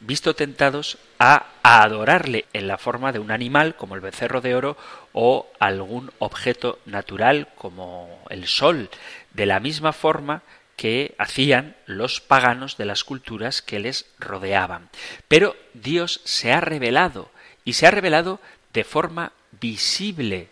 visto 0.00 0.34
tentados 0.34 0.98
a 1.18 1.46
adorarle 1.62 2.44
en 2.52 2.68
la 2.68 2.78
forma 2.78 3.12
de 3.12 3.18
un 3.18 3.30
animal 3.30 3.76
como 3.76 3.94
el 3.94 4.00
becerro 4.00 4.40
de 4.40 4.54
oro 4.54 4.76
o 5.12 5.50
algún 5.58 6.10
objeto 6.18 6.78
natural 6.84 7.48
como 7.56 8.22
el 8.30 8.46
sol, 8.46 8.90
de 9.32 9.46
la 9.46 9.60
misma 9.60 9.92
forma 9.92 10.42
que 10.76 11.14
hacían 11.18 11.76
los 11.86 12.20
paganos 12.20 12.76
de 12.76 12.84
las 12.84 13.04
culturas 13.04 13.62
que 13.62 13.78
les 13.78 14.06
rodeaban. 14.18 14.90
Pero 15.28 15.56
Dios 15.72 16.20
se 16.24 16.52
ha 16.52 16.60
revelado 16.60 17.30
y 17.64 17.74
se 17.74 17.86
ha 17.86 17.90
revelado 17.90 18.40
de 18.72 18.84
forma 18.84 19.32
visible 19.60 20.48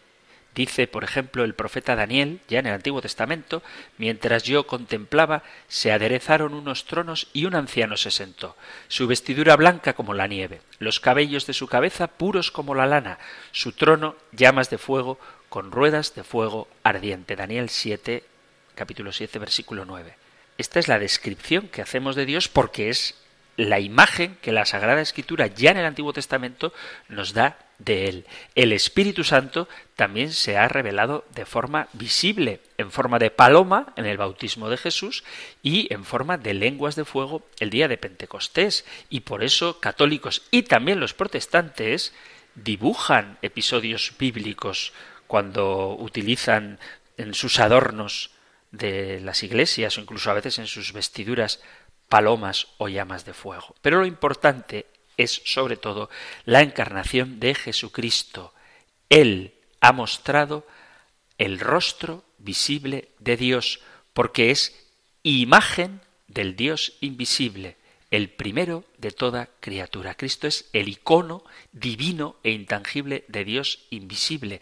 Dice, 0.54 0.86
por 0.86 1.02
ejemplo, 1.02 1.44
el 1.44 1.54
profeta 1.54 1.96
Daniel, 1.96 2.40
ya 2.46 2.58
en 2.58 2.66
el 2.66 2.74
Antiguo 2.74 3.00
Testamento, 3.00 3.62
mientras 3.96 4.42
yo 4.42 4.66
contemplaba, 4.66 5.42
se 5.66 5.92
aderezaron 5.92 6.52
unos 6.52 6.84
tronos 6.84 7.28
y 7.32 7.46
un 7.46 7.54
anciano 7.54 7.96
se 7.96 8.10
sentó, 8.10 8.56
su 8.88 9.06
vestidura 9.06 9.56
blanca 9.56 9.94
como 9.94 10.12
la 10.12 10.26
nieve, 10.26 10.60
los 10.78 11.00
cabellos 11.00 11.46
de 11.46 11.54
su 11.54 11.68
cabeza 11.68 12.06
puros 12.06 12.50
como 12.50 12.74
la 12.74 12.86
lana, 12.86 13.18
su 13.50 13.72
trono 13.72 14.14
llamas 14.32 14.68
de 14.68 14.76
fuego 14.76 15.18
con 15.48 15.70
ruedas 15.70 16.14
de 16.14 16.22
fuego 16.22 16.68
ardiente. 16.82 17.34
Daniel 17.34 17.70
7, 17.70 18.22
capítulo 18.74 19.12
7, 19.12 19.38
versículo 19.38 19.86
9. 19.86 20.14
Esta 20.58 20.78
es 20.80 20.88
la 20.88 20.98
descripción 20.98 21.68
que 21.68 21.80
hacemos 21.80 22.14
de 22.14 22.26
Dios 22.26 22.48
porque 22.48 22.90
es 22.90 23.14
la 23.56 23.80
imagen 23.80 24.36
que 24.40 24.52
la 24.52 24.64
Sagrada 24.64 25.00
Escritura 25.00 25.46
ya 25.46 25.70
en 25.70 25.78
el 25.78 25.86
Antiguo 25.86 26.12
Testamento 26.12 26.72
nos 27.08 27.32
da 27.32 27.58
de 27.84 28.08
él. 28.08 28.26
El 28.54 28.72
Espíritu 28.72 29.24
Santo 29.24 29.68
también 29.96 30.32
se 30.32 30.56
ha 30.56 30.68
revelado 30.68 31.24
de 31.34 31.46
forma 31.46 31.88
visible, 31.92 32.60
en 32.78 32.90
forma 32.90 33.18
de 33.18 33.30
paloma 33.30 33.92
en 33.96 34.06
el 34.06 34.16
bautismo 34.16 34.68
de 34.68 34.76
Jesús 34.76 35.24
y 35.62 35.92
en 35.92 36.04
forma 36.04 36.38
de 36.38 36.54
lenguas 36.54 36.96
de 36.96 37.04
fuego 37.04 37.42
el 37.60 37.70
día 37.70 37.88
de 37.88 37.98
Pentecostés. 37.98 38.84
Y 39.10 39.20
por 39.20 39.42
eso 39.42 39.80
católicos 39.80 40.42
y 40.50 40.62
también 40.62 41.00
los 41.00 41.14
protestantes 41.14 42.12
dibujan 42.54 43.38
episodios 43.42 44.12
bíblicos 44.18 44.92
cuando 45.26 45.96
utilizan 45.98 46.78
en 47.16 47.34
sus 47.34 47.58
adornos 47.58 48.30
de 48.70 49.20
las 49.20 49.42
iglesias 49.42 49.96
o 49.96 50.00
incluso 50.00 50.30
a 50.30 50.34
veces 50.34 50.58
en 50.58 50.66
sus 50.66 50.92
vestiduras 50.92 51.60
palomas 52.08 52.68
o 52.78 52.88
llamas 52.88 53.24
de 53.24 53.32
fuego. 53.32 53.74
Pero 53.80 54.00
lo 54.00 54.06
importante 54.06 54.86
es 55.22 55.42
sobre 55.44 55.76
todo 55.76 56.10
la 56.44 56.62
encarnación 56.62 57.40
de 57.40 57.54
Jesucristo. 57.54 58.52
Él 59.08 59.54
ha 59.80 59.92
mostrado 59.92 60.66
el 61.38 61.58
rostro 61.58 62.24
visible 62.38 63.08
de 63.18 63.36
Dios, 63.36 63.80
porque 64.12 64.50
es 64.50 64.88
imagen 65.22 66.00
del 66.28 66.56
Dios 66.56 66.94
invisible, 67.00 67.76
el 68.10 68.28
primero 68.28 68.84
de 68.98 69.10
toda 69.10 69.48
criatura. 69.60 70.14
Cristo 70.14 70.46
es 70.46 70.68
el 70.72 70.88
icono 70.88 71.44
divino 71.72 72.36
e 72.42 72.50
intangible 72.50 73.24
de 73.28 73.44
Dios 73.44 73.86
invisible. 73.90 74.60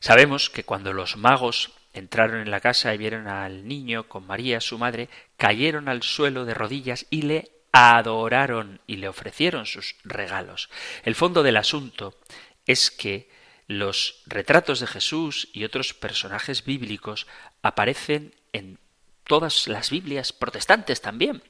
Sabemos 0.00 0.50
que 0.50 0.64
cuando 0.64 0.92
los 0.92 1.16
magos 1.16 1.72
entraron 1.92 2.40
en 2.40 2.50
la 2.50 2.60
casa 2.60 2.94
y 2.94 2.98
vieron 2.98 3.26
al 3.26 3.66
niño 3.66 4.08
con 4.08 4.26
María, 4.26 4.60
su 4.60 4.78
madre, 4.78 5.08
cayeron 5.36 5.88
al 5.88 6.02
suelo 6.02 6.44
de 6.44 6.54
rodillas 6.54 7.06
y 7.10 7.22
le 7.22 7.50
adoraron 7.76 8.80
y 8.86 8.96
le 8.96 9.08
ofrecieron 9.08 9.66
sus 9.66 9.96
regalos. 10.04 10.70
El 11.04 11.14
fondo 11.14 11.42
del 11.42 11.56
asunto 11.56 12.18
es 12.66 12.90
que 12.90 13.28
los 13.66 14.22
retratos 14.26 14.80
de 14.80 14.86
Jesús 14.86 15.48
y 15.52 15.64
otros 15.64 15.92
personajes 15.92 16.64
bíblicos 16.64 17.26
aparecen 17.62 18.34
en 18.52 18.78
todas 19.24 19.66
las 19.68 19.90
Biblias 19.90 20.32
protestantes 20.32 21.00
también. 21.00 21.42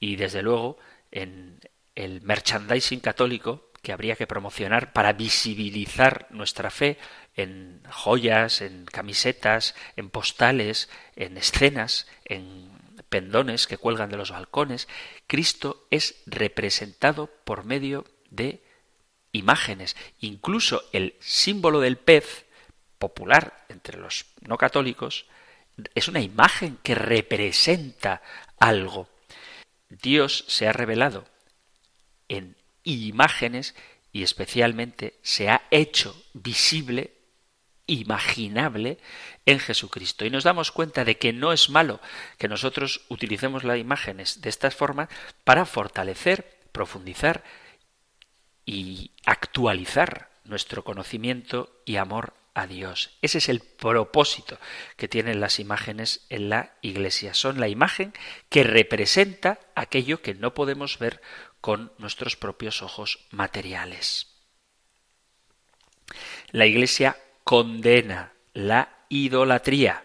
Y 0.00 0.16
desde 0.16 0.42
luego 0.42 0.78
en 1.10 1.60
el 1.94 2.20
merchandising 2.22 3.00
católico 3.00 3.70
que 3.82 3.92
habría 3.92 4.16
que 4.16 4.26
promocionar 4.26 4.92
para 4.92 5.12
visibilizar 5.12 6.26
nuestra 6.30 6.70
fe 6.70 6.98
en 7.36 7.82
joyas, 7.88 8.60
en 8.60 8.84
camisetas, 8.84 9.74
en 9.94 10.10
postales, 10.10 10.90
en 11.14 11.36
escenas, 11.36 12.08
en 12.24 12.75
pendones 13.16 13.66
que 13.66 13.78
cuelgan 13.78 14.10
de 14.10 14.18
los 14.18 14.30
balcones, 14.30 14.88
Cristo 15.26 15.86
es 15.90 16.22
representado 16.26 17.30
por 17.44 17.64
medio 17.64 18.04
de 18.28 18.62
imágenes. 19.32 19.96
Incluso 20.20 20.84
el 20.92 21.14
símbolo 21.20 21.80
del 21.80 21.96
pez, 21.96 22.44
popular 22.98 23.64
entre 23.70 23.96
los 23.96 24.26
no 24.42 24.58
católicos, 24.58 25.24
es 25.94 26.08
una 26.08 26.20
imagen 26.20 26.76
que 26.82 26.94
representa 26.94 28.20
algo. 28.58 29.08
Dios 29.88 30.44
se 30.46 30.68
ha 30.68 30.74
revelado 30.74 31.24
en 32.28 32.54
imágenes 32.84 33.74
y 34.12 34.24
especialmente 34.24 35.18
se 35.22 35.48
ha 35.48 35.62
hecho 35.70 36.22
visible, 36.34 37.15
imaginable 37.86 38.98
en 39.44 39.58
Jesucristo. 39.58 40.24
Y 40.24 40.30
nos 40.30 40.44
damos 40.44 40.72
cuenta 40.72 41.04
de 41.04 41.18
que 41.18 41.32
no 41.32 41.52
es 41.52 41.70
malo 41.70 42.00
que 42.38 42.48
nosotros 42.48 43.02
utilicemos 43.08 43.64
las 43.64 43.78
imágenes 43.78 44.40
de 44.40 44.48
estas 44.48 44.74
formas 44.74 45.08
para 45.44 45.66
fortalecer, 45.66 46.58
profundizar 46.72 47.44
y 48.64 49.12
actualizar 49.24 50.30
nuestro 50.44 50.84
conocimiento 50.84 51.80
y 51.84 51.96
amor 51.96 52.34
a 52.54 52.66
Dios. 52.66 53.10
Ese 53.20 53.38
es 53.38 53.48
el 53.48 53.60
propósito 53.60 54.58
que 54.96 55.08
tienen 55.08 55.40
las 55.40 55.60
imágenes 55.60 56.26
en 56.30 56.48
la 56.48 56.72
Iglesia. 56.80 57.34
Son 57.34 57.60
la 57.60 57.68
imagen 57.68 58.14
que 58.48 58.64
representa 58.64 59.60
aquello 59.74 60.22
que 60.22 60.34
no 60.34 60.54
podemos 60.54 60.98
ver 60.98 61.20
con 61.60 61.92
nuestros 61.98 62.36
propios 62.36 62.82
ojos 62.82 63.26
materiales. 63.30 64.32
La 66.50 66.66
Iglesia 66.66 67.16
condena 67.46 68.32
la 68.54 68.88
idolatría, 69.08 70.02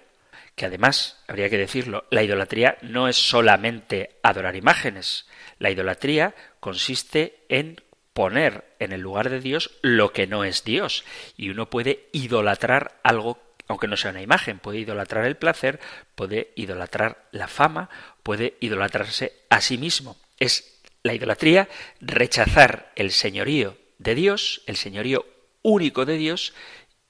que 0.53 0.67
además, 0.67 1.23
habría 1.27 1.49
que 1.49 1.57
decirlo, 1.57 2.05
la 2.11 2.21
idolatría 2.21 2.77
no 2.83 3.07
es 3.07 3.15
solamente 3.15 4.19
adorar 4.21 4.55
imágenes. 4.55 5.25
La 5.57 5.71
idolatría 5.71 6.35
consiste 6.59 7.43
en 7.49 7.81
poner 8.13 8.75
en 8.77 8.91
el 8.91 9.01
lugar 9.01 9.31
de 9.31 9.39
Dios 9.39 9.71
lo 9.81 10.13
que 10.13 10.27
no 10.27 10.43
es 10.43 10.63
Dios. 10.63 11.03
Y 11.35 11.49
uno 11.49 11.67
puede 11.67 12.09
idolatrar 12.11 12.99
algo, 13.01 13.41
aunque 13.67 13.87
no 13.87 13.97
sea 13.97 14.11
una 14.11 14.21
imagen, 14.21 14.59
puede 14.59 14.77
idolatrar 14.77 15.25
el 15.25 15.35
placer, 15.35 15.79
puede 16.13 16.51
idolatrar 16.55 17.25
la 17.31 17.47
fama, 17.47 17.89
puede 18.21 18.55
idolatrarse 18.59 19.33
a 19.49 19.61
sí 19.61 19.79
mismo. 19.79 20.15
Es 20.37 20.79
la 21.01 21.15
idolatría, 21.15 21.69
rechazar 22.01 22.91
el 22.95 23.09
señorío 23.09 23.77
de 23.97 24.13
Dios, 24.13 24.61
el 24.67 24.77
señorío 24.77 25.25
único 25.63 26.05
de 26.05 26.17
Dios, 26.17 26.53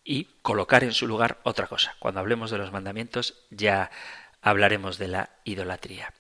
y 0.03 0.25
colocar 0.41 0.83
en 0.83 0.93
su 0.93 1.07
lugar 1.07 1.39
otra 1.43 1.67
cosa. 1.67 1.95
Cuando 1.99 2.19
hablemos 2.19 2.51
de 2.51 2.57
los 2.57 2.71
mandamientos 2.71 3.45
ya 3.49 3.91
hablaremos 4.41 4.97
de 4.97 5.07
la 5.07 5.29
idolatría. 5.43 6.13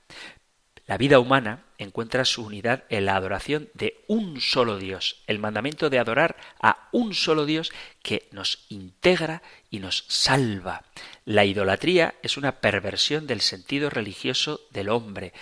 La 0.87 0.97
vida 0.97 1.19
humana 1.19 1.63
encuentra 1.77 2.25
su 2.25 2.43
unidad 2.43 2.83
en 2.89 3.05
la 3.05 3.15
adoración 3.15 3.69
de 3.73 4.03
un 4.07 4.41
solo 4.41 4.77
Dios, 4.77 5.23
el 5.25 5.39
mandamiento 5.39 5.89
de 5.89 5.99
adorar 5.99 6.35
a 6.59 6.89
un 6.91 7.13
solo 7.13 7.45
Dios 7.45 7.71
que 8.03 8.27
nos 8.31 8.65
integra 8.69 9.41
y 9.69 9.79
nos 9.79 10.03
salva. 10.09 10.83
La 11.23 11.45
idolatría 11.45 12.15
es 12.23 12.35
una 12.35 12.59
perversión 12.59 13.25
del 13.25 13.41
sentido 13.41 13.89
religioso 13.89 14.61
del 14.71 14.89
hombre. 14.89 15.33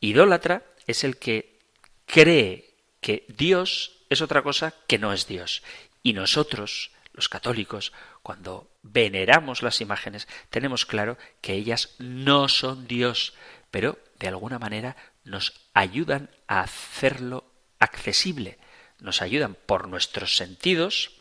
Idólatra 0.00 0.62
es 0.86 1.04
el 1.04 1.18
que 1.18 1.58
cree 2.06 2.74
que 3.00 3.26
Dios 3.28 3.98
es 4.08 4.22
otra 4.22 4.42
cosa 4.42 4.74
que 4.86 4.98
no 4.98 5.12
es 5.12 5.26
Dios. 5.26 5.62
Y 6.02 6.14
nosotros, 6.14 6.90
los 7.20 7.28
católicos, 7.28 7.92
cuando 8.22 8.70
veneramos 8.82 9.62
las 9.62 9.82
imágenes, 9.82 10.26
tenemos 10.48 10.86
claro 10.86 11.18
que 11.42 11.52
ellas 11.52 11.94
no 11.98 12.48
son 12.48 12.86
Dios. 12.88 13.34
pero 13.70 13.98
de 14.18 14.26
alguna 14.26 14.58
manera 14.58 14.96
nos 15.22 15.52
ayudan 15.74 16.30
a 16.48 16.62
hacerlo 16.62 17.44
accesible, 17.78 18.58
nos 18.98 19.20
ayudan 19.20 19.54
por 19.54 19.86
nuestros 19.86 20.34
sentidos 20.34 21.20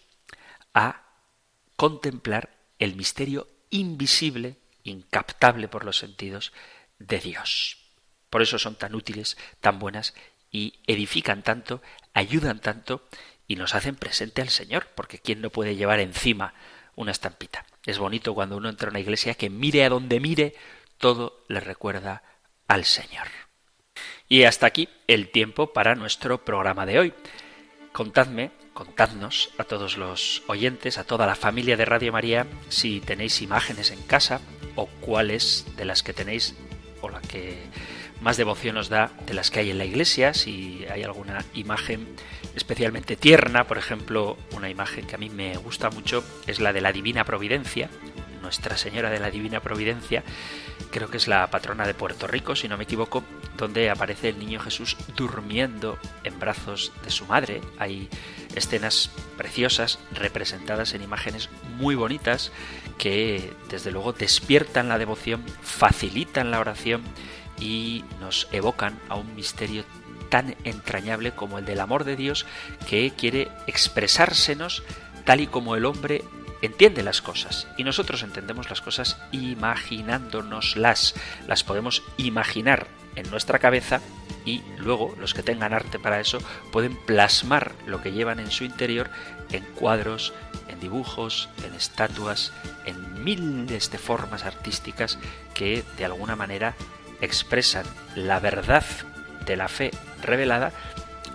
a 0.73 1.03
contemplar 1.75 2.49
el 2.79 2.95
misterio 2.95 3.49
invisible, 3.69 4.55
incaptable 4.83 5.67
por 5.67 5.83
los 5.83 5.97
sentidos 5.97 6.53
de 6.97 7.19
Dios. 7.19 7.77
Por 8.29 8.41
eso 8.41 8.57
son 8.57 8.75
tan 8.75 8.95
útiles, 8.95 9.37
tan 9.59 9.79
buenas 9.79 10.13
y 10.49 10.79
edifican 10.87 11.43
tanto, 11.43 11.81
ayudan 12.13 12.61
tanto 12.61 13.07
y 13.49 13.55
nos 13.55 13.73
hacen 13.73 13.95
presente 13.95 14.43
al 14.43 14.49
Señor, 14.49 14.87
porque 14.93 15.17
¿quién 15.17 15.41
no 15.41 15.49
puede 15.49 15.75
llevar 15.75 15.99
encima 15.99 16.53
una 16.95 17.11
estampita? 17.11 17.65
Es 17.83 17.97
bonito 17.97 18.35
cuando 18.35 18.55
uno 18.55 18.69
entra 18.69 18.87
a 18.87 18.91
una 18.91 18.99
iglesia 18.99 19.33
que 19.33 19.49
mire 19.49 19.83
a 19.83 19.89
donde 19.89 20.19
mire, 20.19 20.53
todo 20.99 21.43
le 21.47 21.59
recuerda 21.59 22.21
al 22.67 22.85
Señor. 22.85 23.27
Y 24.27 24.43
hasta 24.43 24.67
aquí 24.67 24.87
el 25.07 25.31
tiempo 25.31 25.73
para 25.73 25.95
nuestro 25.95 26.45
programa 26.45 26.85
de 26.85 26.99
hoy. 26.99 27.13
Contadme, 27.91 28.51
contadnos 28.75 29.49
a 29.57 29.63
todos 29.63 29.97
los 29.97 30.43
oyentes, 30.45 30.99
a 30.99 31.03
toda 31.03 31.25
la 31.25 31.35
familia 31.35 31.75
de 31.75 31.85
Radio 31.85 32.11
María, 32.11 32.45
si 32.69 33.01
tenéis 33.01 33.41
imágenes 33.41 33.89
en 33.89 34.03
casa 34.03 34.41
o 34.75 34.85
cuáles 34.85 35.65
de 35.75 35.85
las 35.85 36.03
que 36.03 36.13
tenéis 36.13 36.55
o 37.01 37.09
la 37.09 37.19
que 37.21 37.63
más 38.21 38.37
devoción 38.37 38.77
os 38.77 38.89
da 38.89 39.11
de 39.25 39.33
las 39.33 39.51
que 39.51 39.59
hay 39.59 39.71
en 39.71 39.77
la 39.77 39.85
iglesia, 39.85 40.33
si 40.33 40.85
hay 40.91 41.03
alguna 41.03 41.45
imagen 41.53 42.07
especialmente 42.55 43.15
tierna, 43.15 43.65
por 43.65 43.77
ejemplo, 43.77 44.37
una 44.51 44.69
imagen 44.69 45.05
que 45.05 45.15
a 45.15 45.17
mí 45.17 45.29
me 45.29 45.55
gusta 45.57 45.89
mucho 45.89 46.23
es 46.47 46.59
la 46.59 46.73
de 46.73 46.81
la 46.81 46.91
Divina 46.91 47.23
Providencia, 47.23 47.89
Nuestra 48.41 48.77
Señora 48.77 49.09
de 49.09 49.19
la 49.19 49.31
Divina 49.31 49.61
Providencia, 49.61 50.23
creo 50.91 51.09
que 51.09 51.17
es 51.17 51.27
la 51.27 51.47
patrona 51.47 51.85
de 51.85 51.93
Puerto 51.93 52.27
Rico, 52.27 52.55
si 52.55 52.67
no 52.67 52.77
me 52.77 52.83
equivoco, 52.83 53.23
donde 53.57 53.89
aparece 53.89 54.29
el 54.29 54.39
niño 54.39 54.59
Jesús 54.59 54.97
durmiendo 55.15 55.99
en 56.23 56.39
brazos 56.39 56.91
de 57.03 57.11
su 57.11 57.25
madre. 57.25 57.61
Hay 57.77 58.09
escenas 58.55 59.11
preciosas 59.37 59.99
representadas 60.11 60.93
en 60.93 61.03
imágenes 61.03 61.49
muy 61.77 61.95
bonitas 61.95 62.51
que 62.97 63.53
desde 63.69 63.91
luego 63.91 64.13
despiertan 64.13 64.89
la 64.89 64.97
devoción, 64.97 65.43
facilitan 65.61 66.51
la 66.51 66.59
oración 66.59 67.03
y 67.59 68.03
nos 68.19 68.47
evocan 68.51 68.99
a 69.09 69.15
un 69.15 69.35
misterio 69.35 69.83
tan 70.29 70.55
entrañable 70.63 71.31
como 71.31 71.59
el 71.59 71.65
del 71.65 71.79
amor 71.79 72.03
de 72.03 72.15
Dios 72.15 72.45
que 72.87 73.11
quiere 73.11 73.49
expresársenos 73.67 74.83
tal 75.25 75.41
y 75.41 75.47
como 75.47 75.75
el 75.75 75.85
hombre 75.85 76.23
entiende 76.61 77.03
las 77.03 77.21
cosas 77.21 77.67
y 77.77 77.83
nosotros 77.83 78.23
entendemos 78.23 78.69
las 78.69 78.81
cosas 78.81 79.17
imaginándonoslas. 79.31 81.15
Las 81.47 81.63
podemos 81.63 82.03
imaginar 82.17 82.87
en 83.15 83.29
nuestra 83.31 83.59
cabeza 83.59 84.01
y 84.45 84.61
luego 84.77 85.15
los 85.19 85.33
que 85.33 85.43
tengan 85.43 85.73
arte 85.73 85.99
para 85.99 86.19
eso 86.19 86.39
pueden 86.71 86.95
plasmar 86.95 87.73
lo 87.85 88.01
que 88.01 88.11
llevan 88.11 88.39
en 88.39 88.51
su 88.51 88.63
interior 88.63 89.09
en 89.51 89.63
cuadros, 89.75 90.33
en 90.67 90.79
dibujos, 90.79 91.49
en 91.65 91.73
estatuas, 91.73 92.53
en 92.85 93.23
miles 93.23 93.91
de 93.91 93.97
formas 93.97 94.45
artísticas 94.45 95.17
que 95.53 95.83
de 95.97 96.05
alguna 96.05 96.35
manera 96.35 96.75
expresan 97.21 97.85
la 98.15 98.39
verdad 98.39 98.83
de 99.45 99.55
la 99.55 99.67
fe 99.67 99.91
revelada, 100.21 100.71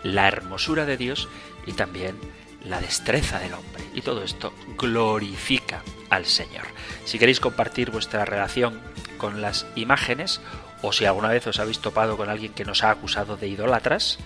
la 0.03 0.29
hermosura 0.29 0.87
de 0.87 0.97
Dios 0.97 1.29
y 1.67 1.73
también 1.73 2.17
la 2.65 2.81
destreza 2.81 3.39
del 3.39 3.55
hombre. 3.55 3.85
Y 3.95 4.03
todo 4.03 4.23
esto 4.23 4.53
glorifica 4.79 5.83
al 6.11 6.27
Señor. 6.27 6.67
Si 7.05 7.19
queréis 7.19 7.41
compartir 7.41 7.91
vuestra 7.91 8.25
relación 8.25 8.81
con 9.19 9.41
las 9.41 9.67
imágenes, 9.75 10.41
o 10.83 10.93
si 10.93 11.07
alguna 11.07 11.29
vez 11.29 11.47
os 11.47 11.59
habéis 11.59 11.81
topado 11.81 12.17
con 12.17 12.29
alguien 12.29 12.53
que 12.53 12.65
nos 12.65 12.85
ha 12.85 12.91
acusado 12.91 13.37
de 13.37 13.49
idólatras, 13.49 14.19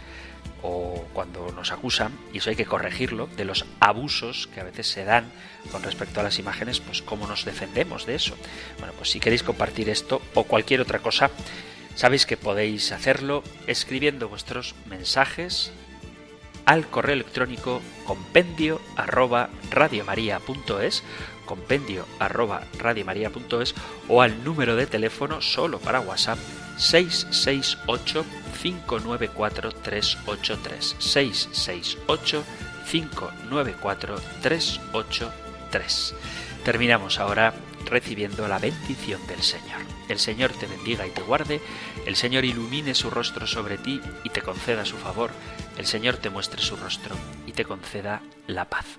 o 0.63 1.05
cuando 1.13 1.51
nos 1.53 1.73
acusan, 1.73 2.13
y 2.33 2.39
eso 2.39 2.51
hay 2.51 2.57
que 2.57 2.67
corregirlo, 2.67 3.29
de 3.37 3.45
los 3.45 3.67
abusos 3.81 4.49
que 4.49 4.61
a 4.61 4.65
veces 4.65 4.87
se 4.89 5.05
dan 5.05 5.31
con 5.71 5.83
respecto 5.83 6.21
a 6.21 6.23
las 6.23 6.39
imágenes, 6.39 6.81
pues 6.81 7.03
cómo 7.03 7.27
nos 7.27 7.45
defendemos 7.45 8.07
de 8.07 8.15
eso. 8.15 8.35
Bueno, 8.79 8.93
pues 8.97 9.11
si 9.11 9.21
queréis 9.21 9.43
compartir 9.43 9.89
esto 9.89 10.23
o 10.35 10.45
cualquier 10.45 10.81
otra 10.81 10.99
cosa, 10.99 11.31
sabéis 11.95 12.27
que 12.27 12.37
podéis 12.37 12.93
hacerlo 12.93 13.43
escribiendo 13.67 14.29
vuestros 14.29 14.75
mensajes 14.87 15.73
al 16.65 16.87
correo 16.87 17.15
electrónico 17.15 17.81
compendio 18.05 18.81
arroba 18.95 19.49
radiomaria.es 19.71 21.03
compendio 21.49 22.07
arroba 22.19 22.61
radiomaria.es 22.79 23.75
o 24.07 24.21
al 24.21 24.45
número 24.45 24.77
de 24.77 24.87
teléfono 24.87 25.41
solo 25.41 25.81
para 25.81 26.01
WhatsApp 26.01 26.39
668 26.77 28.25
594 28.63 29.73
383 29.73 30.97
668 30.99 32.45
594 32.91 34.17
383 34.43 36.15
Terminamos 36.65 37.19
ahora 37.19 37.55
recibiendo 37.87 38.47
la 38.47 38.59
bendición 38.59 39.27
del 39.27 39.43
Señor. 39.43 39.81
El 40.09 40.19
Señor 40.19 40.53
te 40.53 40.67
bendiga 40.67 41.07
y 41.07 41.11
te 41.11 41.23
guarde, 41.23 41.63
el 42.05 42.17
Señor 42.17 42.45
ilumine 42.45 42.95
su 42.95 43.09
rostro 43.09 43.47
sobre 43.47 43.79
ti 43.79 44.03
y 44.25 44.31
te 44.31 44.43
conceda 44.43 44.85
su 44.85 44.97
favor, 44.97 45.31
el 45.79 45.87
Señor 45.87 46.17
te 46.19 46.29
muestre 46.29 46.61
su 46.61 46.77
rostro 46.77 47.17
y 47.47 47.53
te 47.53 47.65
conceda 47.65 48.21
la 48.47 48.67
paz. 48.67 48.99